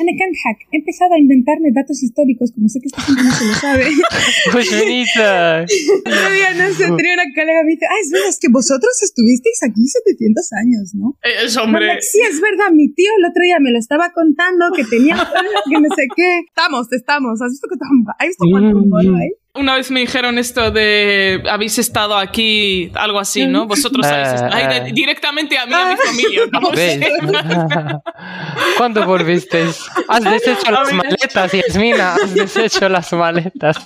Ana 0.00 0.12
hack. 0.16 0.58
he 0.70 0.78
empezado 0.78 1.14
a 1.14 1.18
inventarme 1.18 1.70
datos 1.72 2.02
históricos, 2.02 2.52
como 2.52 2.68
sé 2.68 2.80
que 2.80 2.88
esta 2.88 3.02
gente 3.02 3.22
no 3.22 3.32
se 3.32 3.44
lo 3.44 3.54
sabe. 3.54 3.84
¡Pues 4.52 4.70
bonita! 4.70 5.66
Todavía 6.04 6.54
no 6.54 6.66
se 6.72 6.84
tenía 6.84 7.14
una 7.14 7.28
colega 7.34 7.60
me 7.64 7.72
dice, 7.72 7.86
ah, 7.86 8.00
es 8.02 8.10
verdad, 8.10 8.28
es 8.28 8.38
que 8.38 8.48
vosotros 8.48 8.92
estuvisteis 9.02 9.62
aquí 9.62 9.86
700 9.86 10.52
años, 10.52 10.94
¿no? 10.94 11.18
Eh, 11.22 11.44
es 11.44 11.56
hombre. 11.56 12.00
Sí, 12.00 12.20
es 12.20 12.40
verdad, 12.40 12.72
mi 12.72 12.92
tío 12.92 13.10
el 13.18 13.24
otro 13.24 13.42
día 13.42 13.58
me 13.60 13.70
lo 13.70 13.78
estaba 13.78 14.12
contando, 14.12 14.70
que 14.74 14.84
tenía 14.84 15.16
que 15.68 15.80
no 15.80 15.88
sé 15.94 16.08
qué. 16.14 16.40
Estamos, 16.46 16.92
estamos, 16.92 17.40
¿has 17.42 17.50
visto, 17.50 17.68
que 17.68 17.76
¿Has 18.18 18.28
visto 18.28 18.44
cuánto 18.50 18.78
mm. 18.78 19.16
ahí? 19.16 19.30
Una 19.54 19.74
vez 19.76 19.90
me 19.90 20.00
dijeron 20.00 20.38
esto 20.38 20.70
de 20.70 21.42
habéis 21.50 21.78
estado 21.78 22.16
aquí, 22.16 22.90
algo 22.94 23.18
así, 23.20 23.46
¿no? 23.46 23.66
Vosotros 23.66 24.06
habéis 24.06 24.28
Ah, 24.28 24.34
estado- 24.34 24.54
Ay, 24.54 24.64
ah. 24.64 24.80
de- 24.84 24.92
directamente 24.92 25.58
a 25.58 25.66
mí, 25.66 25.74
a 25.74 25.90
mi 25.90 25.96
familia. 25.96 26.40
¿no? 26.50 26.70
¿Cuándo 28.78 29.04
volvisteis? 29.04 29.84
Has 30.08 30.24
deshecho 30.24 30.70
las 30.70 30.92
maletas, 30.92 31.52
Yasmina. 31.52 32.14
Has 32.14 32.34
deshecho 32.34 32.88
las 32.88 33.12
maletas. 33.12 33.76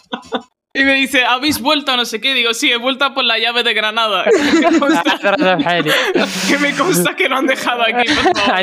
Y 0.72 0.84
me 0.84 0.92
dice, 0.94 1.24
¿habéis 1.24 1.58
vuelto 1.60 1.90
a 1.90 1.96
no 1.96 2.04
sé 2.04 2.20
qué? 2.20 2.34
Digo, 2.34 2.52
sí, 2.54 2.70
he 2.70 2.76
vuelto 2.76 3.12
por 3.14 3.24
la 3.24 3.38
llave 3.38 3.62
de 3.64 3.74
Granada. 3.74 4.24
Me 4.70 4.78
consta, 4.78 5.18
que 6.48 6.58
me 6.58 6.74
consta 6.76 7.16
que 7.16 7.28
no 7.28 7.38
han 7.38 7.46
dejado 7.46 7.82
aquí, 7.82 8.06
por 8.14 8.36
favor. 8.36 8.54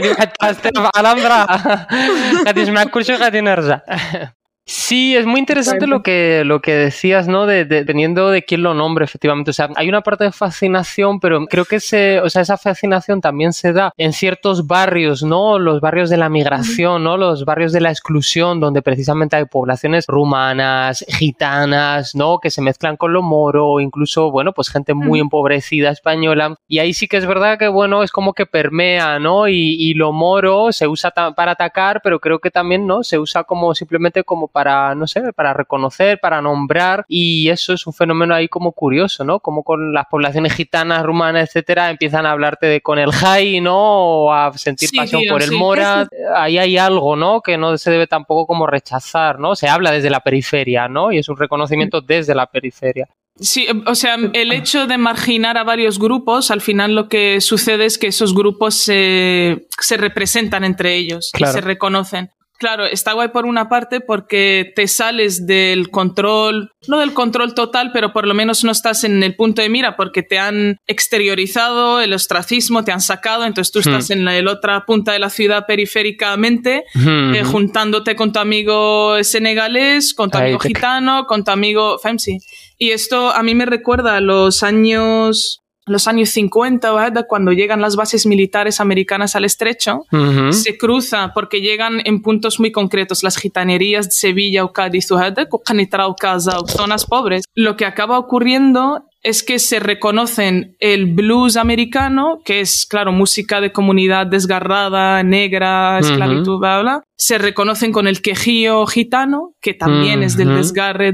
Sí, 4.65 5.13
es 5.13 5.25
muy 5.25 5.41
interesante 5.41 5.87
lo 5.87 6.03
que, 6.03 6.43
lo 6.45 6.61
que 6.61 6.73
decías, 6.73 7.27
¿no? 7.27 7.45
De, 7.45 7.65
de, 7.65 7.79
dependiendo 7.79 8.29
de 8.29 8.43
quién 8.43 8.63
lo 8.63 8.73
nombre, 8.73 9.03
efectivamente. 9.03 9.51
O 9.51 9.53
sea, 9.53 9.67
hay 9.75 9.89
una 9.89 10.01
parte 10.01 10.23
de 10.23 10.31
fascinación, 10.31 11.19
pero 11.19 11.45
creo 11.47 11.65
que 11.65 11.81
se, 11.81 12.21
o 12.21 12.29
sea, 12.29 12.43
esa 12.43 12.57
fascinación 12.57 13.19
también 13.19 13.51
se 13.51 13.73
da 13.73 13.91
en 13.97 14.13
ciertos 14.13 14.65
barrios, 14.65 15.21
¿no? 15.21 15.59
Los 15.59 15.81
barrios 15.81 16.09
de 16.09 16.15
la 16.15 16.29
migración, 16.29 17.03
¿no? 17.03 17.17
Los 17.17 17.43
barrios 17.43 17.73
de 17.73 17.81
la 17.81 17.89
exclusión, 17.89 18.61
donde 18.61 18.81
precisamente 18.81 19.35
hay 19.35 19.43
poblaciones 19.45 20.05
rumanas, 20.07 21.03
gitanas, 21.09 22.15
¿no? 22.15 22.39
Que 22.39 22.49
se 22.49 22.61
mezclan 22.61 22.95
con 22.95 23.11
lo 23.11 23.21
moro, 23.21 23.81
incluso, 23.81 24.31
bueno, 24.31 24.53
pues 24.53 24.69
gente 24.69 24.93
muy 24.93 25.19
empobrecida 25.19 25.89
española. 25.89 26.55
Y 26.69 26.79
ahí 26.79 26.93
sí 26.93 27.09
que 27.09 27.17
es 27.17 27.25
verdad 27.25 27.59
que, 27.59 27.67
bueno, 27.67 28.01
es 28.01 28.11
como 28.11 28.31
que 28.31 28.45
permea, 28.45 29.19
¿no? 29.19 29.49
Y, 29.49 29.75
y 29.77 29.93
lo 29.93 30.13
moro 30.13 30.71
se 30.71 30.87
usa 30.87 31.11
para 31.11 31.51
atacar, 31.51 31.99
pero 32.01 32.21
creo 32.21 32.39
que 32.39 32.49
también, 32.49 32.87
¿no? 32.87 33.03
Se 33.03 33.19
usa 33.19 33.43
como 33.43 33.75
simplemente 33.75 34.23
como 34.23 34.52
para, 34.53 34.95
no 34.95 35.07
sé, 35.07 35.33
para 35.33 35.53
reconocer, 35.53 36.19
para 36.21 36.41
nombrar 36.41 37.03
y 37.09 37.49
eso 37.49 37.73
es 37.73 37.85
un 37.85 37.93
fenómeno 37.93 38.33
ahí 38.33 38.47
como 38.47 38.71
curioso, 38.71 39.25
¿no? 39.25 39.39
Como 39.41 39.63
con 39.63 39.91
las 39.93 40.05
poblaciones 40.05 40.53
gitanas, 40.53 41.03
rumanas, 41.03 41.49
etcétera, 41.49 41.89
empiezan 41.89 42.25
a 42.25 42.31
hablarte 42.31 42.67
de 42.67 42.79
con 42.81 42.99
el 42.99 43.11
jai, 43.11 43.59
¿no? 43.59 43.75
O 43.77 44.31
a 44.33 44.53
sentir 44.57 44.87
Sí, 44.89 44.95
pasión 44.97 45.21
tío, 45.23 45.31
por 45.33 45.41
el 45.41 45.49
sí. 45.49 45.55
mora. 45.55 46.07
Ahí 46.35 46.57
hay 46.57 46.77
algo, 46.77 47.15
¿no? 47.17 47.41
Que 47.41 47.57
no 47.57 47.77
se 47.77 47.91
debe 47.91 48.07
tampoco 48.07 48.47
como 48.47 48.67
rechazar, 48.67 49.39
¿no? 49.39 49.55
Se 49.55 49.67
habla 49.67 49.91
desde 49.91 50.09
la 50.09 50.21
periferia, 50.21 50.87
¿no? 50.87 51.11
Y 51.11 51.17
es 51.17 51.27
un 51.27 51.35
reconocimiento 51.37 51.99
desde 51.99 52.35
la 52.35 52.45
periferia. 52.45 53.09
Sí, 53.39 53.65
o 53.87 53.95
sea, 53.95 54.15
el 54.33 54.51
hecho 54.51 54.85
de 54.85 54.99
marginar 54.99 55.57
a 55.57 55.63
varios 55.63 55.97
grupos, 55.97 56.51
al 56.51 56.61
final 56.61 56.93
lo 56.93 57.09
que 57.09 57.41
sucede 57.41 57.85
es 57.85 57.97
que 57.97 58.05
esos 58.05 58.35
grupos 58.35 58.75
se, 58.75 59.65
se 59.79 59.97
representan 59.97 60.63
entre 60.63 60.93
ellos 60.95 61.31
Claro. 61.33 61.51
y 61.51 61.53
se 61.55 61.61
reconocen. 61.61 62.29
Claro, 62.63 62.85
está 62.85 63.11
guay 63.11 63.27
por 63.27 63.45
una 63.45 63.67
parte 63.67 63.99
porque 63.99 64.71
te 64.73 64.87
sales 64.87 65.45
del 65.45 65.89
control, 65.89 66.71
no 66.87 66.99
del 66.99 67.13
control 67.13 67.53
total, 67.55 67.91
pero 67.91 68.13
por 68.13 68.25
lo 68.25 68.33
menos 68.33 68.63
no 68.63 68.71
estás 68.71 69.03
en 69.03 69.21
el 69.21 69.35
punto 69.35 69.61
de 69.61 69.67
mira 69.67 69.97
porque 69.97 70.23
te 70.23 70.39
han 70.39 70.77
exteriorizado 70.87 71.99
el 71.99 72.13
ostracismo, 72.13 72.85
te 72.85 72.93
han 72.93 73.01
sacado, 73.01 73.43
entonces 73.43 73.73
tú 73.73 73.79
estás 73.79 74.11
en 74.11 74.23
la, 74.23 74.37
en 74.37 74.45
la 74.45 74.53
otra 74.53 74.85
punta 74.85 75.11
de 75.11 75.19
la 75.19 75.29
ciudad 75.29 75.65
periféricamente, 75.67 76.85
eh, 76.95 77.41
Ujú. 77.41 77.51
juntándote 77.51 78.15
con 78.15 78.31
tu 78.31 78.39
amigo 78.39 79.21
senegalés, 79.25 80.13
con 80.13 80.31
tu 80.31 80.37
amigo 80.37 80.59
gitano, 80.59 81.25
con 81.25 81.43
tu 81.43 81.51
amigo 81.51 81.99
Femsi. 81.99 82.37
Y 82.77 82.91
esto 82.91 83.29
a 83.31 83.43
mí 83.43 83.55
me 83.55 83.65
recuerda 83.65 84.15
a 84.15 84.21
los 84.21 84.63
años 84.63 85.62
los 85.85 86.07
años 86.07 86.29
50, 86.29 86.91
¿verdad? 86.93 87.25
cuando 87.27 87.51
llegan 87.51 87.81
las 87.81 87.95
bases 87.95 88.25
militares 88.25 88.79
americanas 88.79 89.35
al 89.35 89.45
estrecho, 89.45 90.05
Ujú. 90.11 90.53
se 90.53 90.77
cruza 90.77 91.31
porque 91.33 91.61
llegan 91.61 92.01
en 92.05 92.21
puntos 92.21 92.59
muy 92.59 92.71
concretos, 92.71 93.23
las 93.23 93.37
gitanerías 93.37 94.05
de 94.05 94.11
Sevilla 94.11 94.63
o 94.63 94.71
Cádiz, 94.73 95.09
¿verdad? 95.09 95.47
o 95.51 96.15
Casa, 96.15 96.59
o 96.59 96.67
zonas 96.67 97.05
pobres. 97.05 97.43
Lo 97.55 97.75
que 97.75 97.85
acaba 97.85 98.17
ocurriendo 98.17 99.05
es 99.21 99.41
que 99.41 99.57
se 99.57 99.79
reconocen 99.79 100.75
el 100.79 101.05
blues 101.05 101.55
americano, 101.55 102.41
que 102.43 102.59
es, 102.59 102.85
claro, 102.85 103.13
música 103.13 103.61
de 103.61 103.71
comunidad 103.71 104.27
desgarrada, 104.27 105.23
negra, 105.23 105.97
esclavitud, 105.99 106.59
bla, 106.59 106.81
bla. 106.81 107.03
Se 107.15 107.37
reconocen 107.37 107.93
con 107.93 108.07
el 108.07 108.21
quejío 108.21 108.85
gitano, 108.85 109.53
que 109.61 109.73
también 109.73 110.23
es 110.23 110.35
del 110.35 110.55
desgarre, 110.55 111.13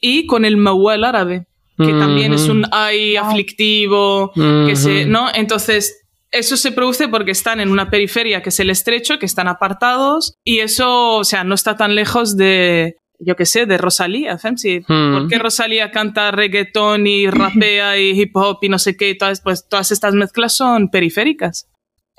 y 0.00 0.26
con 0.26 0.44
el 0.44 0.56
mawel 0.56 1.02
árabe, 1.02 1.46
que 1.84 1.92
también 1.92 2.32
es 2.32 2.48
un 2.48 2.64
ay 2.70 3.16
aflictivo, 3.16 4.32
que 4.34 4.76
se. 4.76 5.06
¿no? 5.06 5.28
Entonces, 5.34 6.00
eso 6.30 6.56
se 6.56 6.72
produce 6.72 7.08
porque 7.08 7.32
están 7.32 7.60
en 7.60 7.70
una 7.70 7.90
periferia 7.90 8.42
que 8.42 8.50
es 8.50 8.60
el 8.60 8.70
estrecho, 8.70 9.18
que 9.18 9.26
están 9.26 9.48
apartados, 9.48 10.34
y 10.44 10.60
eso, 10.60 11.16
o 11.16 11.24
sea, 11.24 11.44
no 11.44 11.54
está 11.54 11.76
tan 11.76 11.94
lejos 11.94 12.36
de, 12.36 12.96
yo 13.18 13.36
qué 13.36 13.46
sé, 13.46 13.66
de 13.66 13.78
Rosalía, 13.78 14.38
Femsi. 14.38 14.80
Mm. 14.86 15.12
¿Por 15.12 15.28
qué 15.28 15.38
Rosalía 15.38 15.90
canta 15.90 16.30
reggaetón 16.30 17.06
y 17.06 17.28
rapea 17.28 17.98
y 17.98 18.10
hip 18.10 18.36
hop 18.36 18.58
y 18.62 18.68
no 18.68 18.78
sé 18.78 18.96
qué? 18.96 19.10
y 19.10 19.18
Todas, 19.18 19.40
pues 19.40 19.68
todas 19.68 19.90
estas 19.92 20.14
mezclas 20.14 20.56
son 20.56 20.88
periféricas. 20.88 21.68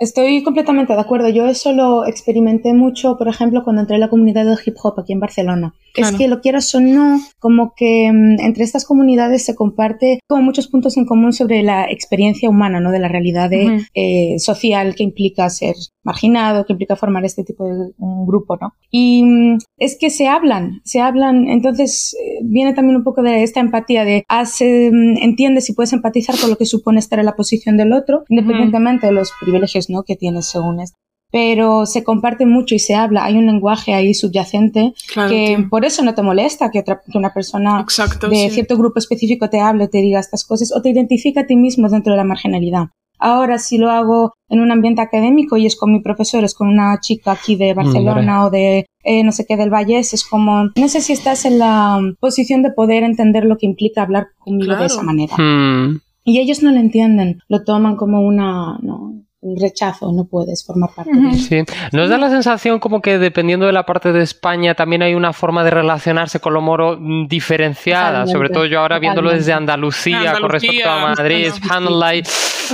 Estoy 0.02 0.42
completamente 0.42 0.94
de 0.94 1.00
acuerdo. 1.00 1.30
Yo 1.30 1.46
eso 1.46 1.74
lo 1.74 2.08
experimenté 2.08 2.74
mucho, 2.74 3.20
por 3.20 3.28
ejemplo, 3.28 3.64
cuando 3.64 3.84
entré 3.84 3.98
en 3.98 4.02
la 4.02 4.10
comunidad 4.10 4.46
del 4.46 4.58
hip 4.66 4.74
hop 4.82 5.00
aquí 5.00 5.14
en 5.14 5.20
Barcelona. 5.20 5.76
Claro. 5.94 6.16
Es 6.16 6.20
que 6.20 6.28
lo 6.28 6.42
quieras 6.42 6.74
o 6.74 6.82
no, 6.82 7.20
como 7.38 7.74
que 7.76 8.12
mm, 8.12 8.40
entre 8.40 8.64
estas 8.64 8.86
comunidades 8.86 9.46
se 9.46 9.54
comparte 9.54 10.20
como 10.28 10.42
muchos 10.42 10.68
puntos 10.68 10.98
en 10.98 11.06
común 11.06 11.34
sobre 11.34 11.62
la 11.62 11.86
experiencia 11.86 12.50
humana, 12.50 12.80
¿no? 12.80 12.92
De 12.92 12.98
la 12.98 13.10
realidad 13.10 13.48
de, 13.50 13.66
Ujú. 13.68 13.84
eh, 13.94 14.40
social 14.40 14.96
que 14.96 15.04
implica 15.04 15.48
ser 15.52 15.76
marginado, 16.04 16.66
que 16.66 16.74
implica 16.74 16.96
formar 16.96 17.24
este 17.26 17.44
tipo 17.44 17.66
de 17.66 17.92
un 18.00 18.26
grupo, 18.26 18.58
¿no? 18.60 18.74
Y 18.90 19.24
mm, 19.24 19.58
es 19.78 19.98
que 20.00 20.10
se 20.10 20.28
hablan, 20.28 20.82
se 20.84 21.00
hablan, 21.00 21.48
entonces 21.48 22.16
eh, 22.20 22.40
viene 22.44 22.74
también 22.74 22.96
un 22.96 23.04
poco 23.04 23.22
de 23.22 23.44
esta 23.44 23.60
empatía 23.60 24.04
de 24.04 24.24
haz, 24.28 24.62
eh, 24.62 24.88
entiendes 24.88 25.70
y 25.70 25.74
puedes 25.74 25.94
empatizar 25.94 26.36
con 26.40 26.50
lo 26.50 26.58
que 26.58 26.66
supone 26.66 27.00
estar 27.00 27.20
en 27.20 27.26
la 27.26 27.36
posición 27.36 27.78
del 27.78 27.94
otro, 27.94 28.24
independientemente 28.30 29.08
de 29.08 29.14
los 29.14 29.32
privilegios, 29.42 29.90
¿no? 29.92 30.04
Que 30.04 30.16
tienes 30.16 30.46
según 30.48 30.80
esto. 30.80 30.98
Pero 31.34 31.86
se 31.86 32.04
comparte 32.04 32.46
mucho 32.46 32.76
y 32.76 32.80
se 32.80 32.94
habla, 32.94 33.24
hay 33.24 33.38
un 33.38 33.46
lenguaje 33.46 33.94
ahí 33.94 34.14
subyacente 34.14 34.94
Claro, 35.14 35.30
que 35.30 35.56
tío. 35.58 35.70
por 35.70 35.86
eso 35.86 36.04
no 36.04 36.14
te 36.14 36.22
molesta 36.22 36.70
que, 36.72 36.80
otra, 36.80 37.00
que 37.10 37.18
una 37.18 37.34
persona 37.34 37.80
Exacto. 37.80 38.28
de 38.28 38.36
sí. 38.36 38.50
cierto 38.50 38.78
grupo 38.78 39.00
específico 39.00 39.50
te 39.50 39.62
hable, 39.62 39.88
te 39.88 40.00
diga 40.00 40.20
estas 40.20 40.44
cosas 40.44 40.74
o 40.76 40.82
te 40.82 40.90
identifica 40.90 41.42
a 41.42 41.46
ti 41.46 41.56
mismo 41.56 41.88
dentro 41.88 42.12
de 42.14 42.18
la 42.18 42.26
marginalidad. 42.26 42.88
Ahora, 43.18 43.60
si 43.60 43.78
lo 43.78 43.92
hago 43.92 44.34
en 44.50 44.60
un 44.60 44.72
ambiente 44.72 45.02
académico 45.02 45.56
y 45.56 45.68
es 45.68 45.78
con 45.78 45.94
mi 45.94 46.02
profesor, 46.02 46.44
es 46.44 46.54
con 46.56 46.68
una 46.68 47.00
chica 47.00 47.32
aquí 47.34 47.56
de 47.56 47.76
Barcelona 47.76 48.46
o 48.46 48.50
de 48.50 48.88
eh, 49.04 49.24
no 49.24 49.32
sé 49.32 49.46
qué 49.46 49.56
del 49.58 49.70
Valles, 49.70 50.14
es 50.14 50.26
como, 50.26 50.66
no 50.76 50.88
sé 50.90 51.02
si 51.02 51.14
estás 51.14 51.46
en 51.46 51.60
la 51.60 51.98
um, 51.98 52.16
posición 52.20 52.62
de 52.64 52.72
poder 52.72 53.04
entender 53.04 53.46
lo 53.46 53.58
que 53.58 53.68
implica 53.68 54.02
hablar 54.02 54.28
conmigo 54.40 54.66
Claro. 54.66 54.82
de 54.82 54.88
esa 54.88 55.04
manera. 55.04 55.36
Hmm. 55.38 56.02
Y 56.24 56.40
ellos 56.40 56.62
no 56.62 56.72
lo 56.72 56.78
entienden, 56.80 57.40
lo 57.48 57.64
toman 57.64 57.96
como 57.96 58.22
una, 58.22 58.78
no, 58.82 59.14
rechazo, 59.60 60.12
no 60.12 60.26
puedes 60.26 60.64
formar 60.66 60.92
parte 60.96 61.12
de 61.12 61.30
eso. 61.30 61.48
Sí. 61.48 61.64
¿Nos 61.92 62.10
da 62.10 62.18
la 62.18 62.30
sensación 62.30 62.80
como 62.80 63.02
que 63.02 63.18
dependiendo 63.18 63.66
de 63.66 63.74
la 63.74 63.86
parte 63.86 64.12
de 64.12 64.22
España 64.22 64.76
también 64.76 65.02
hay 65.02 65.16
una 65.16 65.34
forma 65.34 65.64
de 65.64 65.72
relacionarse 65.72 66.40
con 66.40 66.54
lo 66.54 66.62
moro 66.62 66.98
mm, 67.00 67.28
diferenciada? 67.28 68.26
Totalmente, 68.26 68.32
Sobre 68.34 68.50
todo 68.50 68.66
yo 68.66 68.80
ahora 68.80 69.00
viéndolo 69.00 69.32
desde 69.32 69.54
Andalucía, 69.54 70.36
con 70.40 70.50
respecto 70.50 70.90
a 70.90 71.00
Madrid. 71.00 71.52
Hanley, 71.70 72.24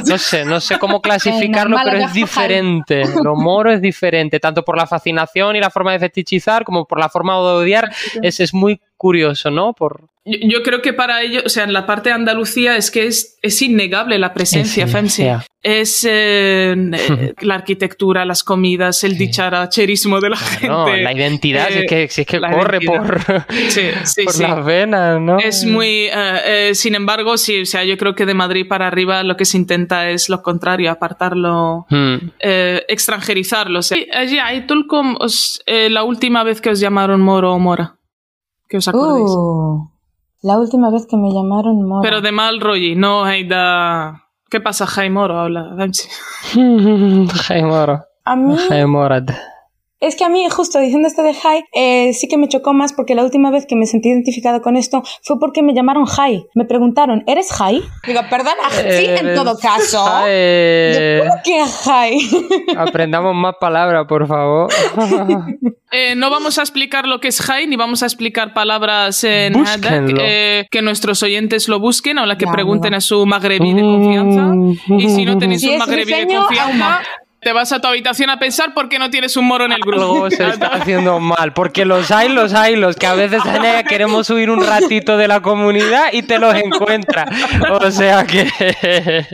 no 0.05 0.17
sé, 0.17 0.45
no 0.45 0.59
sé 0.59 0.77
cómo 0.79 1.01
clasificarlo, 1.07 1.77
pero 1.83 1.97
es 1.99 2.13
diferente. 2.13 3.03
Lo 3.23 3.35
moro 3.35 3.71
es 3.71 3.81
diferente, 3.81 4.39
tanto 4.39 4.63
por 4.63 4.77
la 4.77 4.87
fascinación 4.87 5.55
y 5.55 5.59
la 5.59 5.69
forma 5.69 5.91
de 5.93 5.99
fetichizar 5.99 6.63
como 6.63 6.85
por 6.85 6.99
la 6.99 7.09
forma 7.09 7.33
de 7.33 7.39
odiar. 7.39 7.89
Es, 8.21 8.39
es 8.39 8.53
muy 8.53 8.79
curioso, 8.97 9.51
¿no? 9.51 9.73
Por, 9.73 10.09
Yo, 10.25 10.37
yo 10.41 10.63
creo 10.63 10.81
que 10.81 10.91
para 10.93 11.21
ellos, 11.21 11.43
o 11.45 11.49
sea, 11.49 11.63
en 11.65 11.73
la 11.73 11.85
parte 11.85 12.09
de 12.09 12.15
Andalucía 12.15 12.75
es 12.77 12.89
que 12.89 13.05
es, 13.05 13.37
es 13.43 13.61
innegable 13.61 14.17
la 14.17 14.33
presencia, 14.33 14.85
Es- 14.85 14.91
Femsi. 14.91 15.23
ya. 15.25 15.45
Es 15.63 16.05
eh, 16.09 16.75
eh, 16.93 17.33
la 17.41 17.55
arquitectura, 17.55 18.23
las 18.25 18.43
comidas, 18.43 19.03
el 19.03 19.17
dicharacherismo 19.17 20.19
de 20.21 20.29
la 20.29 20.37
no, 20.67 20.85
gente. 20.85 21.01
la 21.03 21.13
identidad, 21.13 21.69
Eh, 21.71 21.79
es 21.81 21.85
que, 21.89 22.07
si 22.07 22.21
es 22.21 22.27
que 22.27 22.39
la 22.39 22.51
corre 22.51 22.77
identidad. 22.81 23.45
por, 23.45 23.45
Sí, 23.69 23.81
sí, 24.03 24.23
por 24.23 24.33
sí. 24.33 24.43
las 24.43 24.63
venas, 24.65 25.19
¿no? 25.21 25.39
Es 25.39 25.65
muy, 25.65 26.05
eh, 26.05 26.11
eh, 26.45 26.71
sin 26.75 26.95
embargo, 26.95 27.37
sí, 27.37 27.61
o 27.61 27.65
sea, 27.65 27.83
yo 27.83 27.97
creo 27.97 28.15
que 28.15 28.25
de 28.25 28.33
Madrid 28.33 28.67
para 28.67 28.87
arriba 28.87 29.23
lo 29.23 29.35
que 29.37 29.45
se 29.45 29.57
intenta 29.57 29.86
es 30.09 30.29
lo 30.29 30.41
contrario, 30.41 30.91
apartarlo, 30.91 31.85
Hmm. 31.89 32.15
eh, 32.39 32.83
extranjerizarlo. 32.87 33.79
O 33.79 33.81
sea, 33.81 33.97
allí, 34.13 34.37
Tulcum, 34.67 35.15
os- 35.19 35.61
eh, 35.65 35.89
la 35.89 36.03
última 36.03 36.43
vez 36.43 36.61
que 36.61 36.69
os 36.69 36.79
llamaron 36.79 37.21
Moro 37.21 37.53
o 37.53 37.59
Mora, 37.59 37.95
que 38.69 38.77
os 38.77 38.87
acordéis. 38.87 39.29
Uh, 39.31 39.89
la 40.43 40.57
última 40.59 40.89
vez 40.91 41.05
que 41.09 41.17
me 41.17 41.29
llamaron 41.31 41.81
Mora. 41.87 42.01
Pero 42.07 42.21
de 42.21 42.31
mal 42.31 42.59
rollo, 42.61 42.95
no 42.95 43.23
hay 43.23 43.47
da... 43.47 44.23
¿Qué 44.49 44.61
pasa, 44.61 44.85
Jaime 44.87 45.13
Moro? 45.15 45.39
Habla. 45.39 45.75
Jaime 46.53 47.67
Moro. 47.67 48.03
a 48.25 48.35
mí 48.35 48.55
Jaime 48.69 48.87
Morad. 48.87 49.23
Es 49.99 50.15
que 50.15 50.23
a 50.23 50.29
mí, 50.29 50.47
justo 50.49 50.79
diciendo 50.79 51.07
esto 51.07 51.23
de 51.23 51.33
Jai, 51.33 51.63
eh, 51.73 52.13
sí 52.13 52.27
que 52.27 52.37
me 52.37 52.47
chocó 52.47 52.71
más 52.73 52.93
porque 52.93 53.15
la 53.15 53.23
última 53.23 53.49
vez 53.49 53.65
que 53.65 53.75
me 53.75 53.87
sentí 53.87 54.09
identificada 54.09 54.61
con 54.61 54.77
esto 54.77 55.01
fue 55.23 55.39
porque 55.39 55.63
me 55.63 55.73
llamaron 55.73 56.05
Jai. 56.05 56.45
Me 56.53 56.65
preguntaron, 56.65 57.23
¿eres 57.25 57.51
Jai? 57.51 57.81
Digo, 58.05 58.21
perdona, 58.29 58.69
sí, 58.69 59.05
en 59.07 59.33
todo 59.33 59.57
caso. 59.57 60.05
Jaime. 60.05 61.19
¿Cómo 61.21 61.41
que 61.43 61.65
Jai? 61.65 62.17
Aprendamos 62.77 63.33
más 63.33 63.55
palabras, 63.59 64.05
por 64.07 64.27
favor. 64.27 64.69
Eh, 65.89 66.15
no 66.17 66.29
vamos 66.29 66.57
a 66.57 66.63
explicar 66.63 67.07
lo 67.07 67.21
que 67.21 67.29
es 67.29 67.39
Jai, 67.39 67.65
ni 67.65 67.77
vamos 67.77 68.03
a 68.03 68.07
explicar 68.07 68.53
palabras 68.53 69.23
en 69.23 69.53
Búsquenlo. 69.53 70.21
Eh, 70.21 70.67
que 70.69 70.81
nuestros 70.81 71.23
oyentes 71.23 71.69
lo 71.69 71.79
busquen 71.79 72.17
o 72.17 72.25
la 72.25 72.37
que 72.37 72.43
Ya, 72.45 72.51
pregunten 72.51 72.93
a 72.93 72.99
su 72.99 73.25
magrebí 73.25 73.73
de 73.73 73.81
confianza. 73.83 74.53
Y 74.97 75.09
si 75.09 75.23
no 75.23 75.37
tenéis 75.37 75.61
Si 75.61 75.67
un 75.67 75.75
es 75.75 75.79
magrebí 75.79 76.11
de 76.11 76.35
confianza, 76.35 77.01
te 77.47 77.53
vas 77.53 77.71
a 77.71 77.79
tu 77.79 77.87
habitación 77.87 78.29
a 78.29 78.39
pensar 78.39 78.73
por 78.73 78.89
qué 78.89 78.99
no 78.99 79.09
tienes 79.09 79.37
un 79.37 79.45
moro 79.45 79.63
en 79.63 79.71
el 79.71 79.79
grupo. 79.79 80.01
Algo 80.03 80.29
se 80.29 80.49
está 80.49 80.67
haciendo 80.67 81.21
mal, 81.21 81.53
porque 81.53 81.85
los 81.85 82.11
hay, 82.11 82.27
los 82.27 82.53
hay, 82.53 82.75
los 82.75 82.97
que 82.97 83.07
a 83.07 83.13
veces 83.13 83.41
queremos 83.87 84.27
subir 84.27 84.49
un 84.49 84.65
ratito 84.65 85.15
de 85.15 85.29
la 85.29 85.39
comunidad 85.39 86.07
y 86.11 86.23
te 86.23 86.39
los 86.39 86.53
encuentra. 86.53 87.25
O 87.71 87.89
sea 87.89 88.25
que... 88.25 88.49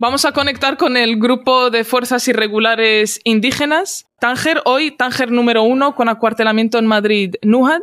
Vamos 0.00 0.24
a 0.24 0.30
conectar 0.30 0.76
con 0.76 0.96
el 0.96 1.18
grupo 1.18 1.70
de 1.70 1.82
fuerzas 1.82 2.28
irregulares 2.28 3.20
indígenas. 3.24 4.06
Tánger 4.20 4.62
hoy, 4.64 4.92
Tánger 4.92 5.32
número 5.32 5.64
uno 5.64 5.96
con 5.96 6.08
acuartelamiento 6.08 6.78
en 6.78 6.86
Madrid, 6.86 7.34
Nuhad. 7.42 7.82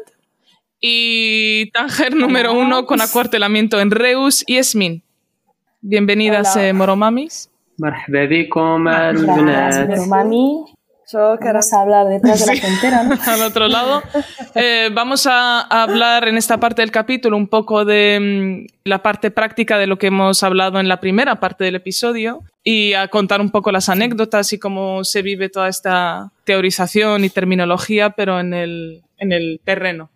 Y 0.79 1.69
Tánger 1.71 2.15
número 2.15 2.53
uno 2.53 2.85
con 2.85 3.01
acuartelamiento 3.01 3.81
en 3.81 3.91
Reus 3.91 4.45
y 4.47 4.55
Esmin. 4.55 5.03
Bienvenidas, 5.81 6.55
eh, 6.55 6.71
Moromamis. 6.71 7.51
Moromamis. 9.89 10.73
Yo, 11.15 11.37
vamos 11.39 11.71
a 11.71 11.79
hablar 11.79 12.07
detrás 12.09 12.45
de 12.45 12.55
la 12.55 12.61
frontera. 12.61 13.09
Al 13.33 13.41
otro 13.43 13.69
lado. 13.69 14.03
Eh, 14.53 14.89
vamos 14.91 15.25
a, 15.27 15.61
hablar 15.61 16.27
en 16.27 16.35
esta 16.35 16.59
parte 16.59 16.81
del 16.81 16.91
capítulo 16.91 17.37
un 17.37 17.47
poco 17.47 17.85
de 17.85 18.67
mm, 18.67 18.73
la 18.83 19.01
parte 19.01 19.31
práctica 19.31 19.77
de 19.77 19.87
lo 19.87 19.97
que 19.97 20.07
hemos 20.07 20.43
hablado 20.43 20.77
en 20.81 20.89
la 20.89 20.99
primera 20.99 21.39
parte 21.39 21.63
del 21.63 21.75
episodio 21.75 22.43
y 22.65 22.95
a 22.95 23.07
contar 23.07 23.39
un 23.39 23.49
poco 23.49 23.71
las 23.71 23.87
anécdotas 23.87 24.51
y 24.51 24.59
cómo 24.59 25.05
se 25.05 25.21
vive 25.21 25.47
toda 25.47 25.69
esta 25.69 26.33
teorización 26.43 27.23
y 27.23 27.29
terminología, 27.29 28.09
pero 28.09 28.41
en 28.41 28.53
el, 28.53 29.03
en 29.17 29.31
el 29.31 29.61
terreno. 29.63 30.09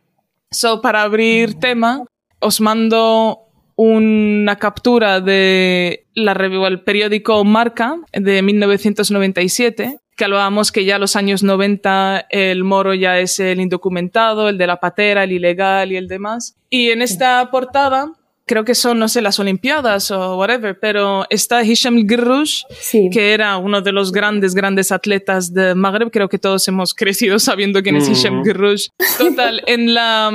So, 0.52 0.82
para 0.82 1.04
abrir 1.04 1.62
tema, 1.62 2.04
os 2.40 2.60
mando 2.60 3.46
una 3.78 4.58
captura 4.58 5.22
de 5.22 6.08
la 6.14 6.34
review, 6.34 6.66
el 6.66 6.82
periódico 6.82 7.46
Marca 7.46 7.96
de 8.12 8.42
1997 8.42 10.00
que 10.20 10.26
hablábamos 10.26 10.72
que 10.72 10.86
ya 10.86 11.00
los 11.00 11.16
años 11.16 11.42
90 11.42 12.28
el 12.30 12.64
moro 12.64 12.94
ya 12.94 13.18
es 13.20 13.40
el 13.40 13.60
indocumentado, 13.62 14.50
el 14.50 14.58
de 14.60 14.68
la 14.68 14.80
patera, 14.80 15.24
el 15.24 15.32
ilegal 15.32 15.92
y 15.92 15.96
el 15.96 16.08
demás. 16.08 16.56
Y 16.70 16.92
en 16.92 17.02
esta 17.02 17.50
portada, 17.50 18.12
creo 18.46 18.66
que 18.66 18.76
son, 18.76 19.00
no 19.00 19.08
sé, 19.08 19.22
las 19.22 19.40
Olimpiadas 19.40 20.12
o 20.12 20.36
whatever, 20.38 20.78
pero 20.80 21.26
está 21.30 21.64
Hisham 21.64 22.08
Girrush, 22.08 22.64
Sí. 22.82 23.10
que 23.12 23.32
era 23.34 23.58
uno 23.58 23.82
de 23.82 23.92
los 23.92 24.12
grandes, 24.12 24.54
grandes 24.56 24.92
atletas 24.92 25.54
de 25.54 25.74
Magreb. 25.76 26.12
Creo 26.12 26.28
que 26.30 26.38
todos 26.38 26.68
hemos 26.68 26.94
crecido 26.96 27.40
sabiendo 27.40 27.82
quién 27.82 27.96
es 27.96 28.10
Mm. 28.10 28.12
Hisham 28.12 28.44
Girrush. 28.44 28.88
Total, 29.18 29.62
en 29.68 29.94
la, 29.94 30.32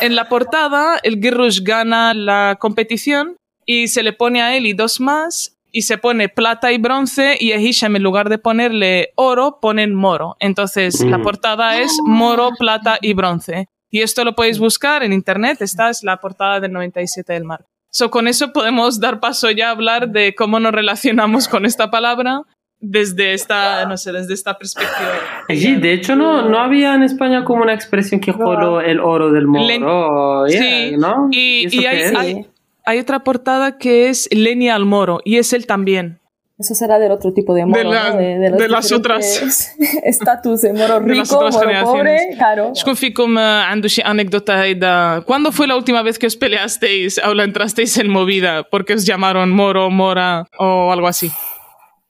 en 0.00 0.16
la 0.16 0.28
portada, 0.28 0.98
el 1.02 1.20
Girrush 1.22 1.60
gana 1.62 2.12
la 2.14 2.56
competición 2.58 3.36
y 3.64 3.88
se 3.88 4.02
le 4.02 4.12
pone 4.14 4.42
a 4.42 4.56
él 4.56 4.66
y 4.66 4.72
dos 4.72 4.98
más 4.98 5.54
y 5.72 5.82
se 5.82 5.98
pone 5.98 6.28
plata 6.28 6.72
y 6.72 6.78
bronce 6.78 7.36
y 7.38 7.52
a 7.52 7.58
Hisham 7.60 7.96
en 7.96 8.02
lugar 8.02 8.28
de 8.28 8.38
ponerle 8.38 9.10
oro 9.16 9.58
ponen 9.60 9.94
moro. 9.94 10.36
Entonces 10.40 11.02
la 11.04 11.18
Mm. 11.18 11.22
portada 11.22 11.78
es 11.80 11.92
moro, 12.04 12.50
plata 12.58 12.98
y 13.00 13.12
bronce. 13.14 13.68
Y 13.90 14.00
esto 14.02 14.24
lo 14.24 14.34
podéis 14.34 14.58
buscar 14.58 15.02
en 15.02 15.12
internet, 15.12 15.62
esta 15.62 15.88
es 15.90 16.02
la 16.02 16.18
portada 16.18 16.60
del 16.60 16.72
97 16.72 17.32
del 17.32 17.44
mar. 17.44 17.64
So, 17.90 18.10
con 18.10 18.28
eso 18.28 18.52
podemos 18.52 19.00
dar 19.00 19.18
paso 19.18 19.50
ya 19.50 19.68
a 19.68 19.70
hablar 19.72 20.10
de 20.10 20.34
cómo 20.34 20.60
nos 20.60 20.72
relacionamos 20.72 21.48
con 21.48 21.64
esta 21.64 21.90
palabra 21.90 22.42
desde 22.80 23.32
esta, 23.32 23.86
no 23.86 23.96
sé, 23.96 24.12
desde 24.12 24.34
esta 24.34 24.56
perspectiva. 24.58 25.10
Sí, 25.48 25.74
de 25.76 25.94
hecho 25.94 26.14
no, 26.14 26.42
no 26.48 26.58
había 26.60 26.94
en 26.94 27.02
España 27.02 27.44
como 27.44 27.62
una 27.62 27.72
expresión 27.74 28.20
que 28.20 28.30
jolo 28.30 28.80
el 28.82 29.00
oro 29.00 29.32
del 29.32 29.46
moro, 29.48 30.46
yeah, 30.46 30.60
Sí, 30.60 30.94
¿no? 30.98 31.28
y, 31.32 31.66
y 31.66 31.80
qué 31.80 31.88
hay, 31.88 32.02
hay- 32.14 32.46
hay 32.88 32.98
otra 32.98 33.18
portada 33.22 33.76
que 33.76 34.08
es 34.08 34.30
Lenia 34.32 34.74
al 34.74 34.86
Moro, 34.86 35.20
y 35.22 35.36
es 35.36 35.52
él 35.52 35.66
también. 35.66 36.20
Eso 36.58 36.74
será 36.74 36.98
del 36.98 37.12
otro 37.12 37.34
tipo 37.34 37.52
de 37.52 37.66
moro. 37.66 37.90
De, 37.90 38.50
¿no? 38.50 38.56
de, 38.56 38.68
las 38.68 38.90
otras. 38.92 39.76
Estatus 40.04 40.62
de 40.62 40.72
moro 40.72 40.98
rico, 40.98 41.50
de 41.50 41.66
moro 41.66 41.84
pobre, 41.84 42.30
claro. 42.34 42.70
Desconfícome, 42.70 43.40
Andushi, 43.40 44.00
anécdota 44.02 44.64
da. 44.74 45.22
¿Cuándo 45.26 45.52
fue 45.52 45.66
la 45.66 45.76
última 45.76 46.02
vez 46.02 46.18
que 46.18 46.26
os 46.26 46.36
peleasteis 46.36 47.20
o 47.24 47.34
la 47.34 47.44
entrasteis 47.44 47.98
en 47.98 48.08
movida 48.08 48.64
porque 48.64 48.94
os 48.94 49.04
llamaron 49.04 49.50
moro, 49.50 49.90
mora 49.90 50.46
o 50.58 50.90
algo 50.90 51.08
así? 51.08 51.30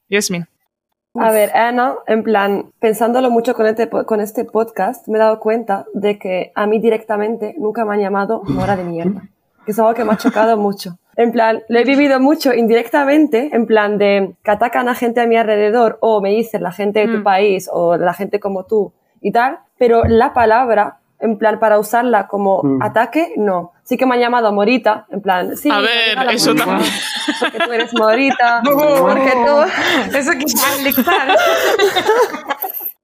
Yasmin. 0.09 0.47
A 1.13 1.31
ver, 1.31 1.51
Ana, 1.55 1.95
en 2.07 2.23
plan, 2.23 2.71
pensándolo 2.79 3.29
mucho 3.29 3.53
con 3.53 3.67
este, 3.67 3.89
con 3.89 4.21
este 4.21 4.45
podcast, 4.45 5.07
me 5.09 5.17
he 5.17 5.19
dado 5.19 5.41
cuenta 5.41 5.85
de 5.93 6.17
que 6.17 6.53
a 6.55 6.65
mí 6.67 6.79
directamente 6.79 7.53
nunca 7.57 7.83
me 7.83 7.95
han 7.95 7.99
llamado 7.99 8.41
mora 8.45 8.77
de 8.77 8.85
mierda. 8.85 9.29
Que 9.69 9.73
es 9.73 9.77
algo 9.77 9.93
que 9.93 10.03
me 10.03 10.13
ha 10.13 10.17
chocado 10.17 10.57
mucho. 10.57 10.97
En 11.15 11.31
plan, 11.31 11.61
lo 11.69 11.77
he 11.77 11.83
vivido 11.83 12.19
mucho 12.19 12.55
indirectamente, 12.55 13.51
en 13.53 13.67
plan 13.67 13.99
de 13.99 14.31
que 14.43 14.49
atacan 14.49 14.89
a 14.89 14.95
gente 14.95 15.21
a 15.21 15.27
mi 15.27 15.37
alrededor 15.37 15.99
o 16.01 16.21
me 16.21 16.31
dicen 16.31 16.63
la 16.63 16.71
gente 16.71 17.01
de 17.01 17.07
tu 17.07 17.17
Mm. 17.19 17.23
país 17.23 17.69
o 17.71 17.95
la 17.95 18.15
gente 18.15 18.39
como 18.39 18.63
tú 18.65 18.93
y 19.21 19.31
tal, 19.31 19.59
pero 19.77 20.05
la 20.05 20.33
palabra, 20.33 20.97
en 21.19 21.37
plan, 21.37 21.59
para 21.59 21.77
usarla 21.77 22.25
como 22.25 22.63
Mm. 22.63 22.81
ataque, 22.81 23.33
no. 23.37 23.73
Sí 23.83 23.95
que 23.95 24.07
me 24.07 24.15
han 24.15 24.21
llamado 24.21 24.51
morita, 24.51 25.05
en 25.11 25.21
plan, 25.21 25.55
sí. 25.55 25.69
A 25.71 25.81
ver, 25.81 26.17
eso 26.31 26.49
morita, 26.55 26.65
también. 26.65 26.91
Porque 27.39 27.59
tú 27.59 27.71
eres 27.71 27.93
morita, 27.93 28.61
porque 28.99 29.33
tú... 29.45 30.17
Eso 30.17 30.31
que 30.31 30.45
explicar. 30.45 31.27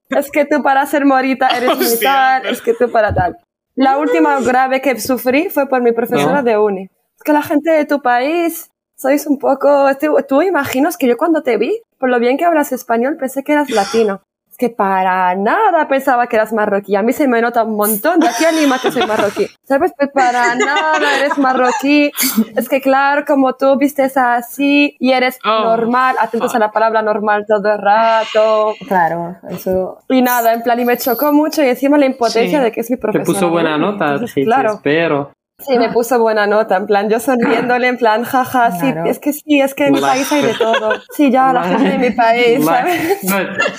Es 0.09 0.31
que 0.31 0.45
tú 0.45 0.61
para 0.63 0.85
ser 0.85 1.03
morita 1.05 1.47
eres 1.49 1.77
militar, 1.77 2.45
es 2.45 2.61
que 2.61 2.73
tú 2.73 2.91
para 2.91 3.13
tal. 3.13 3.37
La 3.75 3.97
última 3.97 4.39
grave 4.41 4.81
que 4.81 4.99
sufrí 4.99 5.49
fue 5.49 5.67
por 5.67 5.81
mi 5.81 5.91
profesora 5.91 6.41
No. 6.41 6.43
de 6.43 6.57
uni. 6.57 6.83
Es 7.17 7.23
que 7.23 7.33
la 7.33 7.41
gente 7.41 7.71
de 7.71 7.85
tu 7.85 8.01
país 8.01 8.69
sois 8.97 9.27
un 9.27 9.37
poco... 9.37 9.87
Tú, 9.97 10.15
tú 10.27 10.41
imaginas 10.41 10.97
que 10.97 11.07
yo 11.07 11.17
cuando 11.17 11.43
te 11.43 11.57
vi, 11.57 11.81
por 11.99 12.09
lo 12.09 12.19
bien 12.19 12.37
que 12.37 12.45
hablas 12.45 12.71
español, 12.71 13.17
pensé 13.17 13.43
que 13.43 13.51
eras 13.53 13.69
latino. 13.69 14.21
Es 14.55 14.59
que 14.59 14.69
para 14.69 15.35
nada 15.35 15.85
pensaba 15.89 16.27
que 16.27 16.37
eras 16.37 16.53
marroquí. 16.53 16.95
A 16.95 17.01
mí 17.01 17.11
se 17.11 17.27
me 17.27 17.41
nota 17.41 17.63
un 17.65 17.75
montón. 17.75 18.21
De 18.21 18.29
aquí 18.29 18.45
a 18.45 18.53
Lima 18.53 18.79
que 18.79 18.89
soy 18.89 19.05
marroquí. 19.05 19.47
¿Sabes? 19.65 19.91
Pues 19.97 20.11
para 20.13 20.55
nada 20.55 20.93
eres 21.19 21.37
marroquí. 21.37 22.09
Es 22.55 22.69
que 22.69 22.79
claro, 22.79 23.25
como 23.27 23.55
tú 23.55 23.75
vistes 23.77 24.15
así 24.15 24.95
y 24.97 25.11
eres 25.11 25.39
Oh, 25.43 25.65
normal, 25.65 26.15
atentos 26.21 26.55
a 26.55 26.59
la 26.59 26.71
palabra 26.71 27.01
normal 27.01 27.43
todo 27.45 27.73
el 27.73 27.81
rato. 27.81 28.75
Claro, 28.87 29.35
eso. 29.49 29.99
Y 30.07 30.21
nada, 30.21 30.53
en 30.53 30.61
plan, 30.63 30.79
y 30.79 30.85
me 30.85 30.97
chocó 30.97 31.33
mucho 31.33 31.61
y 31.61 31.67
encima 31.67 31.97
la 31.97 32.05
impotencia 32.05 32.59
Sí. 32.59 32.63
de 32.63 32.71
que 32.71 32.79
es 32.79 32.89
mi 32.89 32.95
Te 32.95 33.01
profesora. 33.01 33.25
puso 33.25 33.49
buena 33.49 33.77
¿no? 33.77 33.91
nota, 33.91 34.05
Entonces, 34.05 34.31
sí, 34.31 34.39
sí, 34.41 34.45
claro, 34.45 34.75
espero. 34.75 35.31
Sí, 35.59 35.77
me 35.79 35.89
puso 35.89 36.19
buena 36.19 36.47
nota, 36.47 36.75
en 36.77 36.85
plan, 36.85 37.09
yo 37.09 37.19
sonriéndole, 37.19 37.87
en 37.87 37.97
plan, 37.97 38.23
jaja, 38.23 38.71
sí, 38.71 38.91
Claro. 38.91 39.09
es 39.09 39.19
que 39.19 39.33
sí, 39.33 39.61
es 39.61 39.73
que 39.73 39.87
en 39.87 39.93
mi 39.93 40.01
país 40.01 40.31
hay 40.31 40.41
de 40.43 40.53
todo. 40.53 40.91
Sí, 41.15 41.31
ya, 41.31 41.53
la 41.53 41.63
gente 41.63 41.89
de 41.91 41.97
mi 41.97 42.11
país, 42.11 42.63
¿sabes? 42.65 43.23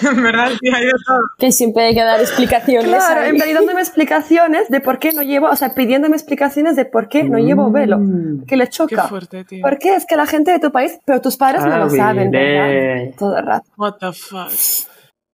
En 0.02 0.22
verdad, 0.22 0.48
sí, 0.60 0.68
hay 0.74 0.84
de 0.86 0.92
todo. 1.06 1.18
Que 1.38 1.52
siempre 1.52 1.84
hay 1.84 1.94
que 1.94 2.02
dar 2.02 2.20
explicaciones. 2.20 2.86
Claro, 2.88 3.20
ahí. 3.20 3.28
en 3.30 3.36
y 3.48 3.52
dándome 3.52 3.80
explicaciones 3.80 4.68
de 4.68 4.80
por 4.80 4.98
qué 4.98 5.12
no 5.12 5.22
llevo, 5.22 5.48
o 5.48 5.56
sea, 5.56 5.74
pidiéndome 5.74 6.16
explicaciones 6.16 6.76
de 6.76 6.84
por 6.84 7.08
qué 7.08 7.24
no 7.24 7.38
llevo 7.38 7.70
velo, 7.70 7.98
Mm. 7.98 8.46
que 8.46 8.56
le 8.56 8.64
Qué 8.64 8.70
choca. 8.70 9.02
fuerte, 9.08 9.44
tío. 9.44 9.62
¿Por 9.62 9.78
qué? 9.78 9.94
Es 9.94 10.06
que 10.06 10.16
la 10.16 10.26
gente 10.26 10.50
de 10.52 10.58
tu 10.58 10.72
país, 10.72 10.98
pero 11.04 11.20
tus 11.20 11.36
padres 11.36 11.64
no 11.64 11.74
Ah, 11.74 11.78
lo 11.78 11.90
saben, 11.90 12.30
¿verdad? 12.30 13.14
Todo 13.18 13.36
el 13.38 13.46
rato. 13.46 13.66
What 13.76 13.94
the 14.00 14.12
fuck. 14.12 14.50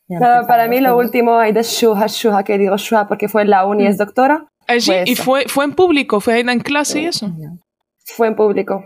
Claro, 0.09 0.47
para 0.47 0.67
mí 0.69 0.81
lo 0.81 0.97
último 0.99 1.39
hay 1.39 1.53
de 1.53 1.63
Shuha, 1.63 2.07
Shuha, 2.07 2.43
que 2.45 2.59
digo 2.59 2.77
Shuha 2.77 3.07
porque 3.09 3.29
fue 3.29 3.43
en 3.43 3.51
la 3.51 3.65
uni, 3.65 3.87
es 3.87 3.97
doctora, 3.97 4.47
Allí, 4.67 4.87
Fue 4.87 5.03
y 5.07 5.13
eso. 5.13 5.23
fue, 5.25 5.45
fue 5.49 5.65
en 5.65 5.73
público, 5.73 6.21
fue 6.21 6.35
ahí 6.35 6.41
en 6.47 6.61
clase 6.61 7.01
y 7.01 7.07
eso. 7.07 7.31
fue 8.05 8.29
en 8.29 8.37
público. 8.37 8.85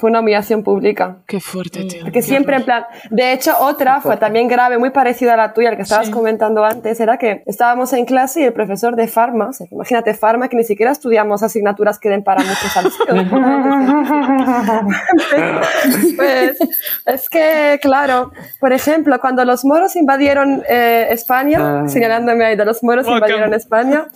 Fue 0.00 0.10
una 0.10 0.20
humillación 0.20 0.62
pública. 0.62 1.24
Qué 1.26 1.40
fuerte, 1.40 1.82
tío. 1.86 2.02
Porque 2.02 2.22
siempre 2.22 2.54
en 2.54 2.64
plan, 2.64 2.84
de 3.10 3.32
hecho 3.32 3.52
otra 3.58 4.00
fue 4.00 4.16
también 4.16 4.46
grave, 4.46 4.78
muy 4.78 4.90
parecida 4.90 5.34
a 5.34 5.36
la 5.36 5.52
tuya, 5.52 5.70
la 5.70 5.76
que 5.76 5.82
estabas 5.82 6.06
Sí. 6.06 6.12
comentando 6.12 6.64
antes, 6.64 7.00
era 7.00 7.18
que 7.18 7.42
estábamos 7.46 7.92
en 7.92 8.04
clase 8.04 8.42
y 8.42 8.44
el 8.44 8.52
profesor 8.52 8.94
de 8.94 9.08
farma, 9.08 9.48
o 9.48 9.52
sea, 9.52 9.66
imagínate 9.72 10.14
farma 10.14 10.48
que 10.48 10.56
ni 10.56 10.62
siquiera 10.62 10.92
estudiamos 10.92 11.42
asignaturas 11.42 11.98
que 11.98 12.10
den 12.10 12.22
para 12.22 12.44
muchos 12.44 12.76
años. 12.76 12.96
pues 16.16 16.58
es 17.06 17.28
que, 17.28 17.78
claro, 17.82 18.30
por 18.60 18.72
ejemplo, 18.72 19.18
cuando 19.20 19.44
los 19.44 19.64
moros 19.64 19.96
invadieron 19.96 20.62
eh, 20.68 21.08
España, 21.10 21.58
Ah. 21.60 21.88
señalándome 21.88 22.44
ahí 22.44 22.54
de 22.56 22.64
los 22.64 22.84
moros 22.84 23.04
Welcome. 23.04 23.16
invadieron 23.26 23.52
España, 23.54 24.06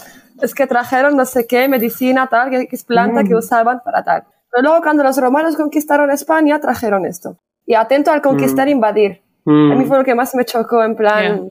es 0.42 0.54
que 0.54 0.66
trajeron 0.66 1.16
no 1.16 1.24
sé 1.24 1.46
qué, 1.46 1.68
medicina, 1.68 2.28
tal, 2.28 2.50
que, 2.50 2.68
es 2.70 2.84
planta 2.84 3.24
que 3.24 3.34
usaban 3.34 3.80
para 3.84 4.02
tal. 4.04 4.24
Pero 4.50 4.62
luego 4.62 4.82
cuando 4.82 5.02
los 5.02 5.16
romanos 5.16 5.56
conquistaron 5.56 6.10
España, 6.10 6.60
trajeron 6.60 7.06
esto. 7.06 7.36
Y 7.66 7.74
atento 7.74 8.10
al 8.10 8.20
conquistar 8.20 8.68
e 8.68 8.72
invadir. 8.72 9.22
A 9.46 9.50
mí 9.50 9.84
Mm. 9.84 9.88
fue 9.88 9.98
lo 9.98 10.04
que 10.04 10.14
más 10.14 10.34
me 10.34 10.44
chocó, 10.44 10.84
en 10.84 10.94
plan, 10.96 11.22
Yeah. 11.22 11.48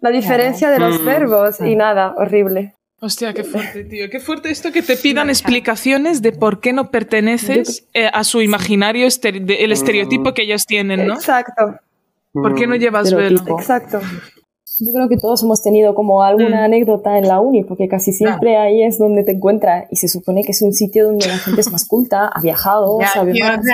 la 0.00 0.10
diferencia 0.10 0.70
de 0.70 0.78
los 0.78 1.00
Mm. 1.00 1.04
verbos 1.06 1.60
y 1.60 1.76
nada, 1.76 2.14
horrible. 2.16 2.74
Hostia, 3.00 3.32
qué 3.34 3.44
fuerte, 3.44 3.84
tío. 3.84 4.08
Qué 4.10 4.20
fuerte 4.20 4.50
esto 4.50 4.72
que 4.72 4.82
te 4.82 4.96
pidan 4.96 5.28
explicaciones 5.28 6.22
de 6.22 6.32
por 6.32 6.60
qué 6.60 6.72
no 6.72 6.90
perteneces 6.90 7.86
eh, 7.92 8.08
a 8.12 8.24
su 8.24 8.40
imaginario, 8.40 9.06
estere- 9.06 9.40
de- 9.40 9.64
el 9.64 9.72
estereotipo 9.72 10.32
que 10.34 10.42
ellos 10.42 10.64
tienen, 10.66 11.06
¿no? 11.06 11.14
Exacto, 11.14 11.78
¿Por 12.32 12.54
qué 12.54 12.66
no 12.66 12.74
Mm. 12.74 12.78
llevas 12.78 13.14
velo? 13.14 13.40
Exacto. 13.58 14.00
Yo 14.80 14.92
creo 14.92 15.08
que 15.08 15.16
todos 15.16 15.42
hemos 15.42 15.62
tenido 15.62 15.94
como 15.94 16.22
alguna 16.22 16.60
Mm. 16.60 16.64
anécdota 16.64 17.18
en 17.18 17.28
la 17.28 17.40
uni, 17.40 17.64
porque 17.64 17.88
casi 17.88 18.12
siempre 18.12 18.56
ahí 18.56 18.82
es 18.82 18.98
donde 18.98 19.24
te 19.24 19.32
encuentras 19.32 19.86
y 19.90 19.96
se 19.96 20.08
supone 20.08 20.42
que 20.42 20.52
es 20.52 20.62
un 20.62 20.72
sitio 20.72 21.06
donde 21.06 21.26
la 21.26 21.38
gente 21.38 21.60
es 21.62 21.70
más 21.72 21.86
culta, 21.86 22.28
ha 22.28 22.40
viajado, 22.40 22.98
Ya, 23.00 23.06
sabe 23.08 23.32
más. 23.40 23.64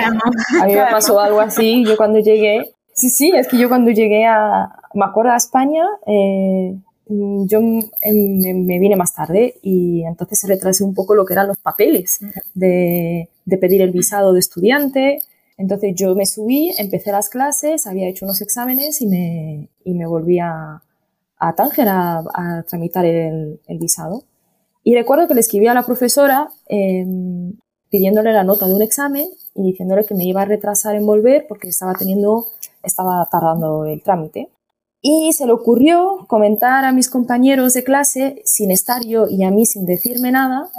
A 0.61 0.65
mí 0.65 0.73
me 0.73 0.81
pasó 0.91 1.19
algo 1.19 1.39
así, 1.41 1.83
yo 1.85 1.97
cuando 1.97 2.19
llegué, 2.19 2.71
sí, 2.93 3.09
sí, 3.09 3.31
es 3.35 3.47
que 3.47 3.57
yo 3.57 3.67
cuando 3.69 3.91
llegué 3.91 4.25
a, 4.25 4.69
me 4.93 5.05
acuerdo 5.05 5.31
a 5.31 5.37
España, 5.37 5.83
eh, 6.07 6.75
mm, 7.09 7.45
yo 7.47 7.59
m- 7.59 7.83
em, 8.01 8.37
me, 8.41 8.53
me 8.53 8.79
vine 8.79 8.95
más 8.95 9.13
tarde 9.13 9.55
y 9.61 10.03
entonces 10.03 10.39
se 10.39 10.47
retrasé 10.47 10.83
un 10.83 10.93
poco 10.93 11.15
lo 11.15 11.25
que 11.25 11.33
eran 11.33 11.47
los 11.47 11.57
papeles 11.57 12.19
de, 12.53 13.29
de 13.45 13.57
pedir 13.57 13.81
el 13.81 13.91
visado 13.91 14.31
de 14.33 14.39
estudiante. 14.39 15.19
Entonces 15.57 15.93
yo 15.95 16.15
me 16.15 16.25
subí, 16.25 16.71
empecé 16.79 17.11
las 17.11 17.29
clases, 17.29 17.85
había 17.87 18.07
hecho 18.07 18.25
unos 18.25 18.41
exámenes 18.41 19.01
y 19.01 19.07
me, 19.07 19.67
y 19.85 19.93
me 19.93 20.07
volví 20.07 20.39
a, 20.39 20.81
a 21.37 21.53
Tánger 21.55 21.87
a, 21.89 22.19
a 22.19 22.63
tramitar 22.67 23.05
el, 23.05 23.59
el 23.67 23.79
visado. 23.79 24.23
Y 24.83 24.95
recuerdo 24.95 25.27
que 25.27 25.33
le 25.33 25.39
escribí 25.39 25.67
a 25.67 25.73
la 25.73 25.83
profesora 25.83 26.49
em, 26.67 27.53
pidiéndole 27.89 28.33
la 28.33 28.43
nota 28.43 28.67
de 28.67 28.75
un 28.75 28.81
examen 28.81 29.27
y 29.55 29.63
diciéndole 29.63 30.05
que 30.05 30.15
me 30.15 30.25
iba 30.25 30.41
a 30.41 30.45
retrasar 30.45 30.95
en 30.95 31.05
volver 31.05 31.45
porque 31.47 31.69
estaba 31.69 31.93
teniendo, 31.93 32.47
estaba 32.81 33.27
tardando 33.31 33.85
el 33.85 34.01
trámite. 34.01 34.49
Y 35.01 35.33
se 35.33 35.45
le 35.45 35.51
ocurrió 35.51 36.25
comentar 36.27 36.85
a 36.85 36.93
mis 36.93 37.09
compañeros 37.09 37.73
de 37.73 37.83
clase, 37.83 38.41
sin 38.45 38.71
estar 38.71 39.03
yo 39.03 39.27
y 39.29 39.43
a 39.43 39.51
mí 39.51 39.65
sin 39.65 39.85
decirme 39.85 40.31
nada, 40.31 40.69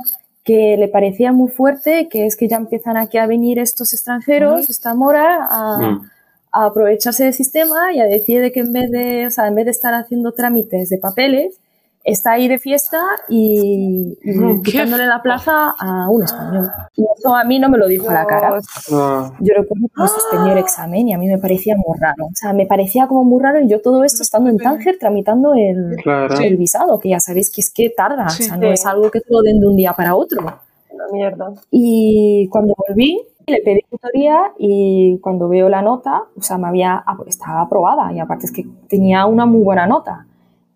que 0.44 0.76
le 0.78 0.88
parecía 0.88 1.32
muy 1.32 1.50
fuerte, 1.50 2.08
que 2.08 2.26
es 2.26 2.36
que 2.36 2.48
ya 2.48 2.56
empiezan 2.56 2.96
aquí 2.96 3.18
a 3.18 3.26
venir 3.26 3.58
estos 3.58 3.92
extranjeros, 3.94 4.68
esta 4.68 4.94
mora, 4.94 5.46
a, 5.48 5.78
Mm. 5.78 6.10
A 6.54 6.66
aprovecharse 6.66 7.24
del 7.24 7.34
sistema 7.34 7.92
y 7.92 8.00
a 8.00 8.04
decir 8.04 8.40
de 8.40 8.52
que 8.52 8.60
en 8.60 8.72
vez 8.72 8.90
de, 8.90 9.26
o 9.26 9.30
sea, 9.30 9.48
en 9.48 9.56
vez 9.56 9.64
de 9.64 9.72
estar 9.72 9.92
haciendo 9.92 10.32
trámites 10.32 10.88
de 10.88 10.98
papeles, 10.98 11.58
está 12.04 12.32
ahí 12.32 12.48
de 12.48 12.58
fiesta 12.58 13.02
y, 13.28 14.16
y 14.22 14.62
quitándole 14.62 15.06
la 15.06 15.22
plaza 15.22 15.74
a 15.78 16.08
un 16.10 16.22
español. 16.22 16.68
Y 16.96 17.04
eso 17.16 17.34
a 17.34 17.44
mí 17.44 17.58
no 17.58 17.70
me 17.70 17.78
lo 17.78 17.88
dijo 17.88 18.10
a 18.10 18.14
la 18.14 18.26
cara. 18.26 18.60
Yo 18.88 19.54
recuerdo 19.56 19.88
que 19.88 20.08
suspendió 20.08 20.52
el 20.52 20.58
examen 20.58 21.08
y 21.08 21.14
a 21.14 21.18
mí 21.18 21.26
me 21.26 21.38
parecía 21.38 21.74
muy 21.76 21.98
raro. 21.98 22.26
O 22.26 22.34
sea, 22.34 22.52
me 22.52 22.66
parecía 22.66 23.06
como 23.06 23.24
muy 23.24 23.42
raro 23.42 23.60
y 23.60 23.68
yo 23.68 23.80
todo 23.80 24.04
esto 24.04 24.22
estando 24.22 24.50
en 24.50 24.58
Tánger 24.58 24.98
tramitando 24.98 25.54
el, 25.54 25.96
claro. 26.02 26.38
el 26.38 26.56
visado, 26.56 27.00
que 27.00 27.08
ya 27.08 27.20
sabéis 27.20 27.50
que 27.50 27.62
es 27.62 27.72
que 27.72 27.90
tarda. 27.90 28.26
O 28.26 28.30
sea, 28.30 28.56
no 28.58 28.70
es 28.70 28.84
algo 28.84 29.10
que 29.10 29.20
te 29.20 29.26
lo 29.30 29.40
den 29.40 29.58
de 29.58 29.66
un 29.66 29.76
día 29.76 29.94
para 29.94 30.14
otro. 30.14 30.42
Una 30.90 31.04
mierda. 31.10 31.52
Y 31.70 32.48
cuando 32.50 32.74
volví, 32.86 33.20
le 33.46 33.61
pedí 33.61 33.80
tutoría 33.90 34.52
y 34.59 35.18
cuando 35.20 35.48
veo 35.48 35.68
la 35.68 35.83
nota, 35.83 36.24
o 36.37 36.42
sea, 36.42 36.59
me 36.59 36.68
había, 36.68 37.04
estaba 37.26 37.62
aprobada 37.62 38.12
y 38.12 38.20
aparte 38.20 38.46
es 38.46 38.52
que 38.52 38.66
tenía 38.88 39.26
una 39.26 39.46
muy 39.46 39.62
buena 39.62 39.87
nota. 39.87 40.26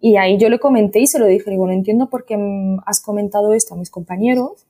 Y 0.01 0.17
ahí 0.17 0.39
yo 0.39 0.49
le 0.49 0.59
comenté 0.59 1.01
y 1.01 1.07
se 1.07 1.19
lo 1.19 1.27
dije, 1.27 1.51
digo, 1.51 1.67
no 1.67 1.73
entiendo 1.73 2.09
por 2.09 2.25
qué 2.25 2.37
mm, 2.37 2.81
has 2.87 3.03
comentado 3.03 3.53
esto 3.53 3.75
a 3.75 3.77
mis 3.77 3.91
compañeros. 3.91 4.67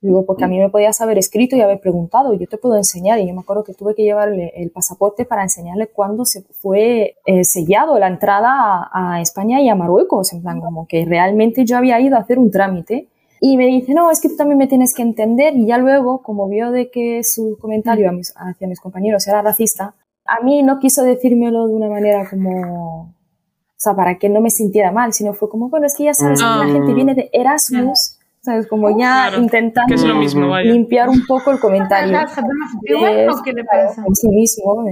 Digo, 0.00 0.26
porque 0.26 0.42
a 0.42 0.48
mí 0.48 0.58
me 0.58 0.68
podías 0.68 1.00
haber 1.00 1.16
escrito 1.16 1.54
y 1.54 1.60
haber 1.60 1.78
preguntado, 1.80 2.34
yo 2.34 2.48
te 2.48 2.56
puedo 2.58 2.76
enseñar. 2.76 3.20
Y 3.20 3.28
yo 3.28 3.34
me 3.34 3.40
acuerdo 3.40 3.62
que 3.62 3.74
tuve 3.74 3.94
que 3.94 4.02
llevarle 4.02 4.52
el 4.56 4.70
pasaporte 4.70 5.24
para 5.24 5.44
enseñarle 5.44 5.88
cuándo 5.88 6.24
se 6.24 6.42
fue 6.42 7.16
eh, 7.24 7.44
sellado 7.44 7.98
la 8.00 8.08
entrada 8.08 8.50
a, 8.50 9.14
a 9.14 9.20
España 9.20 9.60
y 9.60 9.68
a 9.68 9.76
Marruecos. 9.76 10.32
En 10.32 10.42
plan, 10.42 10.60
como 10.60 10.88
que 10.88 11.04
realmente 11.04 11.64
yo 11.64 11.76
había 11.76 12.00
ido 12.00 12.16
a 12.16 12.20
hacer 12.20 12.38
un 12.38 12.50
trámite. 12.50 13.08
Y 13.44 13.56
me 13.56 13.66
dice, 13.66 13.92
no, 13.92 14.10
es 14.12 14.20
que 14.20 14.28
tú 14.28 14.36
también 14.36 14.56
me 14.58 14.68
tienes 14.68 14.94
que 14.94 15.02
entender. 15.02 15.56
Y 15.56 15.66
ya 15.66 15.76
luego, 15.78 16.22
como 16.22 16.48
vio 16.48 16.70
de 16.70 16.90
que 16.92 17.24
su 17.24 17.58
comentario 17.60 18.08
a 18.08 18.12
mis- 18.12 18.32
hacia 18.36 18.68
mis 18.68 18.78
compañeros 18.78 19.26
era 19.26 19.42
racista, 19.42 19.94
a 20.24 20.40
mí 20.44 20.62
no 20.62 20.78
quiso 20.78 21.02
decírmelo 21.02 21.66
de 21.66 21.74
una 21.74 21.88
manera 21.88 22.24
como, 22.30 23.02
o 23.02 23.14
sea, 23.76 23.94
para 23.96 24.16
que 24.16 24.28
no 24.28 24.40
me 24.40 24.50
sintiera 24.50 24.92
mal, 24.92 25.12
sino 25.12 25.34
fue 25.34 25.48
como, 25.50 25.68
bueno, 25.68 25.86
es 25.86 25.96
que 25.96 26.04
ya 26.04 26.14
sabes 26.14 26.38
que 26.38 26.44
la 26.46 26.66
Mm. 26.68 26.72
gente 26.72 26.94
viene 26.94 27.14
de 27.16 27.30
Erasmus, 27.32 28.20
¿sabes? 28.42 28.68
Como 28.68 28.90
ya 28.90 29.26
Claro, 29.28 29.42
intentando 29.42 29.88
Que 29.88 29.94
es 29.94 30.04
lo 30.04 30.14
mismo, 30.14 30.48
vaya. 30.48 30.70
limpiar 30.70 31.08
un 31.08 31.26
poco 31.26 31.50
el 31.50 31.58
comentario. 31.58 32.16
En 34.06 34.14
sí 34.14 34.28
mismo. 34.28 34.84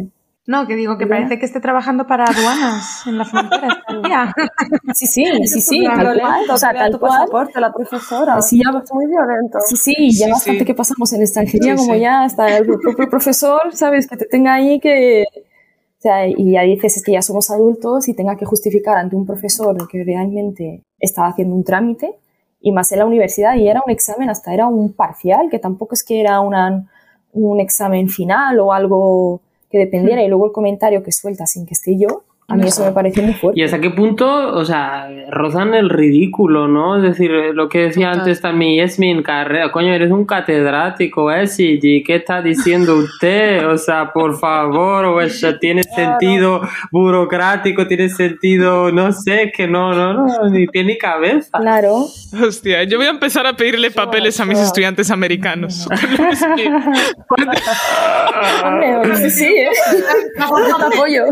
No, 0.51 0.67
que 0.67 0.75
digo 0.75 0.99
que 0.99 1.07
parece 1.07 1.39
que 1.39 1.47
esté 1.47 1.61
trabajando 1.61 2.07
para 2.09 2.25
aduanas 2.25 3.07
en 3.07 3.19
la 3.19 3.25
frontera. 3.25 3.69
Sí, 4.95 5.07
sí, 5.07 5.25
sí, 5.47 5.61
sí, 5.61 5.85
tal 5.85 5.95
cual. 6.03 6.17
violento, 6.17 6.55
O 6.55 6.59
sea, 6.59 6.73
tal 6.75 6.91
tu 6.91 6.99
cual. 6.99 7.13
pasaporte, 7.13 7.61
la 7.61 7.73
profesora. 7.73 8.43
Sí, 8.43 8.59
ya- 8.63 8.77
es 8.83 8.93
muy 8.93 9.07
violento. 9.07 9.59
Sí, 9.67 9.77
sí, 9.77 9.95
ya 10.11 10.27
Sí, 10.27 10.31
bastante 10.33 10.59
sí. 10.61 10.65
que 10.65 10.75
pasamos 10.75 11.13
en 11.13 11.21
extranjería, 11.23 11.77
Sí, 11.77 11.83
como 11.85 11.95
sí. 11.95 12.01
ya 12.01 12.25
hasta 12.25 12.57
el 12.59 12.67
propio 12.67 13.09
profesor, 13.09 13.61
¿sabes? 13.75 14.09
Que 14.09 14.17
te 14.17 14.25
tenga 14.27 14.55
ahí 14.55 14.81
que... 14.81 15.25
O 15.33 16.03
sea, 16.03 16.27
y 16.27 16.53
ya 16.53 16.63
dices, 16.63 16.97
es 16.97 17.05
que 17.05 17.13
ya 17.13 17.23
somos 17.23 17.51
adultos 17.51 18.09
y 18.09 18.15
tenga 18.15 18.35
que 18.37 18.45
justificar 18.47 18.97
ante 18.97 19.15
un 19.17 19.27
profesor 19.27 19.77
que 19.87 20.03
realmente 20.03 20.83
estaba 20.99 21.29
haciendo 21.29 21.55
un 21.55 21.63
trámite, 21.63 22.17
y 22.61 22.73
más 22.73 22.91
en 22.93 22.99
la 22.99 23.07
universidad, 23.07 23.55
y 23.55 23.69
era 23.69 23.83
un 23.87 23.93
examen, 23.93 24.29
hasta 24.31 24.53
era 24.53 24.67
un 24.67 24.93
parcial, 24.95 25.49
que 25.51 25.59
tampoco 25.61 25.95
es 25.95 26.03
que 26.03 26.21
era 26.21 26.41
una, 26.41 26.87
un 27.35 27.61
examen 27.61 28.09
final 28.09 28.59
o 28.61 28.73
algo 28.73 29.41
que 29.71 29.79
dependiera, 29.79 30.23
y 30.23 30.29
luego 30.29 30.47
el 30.47 30.53
comentario 30.53 31.03
que 31.03 31.13
suelta 31.13 31.47
sin 31.47 31.65
que 31.67 31.75
esté 31.75 31.97
yo, 31.97 32.25
a 32.51 32.55
mí 32.57 32.67
eso 32.67 32.85
me 32.85 32.93
pareció 32.93 33.23
muy 33.23 33.35
fuerte. 33.35 33.61
¿Y 33.61 33.65
hasta 33.65 33.81
qué 33.81 33.91
punto, 33.91 34.27
o 34.55 34.65
sea, 34.65 35.09
rozan 35.31 35.73
el 35.75 35.89
ridículo, 35.89 36.69
¿no? 36.69 36.97
Es 36.97 37.03
decir, 37.03 37.31
eh, 37.31 37.53
lo 37.55 37.69
que 37.69 37.79
decía 37.85 38.09
Total. 38.09 38.21
antes 38.21 38.41
también 38.41 38.77
Yasmin 38.85 39.23
Carrera, 39.23 39.71
coño, 39.73 39.93
eres 39.93 40.11
un 40.11 40.25
catedrático, 40.27 41.31
¿eh? 41.33 41.47
Sí, 41.47 41.79
¿y 41.83 42.03
qué 42.03 42.17
está 42.17 42.43
diciendo 42.43 42.97
usted? 42.97 43.67
O 43.69 43.79
sea, 43.79 44.13
por 44.13 44.39
favor, 44.39 45.05
o 45.07 45.29
sea, 45.29 45.59
tiene 45.59 45.83
sentido 45.85 46.61
burocrático, 46.91 47.87
tiene 47.87 48.09
sentido, 48.09 48.91
no 48.93 49.13
sé, 49.13 49.53
que 49.57 49.67
no, 49.69 49.93
no, 49.93 50.13
no, 50.15 50.49
ni 50.51 50.67
tiene 50.67 50.93
ni 50.95 50.99
cabeza. 50.99 51.59
Claro. 51.59 52.07
Hostia, 52.43 52.85
yo 52.85 52.97
voy 52.99 53.07
a 53.07 53.11
empezar 53.11 53.47
a 53.47 53.55
pedirle 53.55 53.91
papeles 53.91 54.41
a 54.41 54.45
mis 54.45 54.59
estudiantes 54.59 55.11
americanos. 55.11 55.87
Es 56.31 56.45
que- 56.57 56.71
Hombre, 58.65 59.17
sí, 59.17 59.31
sí, 59.31 59.45
¿eh? 59.47 59.69
Te 60.37 60.43
apoyo. 60.43 61.25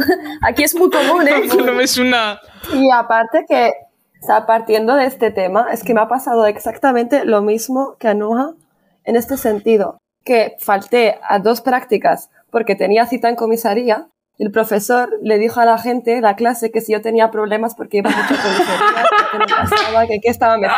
Aquí 0.42 0.62
es 0.64 0.74
muy 0.74 0.90
común, 0.90 1.07
es 1.80 1.98
una... 1.98 2.40
Y 2.72 2.90
aparte 2.90 3.44
que, 3.48 3.72
o 4.22 4.26
sea, 4.26 4.46
partiendo 4.46 4.94
de 4.94 5.06
este 5.06 5.30
tema, 5.30 5.68
es 5.72 5.82
que 5.82 5.94
me 5.94 6.00
ha 6.00 6.08
pasado 6.08 6.46
exactamente 6.46 7.24
lo 7.24 7.42
mismo 7.42 7.96
que 7.98 8.08
a 8.08 8.14
Noah 8.14 8.54
en 9.04 9.16
este 9.16 9.36
sentido, 9.36 9.98
que 10.24 10.56
falté 10.60 11.18
a 11.22 11.38
dos 11.38 11.60
prácticas 11.60 12.30
porque 12.50 12.74
tenía 12.74 13.06
cita 13.06 13.28
en 13.28 13.36
comisaría 13.36 14.08
el 14.38 14.52
profesor 14.52 15.10
le 15.20 15.38
dijo 15.38 15.60
a 15.60 15.64
la 15.64 15.78
gente, 15.78 16.20
la 16.20 16.36
clase, 16.36 16.70
que 16.70 16.80
si 16.80 16.92
yo 16.92 17.02
tenía 17.02 17.30
problemas 17.32 17.74
porque 17.74 17.98
iba 17.98 18.10
mucho 18.10 18.34
a 18.34 18.42
comisaría, 18.42 19.08
que 19.32 19.38
no 19.38 19.46
pasaba, 19.46 20.06
que 20.06 20.20
qué 20.22 20.30
estaba 20.30 20.56
metido. 20.56 20.76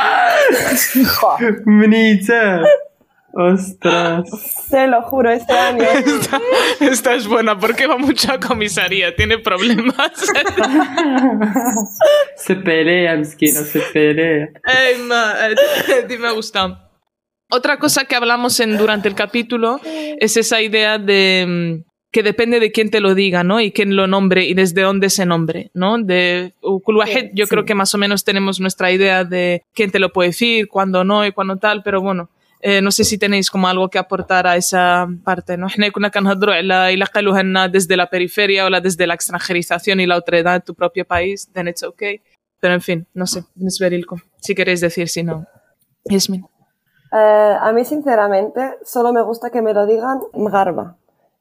Ostras. 3.33 4.29
Te 4.71 4.87
lo 4.89 5.03
juro, 5.03 5.31
este 5.31 5.53
año. 5.53 5.85
Esta, 6.05 6.41
esta 6.81 7.15
es 7.15 7.27
buena 7.27 7.59
porque 7.59 7.87
va 7.87 7.97
mucho 7.97 8.33
a 8.33 8.41
comisaría, 8.41 9.15
tiene 9.15 9.39
problemas. 9.39 10.13
Se 12.37 12.57
pelea, 12.57 13.17
msquino, 13.17 13.61
se 13.63 13.81
pelea. 13.93 14.49
Ey, 14.65 14.99
ma, 15.03 15.35
eh, 15.49 16.19
me 16.19 16.33
gustado. 16.33 16.79
Otra 17.51 17.79
cosa 17.79 18.05
que 18.05 18.17
hablamos 18.17 18.59
en, 18.61 18.77
durante 18.77 19.09
el 19.09 19.15
capítulo 19.15 19.81
es 19.85 20.37
esa 20.37 20.61
idea 20.63 20.99
de 20.99 21.45
mm, 21.47 21.91
que 22.13 22.23
depende 22.23 22.61
de 22.61 22.73
quién 22.73 22.91
te 22.91 23.01
lo 23.01 23.15
diga, 23.15 23.45
¿no? 23.45 23.61
Y 23.61 23.73
quién 23.73 23.95
lo 23.95 24.07
nombre 24.07 24.45
y 24.45 24.55
desde 24.55 24.83
dónde 24.83 25.11
se 25.11 25.27
nombre, 25.27 25.71
¿no? 25.75 25.99
De 25.99 26.55
Ukul 26.63 26.97
Wahed, 26.97 27.31
yo 27.35 27.47
sí. 27.47 27.51
creo 27.51 27.65
que 27.65 27.75
más 27.75 27.95
o 27.95 27.99
menos 27.99 28.25
tenemos 28.25 28.61
nuestra 28.61 28.91
idea 28.91 29.25
de 29.25 29.63
quién 29.75 29.91
te 29.91 29.99
lo 29.99 30.13
puede 30.13 30.31
decir, 30.31 30.69
cuándo 30.69 31.05
no 31.05 31.27
y 31.27 31.33
cuándo 31.33 31.57
tal, 31.57 31.83
pero 31.83 32.01
bueno. 32.01 32.31
Eh, 32.63 32.83
no 32.83 32.91
sé 32.91 33.05
si 33.05 33.17
tenéis 33.17 33.51
como 33.51 33.69
algo 33.69 33.89
que 33.89 33.99
aportar 33.99 34.47
a 34.47 34.57
esa 34.57 35.09
parte, 35.25 35.57
¿no? 35.57 35.69
desde 37.73 37.97
la 37.97 38.11
periferia 38.11 38.67
o 38.67 38.81
desde 38.81 39.07
la 39.07 39.15
extranjerización 39.15 40.01
y 40.01 40.07
la 40.07 40.17
otredad 40.17 40.55
de 40.55 40.61
tu 40.61 40.75
propio 40.75 41.07
país, 41.07 41.51
then 41.53 41.69
it's 41.69 41.83
okay. 41.83 42.21
Pero 42.61 42.75
en 42.75 42.83
fin, 42.83 43.07
no 43.15 43.27
sé, 43.27 43.45
si 44.41 44.55
queréis 44.55 44.83
decir, 44.83 45.09
si 45.09 45.23
no. 45.23 45.47
Yasmin. 46.05 46.45
Uh, 47.13 47.57
a 47.61 47.73
mí, 47.73 47.85
sinceramente, 47.85 48.77
solo 48.85 49.13
me 49.13 49.23
gusta 49.23 49.51
que 49.51 49.63
me 49.63 49.73
lo 49.73 49.87
digan 49.87 50.21
mgarba. 50.35 50.97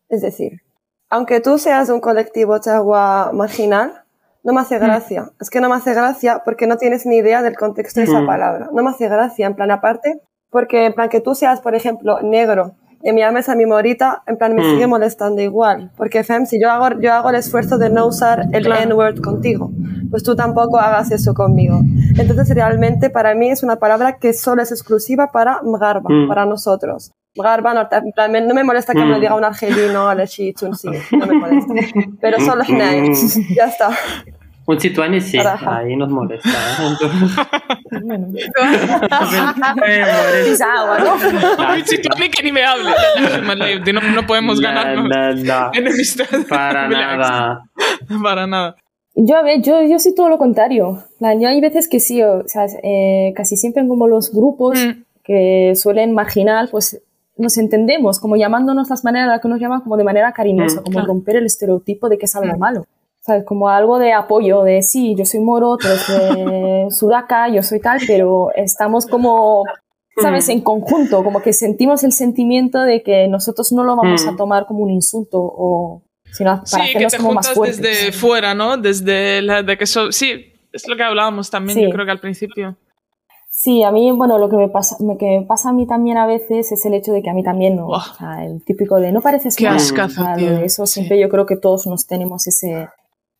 Es 0.08 0.22
decir, 0.22 0.62
aunque 1.10 1.42
tú 1.42 1.58
seas 1.58 1.90
un 1.90 2.00
colectivo 2.00 2.58
chagua 2.60 3.32
marginal, 3.34 4.04
no 4.44 4.54
me 4.54 4.62
hace 4.62 4.78
mm. 4.78 4.82
gracia. 4.82 5.32
Es 5.40 5.50
que 5.50 5.60
no 5.60 5.70
me 5.70 5.76
hace 5.76 5.94
gracia 5.94 6.42
porque 6.46 6.66
no 6.66 6.78
tienes 6.78 7.06
ni 7.06 7.18
idea 7.18 7.42
del 7.42 7.58
contexto 7.58 8.00
de 8.00 8.06
esa 8.06 8.22
mm. 8.22 8.26
palabra. 8.26 8.70
No 8.74 8.82
me 8.82 8.90
hace 8.90 9.08
gracia. 9.08 9.46
En 9.46 9.56
plan, 9.56 9.72
aparte, 9.72 10.22
porque 10.50 10.86
en 10.88 10.94
plan 10.94 11.10
que 11.10 11.22
tú 11.22 11.36
seas, 11.36 11.62
por 11.62 11.76
ejemplo, 11.76 12.20
negro 12.22 12.74
y 13.02 13.14
me 13.14 13.22
llames 13.22 13.48
a 13.48 13.56
mi 13.56 13.66
morita, 13.66 14.24
en 14.28 14.38
plan, 14.38 14.54
me 14.54 14.62
Mm. 14.62 14.72
sigue 14.72 14.88
molestando 14.88 15.42
igual. 15.42 15.92
Porque, 15.96 16.24
Fem, 16.24 16.46
si 16.46 16.60
yo 16.60 16.70
hago, 16.70 17.00
yo 17.00 17.14
hago 17.14 17.30
el 17.30 17.36
esfuerzo 17.36 17.78
de 17.78 17.90
no 17.90 18.06
usar 18.08 18.48
el 18.52 18.66
Claro. 18.66 18.82
N-word 18.84 19.22
contigo, 19.22 19.72
pues 20.12 20.24
tú 20.24 20.36
tampoco 20.36 20.78
hagas 20.80 21.10
eso 21.12 21.34
conmigo. 21.34 21.80
Entonces, 22.18 22.50
realmente, 22.54 23.10
para 23.10 23.34
mí 23.36 23.50
es 23.52 23.64
una 23.64 23.78
palabra 23.78 24.18
que 24.18 24.34
solo 24.34 24.62
es 24.62 24.72
exclusiva 24.72 25.32
para 25.32 25.62
Mgarba, 25.64 26.10
Mm. 26.10 26.28
para 26.28 26.46
nosotros. 26.46 27.12
Mgarba, 27.38 27.74
no, 27.74 27.82
en 27.90 28.12
plan, 28.12 28.32
me- 28.32 28.42
no 28.42 28.54
me 28.54 28.64
molesta 28.66 28.92
que 28.92 29.00
me 29.00 29.06
lo 29.12 29.18
Mm. 29.18 29.22
diga 29.22 29.36
un 29.36 29.44
argelino, 29.46 30.10
Aleshi, 30.10 30.52
Tunsi, 30.52 30.90
no 31.18 31.26
me 31.26 31.36
molesta. 31.36 31.74
Pero 32.22 32.40
solo 32.42 32.64
Mm. 32.68 33.56
ya 33.56 33.66
está. 33.66 33.90
Un 34.70 34.80
situani 34.80 35.20
sí, 35.20 35.40
Raja. 35.40 35.78
ahí 35.78 35.96
nos 35.96 36.10
molesta. 36.10 36.50
¿eh? 36.50 36.98
Bueno, 38.04 38.28
Eh, 38.28 38.46
molesta. 38.58 39.20
pisa 40.46 40.66
agua, 40.78 41.00
¿no? 41.00 41.74
Uy, 41.74 41.82
si 41.86 42.00
tú 42.02 42.10
ni 42.20 42.30
que 42.30 42.44
ni 42.44 42.52
me 42.52 42.64
hable. 42.64 42.92
No, 43.94 44.02
no 44.02 44.28
podemos 44.28 44.60
ganarnos. 44.62 45.10
No, 45.10 45.34
no, 45.34 45.44
no. 45.44 45.72
Enemistad. 45.74 46.26
Para 46.48 46.88
nada. 46.98 47.64
Para 48.24 48.46
nada. 48.48 48.76
Yo, 49.16 49.38
a 49.38 49.42
ver, 49.42 49.62
yo, 49.62 49.82
yo 49.84 49.98
soy 50.00 50.14
todo 50.14 50.30
lo 50.30 50.38
contrario. 50.38 51.04
Yo 51.20 51.48
hay 51.50 51.62
veces 51.62 51.88
que 51.90 52.00
sí, 52.00 52.22
o 52.22 52.44
sea, 52.48 52.66
eh, 52.84 53.34
casi 53.36 53.58
siempre 53.58 53.88
como 53.88 54.08
los 54.08 54.32
grupos 54.32 54.78
Mm. 54.78 55.04
que 55.24 55.74
suelen 55.76 56.14
marginal, 56.14 56.70
pues 56.72 57.02
nos 57.38 57.58
entendemos, 57.58 58.20
como 58.20 58.36
llamándonos 58.36 58.90
las 58.90 59.04
maneras, 59.04 59.40
que 59.42 59.48
nos 59.48 59.60
llaman 59.60 59.82
como 59.82 59.98
de 59.98 60.04
manera 60.04 60.32
cariñosa, 60.32 60.82
Mm, 60.82 60.84
como 60.84 60.94
claro. 60.94 61.08
romper 61.08 61.36
el 61.38 61.46
estereotipo 61.46 62.08
de 62.10 62.18
que 62.18 62.26
es 62.26 62.36
algo 62.36 62.58
malo. 62.58 62.86
¿Sabes? 63.22 63.44
Como 63.46 63.68
algo 63.70 64.00
de 64.00 64.14
apoyo, 64.14 64.64
de 64.64 64.82
sí, 64.82 65.14
yo 65.16 65.26
soy 65.26 65.42
moro, 65.42 65.78
tú 65.78 65.88
eres 65.88 66.08
de 66.08 66.88
Sudaca, 66.90 67.50
yo 67.50 67.62
soy 67.64 67.80
tal, 67.82 68.00
pero 68.08 68.50
estamos 68.56 69.06
como, 69.06 69.64
¿sabes? 70.22 70.48
Mm. 70.48 70.52
En 70.52 70.62
conjunto, 70.62 71.24
como 71.24 71.42
que 71.42 71.54
sentimos 71.54 72.04
el 72.04 72.12
sentimiento 72.14 72.80
de 72.82 73.04
que 73.04 73.28
nosotros 73.28 73.72
no 73.74 73.84
lo 73.84 73.96
vamos 73.96 74.26
Mm. 74.26 74.30
a 74.30 74.36
tomar 74.38 74.66
como 74.66 74.80
un 74.84 74.90
insulto 74.92 75.38
o, 75.40 76.02
sino 76.32 76.64
para 76.72 76.86
Sí, 76.86 76.94
que 76.98 77.08
te 77.08 77.18
como 77.18 77.34
más 77.34 77.48
juntas 77.48 77.54
fuertes. 77.56 77.82
desde 77.82 78.12
fuera, 78.14 78.54
¿no? 78.56 78.78
Desde 78.78 79.42
la 79.42 79.64
de 79.64 79.78
que 79.78 79.86
so- 79.86 80.12
sí, 80.12 80.54
es 80.72 80.88
lo 80.88 80.96
que 80.96 81.04
hablábamos 81.04 81.50
también, 81.50 81.78
Sí. 81.78 81.84
yo 81.84 81.90
creo 81.90 82.06
que 82.06 82.12
al 82.12 82.20
principio. 82.22 82.78
Sí, 83.52 83.84
a 83.84 83.92
mí, 83.92 84.10
bueno, 84.12 84.38
lo 84.38 84.48
que 84.48 84.56
me 84.56 84.70
pasa, 84.70 84.96
me, 85.02 85.18
que 85.18 85.40
me 85.42 85.46
pasa 85.46 85.70
a 85.70 85.74
mí 85.74 85.86
también 85.86 86.18
a 86.18 86.26
veces 86.26 86.72
es 86.72 86.86
el 86.86 86.94
hecho 86.94 87.12
de 87.12 87.22
que 87.22 87.30
a 87.30 87.34
mí 87.34 87.44
también 87.44 87.76
no, 87.76 87.88
Buah. 87.88 87.98
o 87.98 88.16
sea, 88.16 88.46
el 88.46 88.64
típico 88.64 88.96
de 88.98 89.12
no 89.12 89.20
pareces 89.22 89.58
Qué 89.58 89.68
ascazo, 89.68 90.22
o 90.22 90.24
sea, 90.24 90.34
lo 90.34 90.38
tío. 90.38 90.52
de 90.60 90.66
eso 90.66 90.86
Sí. 90.86 90.94
siempre 90.94 91.20
yo 91.20 91.28
creo 91.28 91.46
que 91.46 91.58
todos 91.58 91.86
nos 91.86 92.08
tenemos 92.08 92.48
ese... 92.48 92.88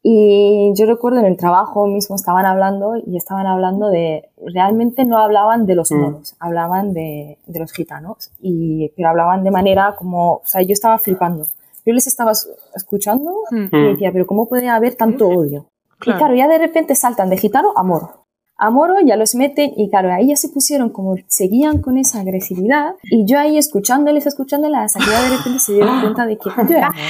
Y 0.02 0.72
yo 0.76 0.86
recuerdo 0.86 1.20
en 1.20 1.26
el 1.26 1.36
trabajo 1.38 1.86
mismo 1.88 2.16
estaban 2.16 2.46
hablando 2.46 2.94
y 3.06 3.18
estaban 3.18 3.46
hablando 3.48 3.90
de, 3.90 4.30
realmente 4.46 5.04
no 5.06 5.18
hablaban 5.18 5.66
de 5.66 5.76
los 5.76 5.92
Mm. 5.92 6.00
moros, 6.02 6.36
hablaban 6.40 6.94
de, 6.94 7.38
de 7.46 7.60
los 7.60 7.72
gitanos, 7.74 8.32
y, 8.40 8.90
pero 8.96 9.10
hablaban 9.10 9.44
de 9.44 9.52
manera 9.52 9.96
como, 9.98 10.36
o 10.36 10.42
sea, 10.46 10.62
yo 10.62 10.72
estaba 10.74 10.98
flipando. 11.00 11.46
Yo 11.86 11.94
les 11.94 12.08
estaba 12.08 12.32
es- 12.32 12.50
escuchando 12.76 13.32
Mm. 13.52 13.76
y 13.76 13.88
decía, 13.92 14.12
pero 14.14 14.26
¿cómo 14.26 14.48
puede 14.48 14.70
haber 14.70 14.96
tanto 14.96 15.28
odio? 15.28 15.66
Claro. 16.00 16.18
Y 16.18 16.20
claro, 16.20 16.36
ya 16.36 16.48
de 16.48 16.58
repente 16.60 16.96
saltan 16.96 17.30
de 17.30 17.38
gitano 17.38 17.74
a 17.76 17.84
moro. 17.84 18.26
A 18.62 18.70
moro 18.70 18.96
ya 19.06 19.16
los 19.18 19.36
meten 19.36 19.72
y 19.76 19.90
claro, 19.90 20.12
ahí 20.14 20.28
ya 20.30 20.36
se 20.38 20.50
pusieron 20.50 20.90
como, 20.92 21.16
seguían 21.28 21.82
con 21.82 21.98
esa 21.98 22.22
agresividad 22.22 22.96
y 23.04 23.26
yo 23.26 23.38
ahí 23.40 23.58
escuchándoles, 23.58 24.26
escuchándoles, 24.28 24.78
hasta 24.80 25.00
que 25.00 25.12
ya 25.12 25.22
de 25.30 25.38
repente 25.38 25.60
se 25.60 25.74
dieron 25.74 26.00
cuenta 26.02 26.26
de 26.26 26.38
que 26.38 26.50
yo 26.50 26.78
era 26.78 26.90
mora. 26.92 27.04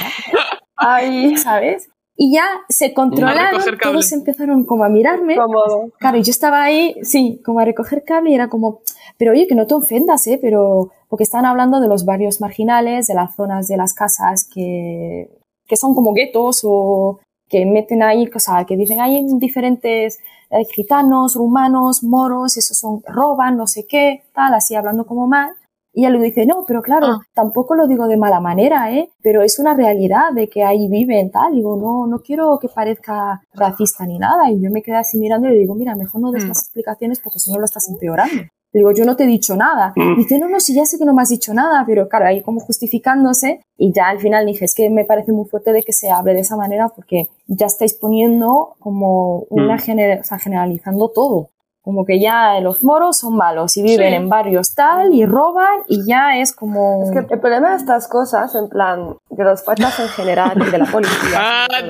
Ay, 0.76 1.36
¿sabes? 1.36 1.88
Y 2.22 2.34
ya 2.34 2.44
se 2.68 2.92
controlaron, 2.92 3.62
todos 3.82 4.12
empezaron 4.12 4.64
como 4.64 4.84
a 4.84 4.90
mirarme. 4.90 5.36
Cómodo. 5.36 5.88
Claro, 5.98 6.18
y 6.18 6.22
yo 6.22 6.30
estaba 6.30 6.62
ahí, 6.62 6.94
sí, 7.00 7.40
como 7.42 7.60
a 7.60 7.64
recoger 7.64 8.04
cable 8.04 8.28
y 8.28 8.34
era 8.34 8.50
como, 8.50 8.82
pero 9.16 9.32
oye, 9.32 9.46
que 9.46 9.54
no 9.54 9.66
te 9.66 9.72
ofendas, 9.72 10.26
¿eh? 10.26 10.38
Pero, 10.38 10.90
porque 11.08 11.24
están 11.24 11.46
hablando 11.46 11.80
de 11.80 11.88
los 11.88 12.04
barrios 12.04 12.42
marginales, 12.42 13.06
de 13.06 13.14
las 13.14 13.34
zonas 13.34 13.68
de 13.68 13.78
las 13.78 13.94
casas 13.94 14.44
que, 14.44 15.30
que 15.66 15.76
son 15.76 15.94
como 15.94 16.12
guetos 16.12 16.60
o 16.62 17.20
que 17.48 17.64
meten 17.64 18.02
ahí, 18.02 18.28
o 18.34 18.38
sea, 18.38 18.66
que 18.66 18.76
dicen 18.76 19.00
hay 19.00 19.24
diferentes 19.38 20.18
eh, 20.50 20.66
gitanos, 20.74 21.36
rumanos, 21.36 22.04
moros, 22.04 22.58
esos 22.58 22.76
son, 22.76 23.02
roban, 23.06 23.56
no 23.56 23.66
sé 23.66 23.86
qué, 23.88 24.24
tal, 24.34 24.52
así 24.52 24.74
hablando 24.74 25.06
como 25.06 25.26
mal. 25.26 25.54
Y 25.92 26.04
él 26.04 26.12
le 26.12 26.20
dice, 26.20 26.46
no, 26.46 26.64
pero 26.66 26.82
claro, 26.82 27.06
Ah. 27.08 27.18
tampoco 27.34 27.74
lo 27.74 27.86
digo 27.88 28.06
de 28.06 28.16
mala 28.16 28.38
manera, 28.40 28.92
¿eh? 28.92 29.10
Pero 29.22 29.42
es 29.42 29.58
una 29.58 29.74
realidad 29.74 30.32
de 30.32 30.48
que 30.48 30.62
ahí 30.62 30.88
viven, 30.88 31.30
tal. 31.30 31.52
Digo, 31.54 31.76
no, 31.76 32.06
no 32.06 32.20
quiero 32.20 32.58
que 32.60 32.68
parezca 32.68 33.40
racista 33.54 34.06
ni 34.06 34.18
nada. 34.18 34.50
Y 34.50 34.60
yo 34.62 34.70
me 34.70 34.82
quedé 34.82 34.96
así 34.96 35.18
mirando 35.18 35.48
y 35.48 35.52
le 35.52 35.58
digo, 35.58 35.74
mira, 35.74 35.96
mejor 35.96 36.20
no 36.20 36.30
des 36.30 36.44
Mm. 36.44 36.48
más 36.48 36.58
explicaciones 36.62 37.20
porque 37.20 37.38
si 37.40 37.50
no 37.52 37.58
lo 37.58 37.64
estás 37.64 37.88
empeorando. 37.88 38.42
Le 38.72 38.78
digo, 38.78 38.92
yo 38.92 39.04
no 39.04 39.16
te 39.16 39.24
he 39.24 39.26
dicho 39.26 39.56
nada. 39.56 39.92
Mm. 39.96 40.12
Y 40.12 40.16
dice, 40.18 40.38
no, 40.38 40.48
no, 40.48 40.60
sí, 40.60 40.72
ya 40.74 40.86
sé 40.86 40.96
que 40.96 41.04
no 41.04 41.12
me 41.12 41.22
has 41.22 41.28
dicho 41.30 41.52
nada, 41.52 41.82
pero 41.84 42.08
claro, 42.08 42.26
ahí 42.26 42.40
como 42.40 42.60
justificándose. 42.60 43.60
Y 43.76 43.92
ya 43.92 44.08
al 44.10 44.20
final 44.20 44.46
dije, 44.46 44.64
es 44.64 44.74
que 44.76 44.90
me 44.90 45.04
parece 45.04 45.32
muy 45.32 45.46
fuerte 45.46 45.72
de 45.72 45.82
que 45.82 45.92
se 45.92 46.08
hable 46.10 46.34
de 46.34 46.40
esa 46.40 46.56
manera 46.56 46.88
porque 46.88 47.24
ya 47.48 47.66
estáis 47.66 47.94
poniendo 47.94 48.74
como 48.78 49.40
una 49.50 49.74
Mm. 49.74 49.78
gener- 49.80 50.20
o 50.20 50.24
sea, 50.24 50.38
generalizando 50.38 51.08
todo. 51.08 51.48
Como 51.82 52.04
que 52.04 52.20
ya 52.20 52.60
los 52.60 52.84
moros 52.84 53.18
son 53.18 53.36
malos 53.36 53.76
y 53.78 53.82
viven 53.82 54.10
Sí. 54.10 54.14
en 54.14 54.28
barrios 54.28 54.74
tal 54.74 55.14
y 55.14 55.24
roban 55.24 55.80
y 55.88 56.06
ya 56.06 56.36
es 56.36 56.54
como... 56.54 57.04
Es 57.04 57.10
que 57.10 57.34
el 57.34 57.40
problema 57.40 57.70
de 57.70 57.76
estas 57.76 58.06
cosas, 58.06 58.54
en 58.54 58.68
plan, 58.68 59.16
de 59.30 59.44
los 59.44 59.64
faltas 59.64 59.98
en 59.98 60.08
general 60.08 60.52
y 60.60 60.70
de 60.70 60.76
la 60.78 60.84
policía. 60.84 61.16
Ah, 61.36 61.66
ah, 61.70 61.80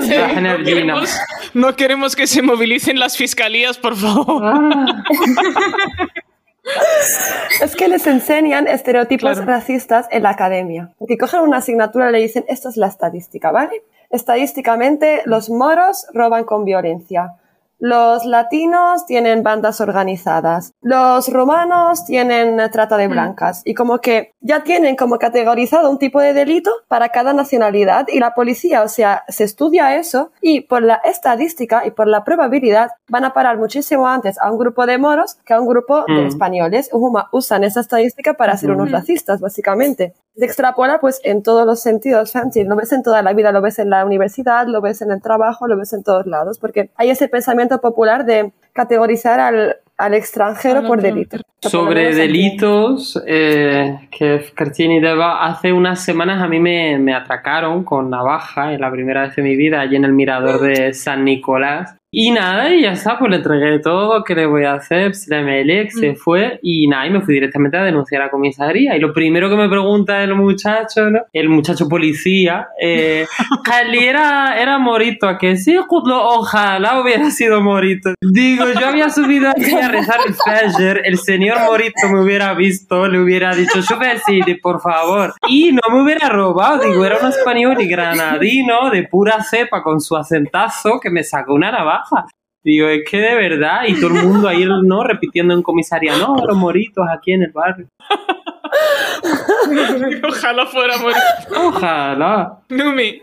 sí. 0.00 0.10
que- 0.10 0.40
no, 0.42 0.56
queremos, 0.64 1.18
no 1.54 1.74
queremos 1.76 2.16
que 2.16 2.26
se 2.26 2.42
movilicen 2.42 3.00
las 3.00 3.16
fiscalías, 3.16 3.78
por 3.78 3.96
favor. 3.96 4.42
Es 7.62 7.74
que 7.76 7.88
les 7.88 8.06
enseñan 8.06 8.66
estereotipos 8.68 9.32
Claro. 9.36 9.46
racistas 9.46 10.06
en 10.10 10.22
la 10.22 10.30
academia. 10.30 10.90
Que 11.06 11.16
cogen 11.16 11.40
una 11.40 11.58
asignatura 11.58 12.10
y 12.10 12.12
le 12.12 12.18
dicen, 12.18 12.44
esto 12.48 12.68
es 12.68 12.76
la 12.76 12.86
estadística, 12.88 13.50
¿vale? 13.50 13.82
Estadísticamente, 14.10 15.22
los 15.24 15.48
moros 15.48 16.06
roban 16.12 16.44
con 16.44 16.64
violencia. 16.64 17.32
Los 17.80 18.24
latinos 18.24 19.06
tienen 19.06 19.42
bandas 19.42 19.80
organizadas. 19.80 20.72
Los 20.82 21.28
romanos 21.32 22.04
tienen 22.04 22.56
trata 22.70 22.96
de 22.96 23.06
blancas. 23.08 23.62
Y 23.64 23.74
como 23.74 23.98
que 23.98 24.32
ya 24.40 24.64
tienen 24.64 24.96
como 24.96 25.18
categorizado 25.18 25.88
un 25.90 25.98
tipo 25.98 26.20
de 26.20 26.32
delito 26.32 26.70
para 26.88 27.10
cada 27.10 27.32
nacionalidad. 27.32 28.06
Y 28.08 28.18
la 28.18 28.34
policía, 28.34 28.82
o 28.82 28.88
sea, 28.88 29.24
se 29.28 29.44
estudia 29.44 29.96
eso 29.96 30.32
y 30.40 30.62
por 30.62 30.82
la 30.82 30.96
estadística 31.04 31.86
y 31.86 31.92
por 31.92 32.08
la 32.08 32.24
probabilidad 32.24 32.90
van 33.08 33.24
a 33.24 33.32
parar 33.32 33.58
muchísimo 33.58 34.08
antes 34.08 34.38
a 34.40 34.50
un 34.50 34.58
grupo 34.58 34.84
de 34.86 34.98
moros 34.98 35.36
que 35.44 35.54
a 35.54 35.60
un 35.60 35.68
grupo 35.68 36.04
de 36.06 36.24
Mm. 36.24 36.26
españoles. 36.26 36.90
Usan 37.32 37.64
esa 37.64 37.80
estadística 37.80 38.34
para 38.34 38.56
ser 38.56 38.70
unos 38.72 38.88
Mm. 38.88 38.92
racistas, 38.92 39.40
básicamente. 39.40 40.14
Se 40.38 40.44
extrapola 40.44 41.00
pues 41.00 41.20
en 41.24 41.42
todos 41.42 41.66
los 41.66 41.80
sentidos, 41.80 42.30
Fancy. 42.30 42.62
Lo 42.62 42.76
ves 42.76 42.92
en 42.92 43.02
toda 43.02 43.22
la 43.22 43.32
vida, 43.32 43.50
lo 43.50 43.60
ves 43.60 43.80
en 43.80 43.90
la 43.90 44.04
universidad, 44.04 44.68
lo 44.68 44.80
ves 44.80 45.02
en 45.02 45.10
el 45.10 45.20
trabajo, 45.20 45.66
lo 45.66 45.76
ves 45.76 45.92
en 45.92 46.04
todos 46.04 46.26
lados, 46.26 46.60
porque 46.60 46.90
hay 46.94 47.10
ese 47.10 47.26
pensamiento 47.26 47.80
popular 47.80 48.24
de 48.24 48.52
categorizar 48.72 49.40
al, 49.40 49.78
al 49.96 50.14
extranjero 50.14 50.78
Al 50.78 50.86
por 50.86 51.02
delito. 51.02 51.38
Sobre 51.60 52.14
delitos, 52.14 53.20
eh, 53.26 54.08
que 54.12 54.44
Cartini 54.54 55.00
Deva, 55.00 55.44
hace 55.44 55.72
unas 55.72 56.04
semanas 56.04 56.40
a 56.40 56.46
mí 56.46 56.60
me, 56.60 56.96
me 57.00 57.16
atracaron 57.16 57.82
con 57.82 58.08
navaja, 58.08 58.72
en 58.72 58.80
la 58.80 58.92
primera 58.92 59.22
vez 59.22 59.34
de 59.34 59.42
mi 59.42 59.56
vida, 59.56 59.80
allí 59.80 59.96
en 59.96 60.04
el 60.04 60.12
mirador 60.12 60.60
de 60.60 60.94
San 60.94 61.24
Nicolás. 61.24 61.97
Y 62.20 62.32
nada, 62.32 62.74
y 62.74 62.82
ya 62.82 62.90
está, 62.90 63.16
pues 63.16 63.30
le 63.30 63.36
entregué 63.36 63.78
todo, 63.78 64.24
¿qué 64.24 64.34
le 64.34 64.44
voy 64.44 64.64
a 64.64 64.72
hacer? 64.72 65.14
Se 65.14 65.32
le 65.32 65.44
Melec, 65.44 65.92
se 65.92 66.16
fue, 66.16 66.58
y 66.64 66.88
nada, 66.88 67.06
y 67.06 67.10
me 67.10 67.20
fui 67.20 67.34
directamente 67.34 67.76
a 67.76 67.84
denunciar 67.84 68.22
a 68.22 68.28
comisaría. 68.28 68.96
Y 68.96 68.98
lo 68.98 69.12
primero 69.12 69.48
que 69.48 69.54
me 69.54 69.68
pregunta 69.68 70.20
el 70.24 70.34
muchacho, 70.34 71.10
¿no? 71.10 71.20
El 71.32 71.48
muchacho 71.48 71.88
policía, 71.88 72.70
eh, 72.82 73.24
Cali 73.64 74.04
era, 74.04 74.60
era 74.60 74.78
morito, 74.80 75.28
¿a 75.28 75.38
que 75.38 75.56
sí? 75.56 75.76
Ojalá 75.78 77.00
hubiera 77.00 77.30
sido 77.30 77.60
morito. 77.60 78.14
Digo, 78.20 78.64
yo 78.72 78.88
había 78.88 79.10
subido 79.10 79.50
aquí 79.50 79.72
a 79.76 79.86
rezar 79.86 80.18
el 80.26 80.34
Fajr, 80.34 81.02
el 81.04 81.18
señor 81.18 81.60
morito 81.66 82.08
me 82.12 82.20
hubiera 82.20 82.52
visto, 82.54 83.06
le 83.06 83.20
hubiera 83.20 83.54
dicho, 83.54 83.80
sube 83.80 84.08
así, 84.08 84.40
por 84.60 84.80
favor. 84.80 85.34
Y 85.46 85.70
no 85.70 85.82
me 85.94 86.02
hubiera 86.02 86.28
robado, 86.28 86.82
digo, 86.82 87.04
era 87.04 87.18
un 87.18 87.28
español 87.28 87.80
y 87.80 87.86
granadino 87.86 88.90
de 88.90 89.04
pura 89.04 89.40
cepa 89.44 89.84
con 89.84 90.00
su 90.00 90.16
acentazo 90.16 90.98
que 90.98 91.10
me 91.10 91.22
sacó 91.22 91.54
una 91.54 91.70
navaja. 91.70 92.07
Digo, 92.64 92.88
es 92.88 93.02
que 93.08 93.18
de 93.18 93.34
verdad, 93.34 93.82
y 93.86 93.94
todo 93.94 94.08
el 94.08 94.26
mundo 94.26 94.48
ahí, 94.48 94.66
¿no? 94.66 95.04
Repitiendo 95.04 95.54
en 95.54 95.62
comisaría, 95.62 96.16
no, 96.18 96.34
los 96.46 96.56
moritos 96.56 97.04
aquí 97.16 97.32
en 97.32 97.44
el 97.44 97.52
barrio. 97.52 97.88
Ojalá 100.28 100.66
fuera 100.66 100.96
morir. 100.98 101.16
Ojalá. 101.56 102.60
Numi. 102.68 103.20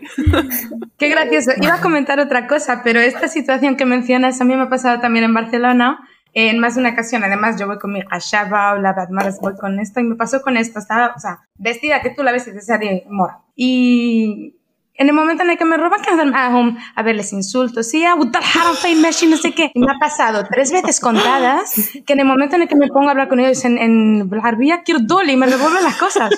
Qué 0.98 1.08
gracioso. 1.08 1.52
Iba 1.60 1.74
a 1.74 1.80
comentar 1.80 2.18
otra 2.18 2.46
cosa, 2.46 2.82
pero 2.82 3.00
esta 3.00 3.28
situación 3.28 3.76
que 3.76 3.84
mencionas 3.84 4.40
a 4.40 4.44
mí 4.44 4.56
me 4.56 4.62
ha 4.62 4.68
pasado 4.68 5.00
también 5.00 5.24
en 5.24 5.34
Barcelona 5.34 6.00
en 6.32 6.58
más 6.58 6.74
de 6.74 6.80
una 6.80 6.90
ocasión. 6.90 7.24
Además, 7.24 7.58
yo 7.58 7.66
voy 7.66 7.78
con 7.78 7.92
mi 7.92 8.02
hashaba 8.02 8.74
o 8.74 8.78
la 8.78 8.92
badmaras, 8.92 9.40
voy 9.40 9.54
con 9.54 9.78
esto 9.80 10.00
y 10.00 10.04
me 10.04 10.16
pasó 10.16 10.42
con 10.42 10.56
esto. 10.56 10.78
Estaba, 10.78 11.14
o 11.16 11.18
sea, 11.18 11.40
vestida 11.58 12.02
que 12.02 12.10
tú 12.10 12.22
la 12.22 12.32
ves 12.32 12.48
y 12.48 12.52
te 12.52 12.78
de 12.78 13.04
mora. 13.08 13.40
Y 13.54 14.56
en 14.98 15.08
el 15.08 15.14
momento 15.14 15.42
en 15.42 15.50
el 15.50 15.58
que 15.58 15.64
me 15.64 15.76
roban, 15.76 16.00
ah, 16.34 16.48
um, 16.56 16.76
a 16.94 17.02
ver, 17.02 17.16
les 17.16 17.32
insulto, 17.32 17.82
sí, 17.82 18.04
a 18.04 18.14
y 18.14 19.26
no 19.26 19.36
sé 19.36 19.52
qué. 19.52 19.70
Y 19.74 19.80
me 19.80 19.92
ha 19.92 19.98
pasado 19.98 20.44
tres 20.50 20.72
veces 20.72 21.00
contadas 21.00 21.74
que 22.06 22.12
en 22.12 22.20
el 22.20 22.26
momento 22.26 22.56
en 22.56 22.62
el 22.62 22.68
que 22.68 22.76
me 22.76 22.88
pongo 22.88 23.08
a 23.08 23.10
hablar 23.12 23.28
con 23.28 23.40
ellos 23.40 23.64
en, 23.64 23.78
en 23.78 24.30
Arbia, 24.42 24.82
quiero 24.84 25.00
doli 25.02 25.32
y 25.32 25.36
me 25.36 25.46
revuelven 25.46 25.82
las 25.82 25.96
cosas. 25.96 26.30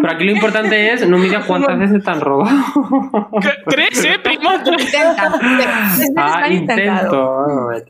Pero 0.00 0.12
aquí 0.12 0.24
lo 0.24 0.32
importante 0.32 0.92
es, 0.92 1.08
no 1.08 1.18
mira 1.18 1.44
cuántas 1.46 1.78
veces 1.78 2.04
te 2.04 2.10
han 2.10 2.20
robado. 2.20 2.58
Tres, 3.66 4.04
eh, 4.04 4.18
primo. 4.22 4.50
Ah, 6.16 6.48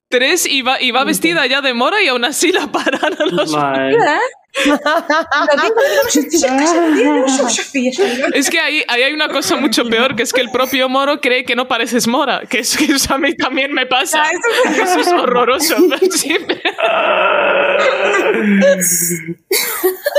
tres 0.09 0.47
y 0.47 0.63
va, 0.63 0.81
y 0.81 0.91
va 0.91 1.05
vestida 1.05 1.47
ya 1.47 1.61
de 1.61 1.75
mora 1.75 2.03
y 2.03 2.09
aún 2.09 2.25
así 2.25 2.38
la 2.53 2.67
pararon 2.67 3.37
los... 3.37 3.53
Vale. 3.53 3.97
Es 8.35 8.51
que 8.51 8.59
ahí, 8.59 8.83
ahí, 8.89 9.03
hay 9.03 9.13
una 9.13 9.29
cosa 9.29 9.57
mucho 9.57 9.85
peor, 9.85 10.17
que 10.17 10.23
es 10.23 10.33
que 10.33 10.41
el 10.41 10.51
propio 10.51 10.89
Moro 10.89 11.21
cree 11.21 11.45
que 11.45 11.55
no 11.55 11.69
pareces 11.69 12.09
Mora, 12.09 12.43
que 12.49 12.61
es 12.61 12.77
que 12.77 12.85
eso 12.87 13.15
a 13.15 13.19
mí 13.19 13.35
también 13.37 13.73
me 13.73 13.87
pasa. 13.87 14.25
Eso 14.65 15.01
es 15.01 15.09
horroroso. 15.09 15.77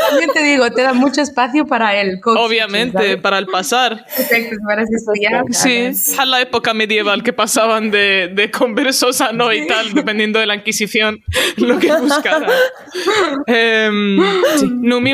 También 0.09 0.31
te 0.33 0.43
digo, 0.43 0.71
te 0.71 0.83
da 0.83 0.93
mucho 0.93 1.21
espacio 1.21 1.65
para 1.65 1.99
el 1.99 2.19
Obviamente, 2.23 2.97
¿sabes? 2.97 3.17
para 3.17 3.37
el 3.37 3.47
pasar. 3.47 4.05
Sí, 5.51 5.73
es 5.75 6.17
la 6.25 6.41
época 6.41 6.73
medieval 6.73 7.23
que 7.23 7.33
pasaban 7.33 7.91
de, 7.91 8.31
de 8.33 8.51
conversos 8.51 9.21
a 9.21 9.31
no 9.31 9.51
y 9.51 9.67
tal, 9.67 9.93
dependiendo 9.93 10.39
de 10.39 10.45
la 10.45 10.55
Inquisición, 10.55 11.23
lo 11.57 11.77
que 11.79 11.91
buscaran. 11.93 12.49
Eh, 13.47 13.89
sí. 14.57 14.69
Numi 14.73 15.13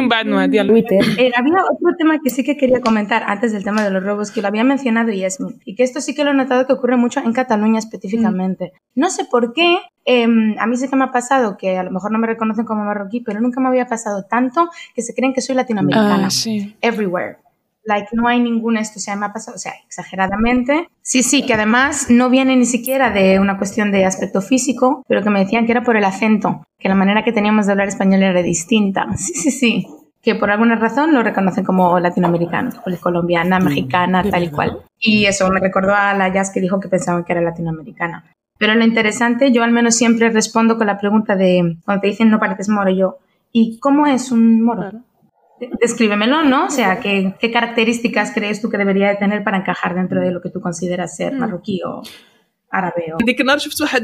diálogo. 0.49 0.74
Twitter. 0.74 1.03
Eh, 1.18 1.32
había 1.36 1.64
otro 1.64 1.95
tema 1.97 2.20
que 2.24 2.30
sí 2.30 2.43
que 2.43 2.58
quería 2.58 2.82
comentar 2.82 3.24
antes 3.24 3.51
del 3.53 3.64
tema 3.64 3.84
de 3.84 3.91
los 3.91 4.03
robos, 4.03 4.32
que 4.32 4.41
lo 4.41 4.47
había 4.47 4.64
mencionado 4.64 5.12
Yasmin, 5.12 5.62
y 5.66 5.76
que 5.76 5.84
esto 5.84 6.01
sí 6.01 6.16
que 6.16 6.24
lo 6.24 6.32
he 6.32 6.34
notado 6.34 6.66
que 6.66 6.74
ocurre 6.74 6.97
mucho 6.97 7.20
en 7.20 7.34
Cataluña 7.34 7.80
específicamente. 7.80 8.74
No 8.93 9.10
sé 9.10 9.26
por 9.26 9.53
qué, 9.53 9.80
em, 10.06 10.56
a 10.60 10.68
mí 10.68 10.78
sí 10.78 10.88
que 10.88 10.95
me 10.95 11.06
ha 11.06 11.12
pasado 11.12 11.58
que 11.58 11.78
a 11.78 11.84
lo 11.84 11.91
mejor 11.91 12.12
no 12.12 12.20
me 12.20 12.28
reconocen 12.28 12.66
como 12.66 12.84
marroquí, 12.84 13.22
pero 13.22 13.39
nunca 13.41 13.60
me 13.62 13.68
había 13.68 13.88
pasado 13.88 14.26
tanto 14.30 14.70
que 14.93 15.01
se 15.01 15.14
creen 15.14 15.34
que 15.34 15.41
soy 15.41 15.56
latinoamericana. 15.56 16.28
Ah, 16.28 16.30
sí. 16.30 16.76
Everywhere. 16.82 17.45
Like, 17.86 18.10
no 18.14 18.28
hay 18.28 18.40
ningún 18.40 18.78
esto, 18.78 18.98
o 18.98 19.02
sea, 19.02 19.16
me 19.16 19.28
ha 19.28 19.34
pasado, 19.34 19.56
o 19.56 19.60
sea, 19.60 19.74
exageradamente. 19.86 20.90
Sí, 21.04 21.22
sí, 21.22 21.46
que 21.46 21.54
además 21.54 22.08
no 22.10 22.32
viene 22.32 22.56
ni 22.56 22.66
siquiera 22.66 23.12
de 23.12 23.40
una 23.40 23.58
cuestión 23.58 23.92
de 23.92 24.06
aspecto 24.06 24.42
físico, 24.42 25.04
pero 25.08 25.24
que 25.24 25.30
me 25.30 25.40
decían 25.40 25.66
que 25.66 25.72
era 25.72 25.84
por 25.84 25.96
el 25.96 26.04
acento, 26.04 26.64
que 26.80 26.90
la 26.90 26.96
manera 26.96 27.24
que 27.24 27.32
teníamos 27.32 27.68
de 27.68 27.74
hablar 27.74 27.88
español 27.88 28.24
era 28.24 28.42
distinta. 28.42 29.06
Sí, 29.18 29.34
sí, 29.34 29.52
sí. 29.52 29.88
Que 30.22 30.34
por 30.34 30.50
alguna 30.50 30.76
razón 30.76 31.14
lo 31.14 31.22
reconocen 31.22 31.64
como 31.64 32.00
latinoamericano, 32.00 32.72
como 32.84 32.98
colombiana, 32.98 33.60
mexicana, 33.60 34.24
tal 34.24 34.44
y 34.44 34.50
cual. 34.50 34.80
Y 35.00 35.26
eso 35.26 35.48
me 35.52 35.60
recordó 35.60 35.94
a 35.94 36.16
la 36.16 36.34
Jazz 36.34 36.50
que 36.52 36.60
dijo 36.60 36.80
que 36.80 36.90
pensaban 36.90 37.24
que 37.24 37.34
era 37.34 37.42
latinoamericana. 37.42 38.26
Pero 38.58 38.74
lo 38.74 38.84
interesante, 38.84 39.52
yo 39.52 39.64
al 39.64 39.72
menos 39.72 39.96
siempre 39.96 40.30
respondo 40.30 40.78
con 40.78 40.88
la 40.88 40.98
pregunta 40.98 41.36
de, 41.36 41.78
cuando 41.86 42.02
te 42.02 42.08
dicen 42.08 42.32
no 42.32 42.40
pareces 42.40 42.70
moro, 42.70 42.90
yo, 42.90 43.18
¿y 43.52 43.80
cómo 43.80 44.08
es 44.08 44.32
un 44.32 44.64
moro? 44.64 44.92
descríbemelo, 45.80 46.43
¿no? 46.43 46.66
O 46.66 46.70
sea, 46.70 46.99
¿qué, 46.99 47.34
características 47.51 48.32
crees 48.34 48.62
tú 48.62 48.70
que 48.70 48.78
debería 48.78 49.10
de 49.10 49.16
tener 49.16 49.43
para 49.43 49.58
encajar 49.58 49.95
dentro 49.95 50.22
de 50.22 50.32
lo 50.32 50.41
que 50.41 50.49
tú 50.49 50.62
consideras 50.62 51.16
ser 51.16 51.34
mm. 51.34 51.39
marroquí 51.39 51.82
o 51.86 52.01
árabe? 52.70 53.14
O... 53.14 53.18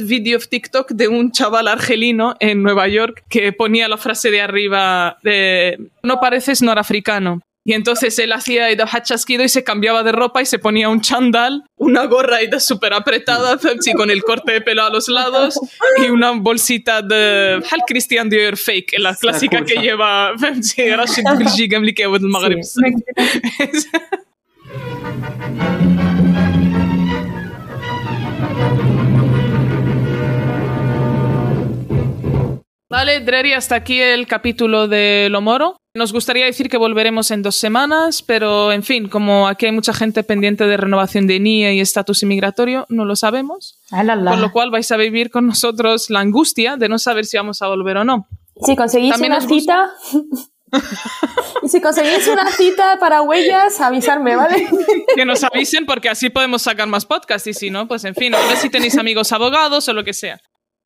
video 0.05 0.39
en 0.39 0.49
TikTok 0.49 0.91
de 0.91 1.07
un 1.07 1.31
chaval 1.31 1.67
argelino 1.67 2.35
en 2.39 2.63
Nueva 2.63 2.87
York 2.87 3.23
que 3.29 3.51
ponía 3.53 3.87
la 3.87 3.97
frase 3.97 4.31
de 4.31 4.41
arriba 4.41 5.17
de 5.23 5.91
no 6.03 6.19
pareces 6.19 6.61
norafricano. 6.61 7.41
Y 7.63 7.73
entonces 7.73 8.17
él 8.19 8.31
hacía 8.31 8.65
de 8.65 8.83
hachasquido 8.83 9.43
y 9.43 9.49
se 9.49 9.63
cambiaba 9.63 10.01
de 10.03 10.11
ropa 10.11 10.41
y 10.41 10.45
se 10.45 10.57
ponía 10.57 10.89
un 10.89 11.01
chandal, 11.01 11.63
una 11.75 12.05
gorra 12.05 12.39
súper 12.59 12.93
apretada, 12.93 13.59
sí, 13.79 13.93
con 13.93 14.09
el 14.09 14.23
corte 14.23 14.53
de 14.53 14.61
pelo 14.61 14.83
a 14.83 14.89
los 14.89 15.07
lados 15.07 15.59
y 15.97 16.09
una 16.09 16.31
bolsita 16.31 17.01
de 17.03 17.61
Hal 17.69 17.81
Christian 17.85 18.29
Dior 18.29 18.57
fake, 18.57 18.97
la 18.97 19.15
clásica 19.15 19.63
que 19.63 19.75
lleva 19.75 20.31
Rashid 20.37 21.23
Gulji 21.23 21.69
el 21.71 22.21
Magreb. 22.21 22.61
Vale, 32.91 33.21
Dreri, 33.21 33.53
hasta 33.53 33.75
aquí 33.75 34.01
el 34.01 34.27
capítulo 34.27 34.89
de 34.89 35.29
Lo 35.31 35.39
Moro. 35.39 35.77
Nos 35.93 36.11
gustaría 36.11 36.43
decir 36.43 36.67
que 36.67 36.75
volveremos 36.75 37.31
en 37.31 37.41
dos 37.41 37.55
semanas, 37.55 38.21
pero 38.21 38.73
en 38.73 38.83
fin, 38.83 39.07
como 39.07 39.47
aquí 39.47 39.65
hay 39.65 39.71
mucha 39.71 39.93
gente 39.93 40.23
pendiente 40.23 40.65
de 40.65 40.75
renovación 40.75 41.25
de 41.25 41.39
NIE 41.39 41.73
y 41.75 41.79
estatus 41.79 42.21
inmigratorio, 42.23 42.85
no 42.89 43.05
lo 43.05 43.15
sabemos. 43.15 43.79
Alala. 43.91 44.31
Con 44.31 44.41
lo 44.41 44.51
cual 44.51 44.71
vais 44.71 44.91
a 44.91 44.97
vivir 44.97 45.31
con 45.31 45.47
nosotros 45.47 46.09
la 46.09 46.19
angustia 46.19 46.75
de 46.75 46.89
no 46.89 46.99
saber 46.99 47.23
si 47.25 47.37
vamos 47.37 47.61
a 47.61 47.67
volver 47.67 47.95
o 47.95 48.03
no. 48.03 48.27
Si 48.61 48.75
conseguís 48.75 49.11
También 49.11 49.31
una 49.31 49.47
cita... 49.47 49.89
y 51.63 51.69
si 51.69 51.79
conseguís 51.79 52.27
una 52.27 52.51
cita 52.51 52.97
para 52.99 53.21
huellas, 53.21 53.79
avisarme, 53.79 54.35
¿vale? 54.35 54.67
Que 55.15 55.23
nos 55.23 55.45
avisen 55.45 55.85
porque 55.85 56.09
así 56.09 56.29
podemos 56.29 56.61
sacar 56.63 56.89
más 56.89 57.05
podcasts 57.05 57.47
y 57.47 57.53
si 57.53 57.69
no, 57.69 57.87
pues 57.87 58.03
en 58.03 58.15
fin, 58.15 58.35
a 58.35 58.47
ver 58.47 58.57
si 58.57 58.69
tenéis 58.69 58.97
amigos 58.97 59.31
abogados 59.31 59.87
o 59.87 59.93
lo 59.93 60.03
que 60.03 60.13
sea. 60.13 60.41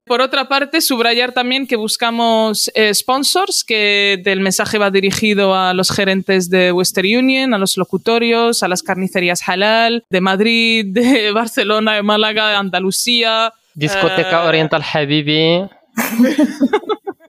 Por 0.08 0.22
otra 0.22 0.48
parte, 0.48 0.82
subrayar 0.82 1.32
también 1.32 1.66
que 1.66 1.76
buscamos 1.78 2.72
eh, 2.76 2.94
sponsors, 2.94 3.64
que 3.64 4.22
del 4.24 4.40
mensaje 4.40 4.78
va 4.78 4.92
dirigido 4.92 5.56
a 5.56 5.74
los 5.74 5.90
gerentes 5.90 6.48
de 6.52 6.72
Western 6.72 7.08
Union, 7.08 7.54
a 7.56 7.58
los 7.58 7.76
locutorios, 7.76 8.62
a 8.62 8.68
las 8.68 8.84
carnicerías 8.84 9.42
halal 9.50 10.06
de 10.12 10.22
Madrid, 10.22 10.86
de 10.90 11.32
Barcelona, 11.32 11.94
de 11.96 12.04
Málaga, 12.04 12.50
de 12.50 12.56
Andalucía. 12.56 13.52
Discoteca 13.74 14.44
Eh, 14.44 14.48
Oriental 14.48 14.84
Habibi 14.94 15.68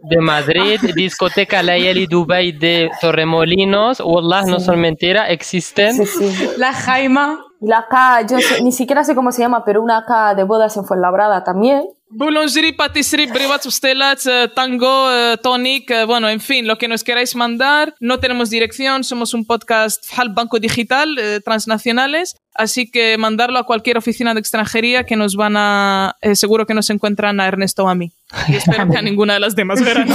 de 0.02 0.20
Madrid, 0.20 0.78
discoteca 0.94 1.62
Layali 1.62 2.06
Dubai 2.06 2.52
de 2.52 2.90
Torremolinos. 3.00 4.00
Wallah, 4.04 4.42
no 4.42 4.60
son 4.60 4.80
mentira, 4.80 5.30
existen. 5.30 5.94
Sí, 5.96 6.04
sí. 6.06 6.48
La 6.58 6.74
Jaima. 6.74 7.40
La 7.62 7.86
K, 7.90 8.26
yo 8.30 8.38
sé- 8.38 8.62
ni 8.62 8.70
siquiera 8.70 9.02
sé 9.02 9.14
cómo 9.14 9.32
se 9.32 9.40
llama, 9.40 9.64
pero 9.64 9.82
una 9.82 10.04
K 10.06 10.34
de 10.34 10.44
bodas 10.44 10.76
en 10.76 10.84
Fuenlabrada 10.84 11.42
también. 11.42 11.84
Boulangerie, 12.08 12.72
patisserie, 12.72 13.26
brivat, 13.26 13.62
sustelat, 13.62 14.20
eh, 14.26 14.48
tango, 14.54 15.10
eh, 15.10 15.36
tonic, 15.42 15.90
eh, 15.90 16.04
bueno, 16.04 16.28
en 16.28 16.40
fin, 16.40 16.66
lo 16.66 16.78
que 16.78 16.86
nos 16.86 17.02
queráis 17.02 17.34
mandar. 17.34 17.94
No 17.98 18.20
tenemos 18.20 18.48
dirección, 18.48 19.02
somos 19.02 19.34
un 19.34 19.44
podcast 19.44 20.04
al 20.16 20.28
Banco 20.28 20.60
Digital, 20.60 21.18
eh, 21.18 21.40
transnacionales, 21.44 22.36
así 22.54 22.88
que 22.88 23.18
mandarlo 23.18 23.58
a 23.58 23.66
cualquier 23.66 23.98
oficina 23.98 24.34
de 24.34 24.40
extranjería 24.40 25.04
que 25.04 25.16
nos 25.16 25.34
van 25.34 25.56
a, 25.56 26.16
eh, 26.20 26.36
seguro 26.36 26.64
que 26.64 26.74
nos 26.74 26.90
encuentran 26.90 27.40
a 27.40 27.48
Ernesto 27.48 27.84
o 27.84 27.88
a 27.88 27.96
mí. 27.96 28.12
Y 28.48 28.56
espero 28.56 28.88
que 28.90 28.98
a 28.98 29.02
ninguna 29.02 29.34
de 29.34 29.40
las 29.40 29.54
demás 29.54 29.82
verán. 29.84 30.08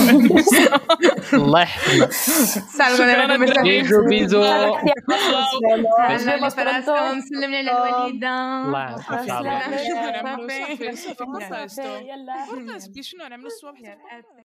Salgo 2.76 3.06
de 3.06 3.18
la 3.18 3.28
conversación. 3.28 3.66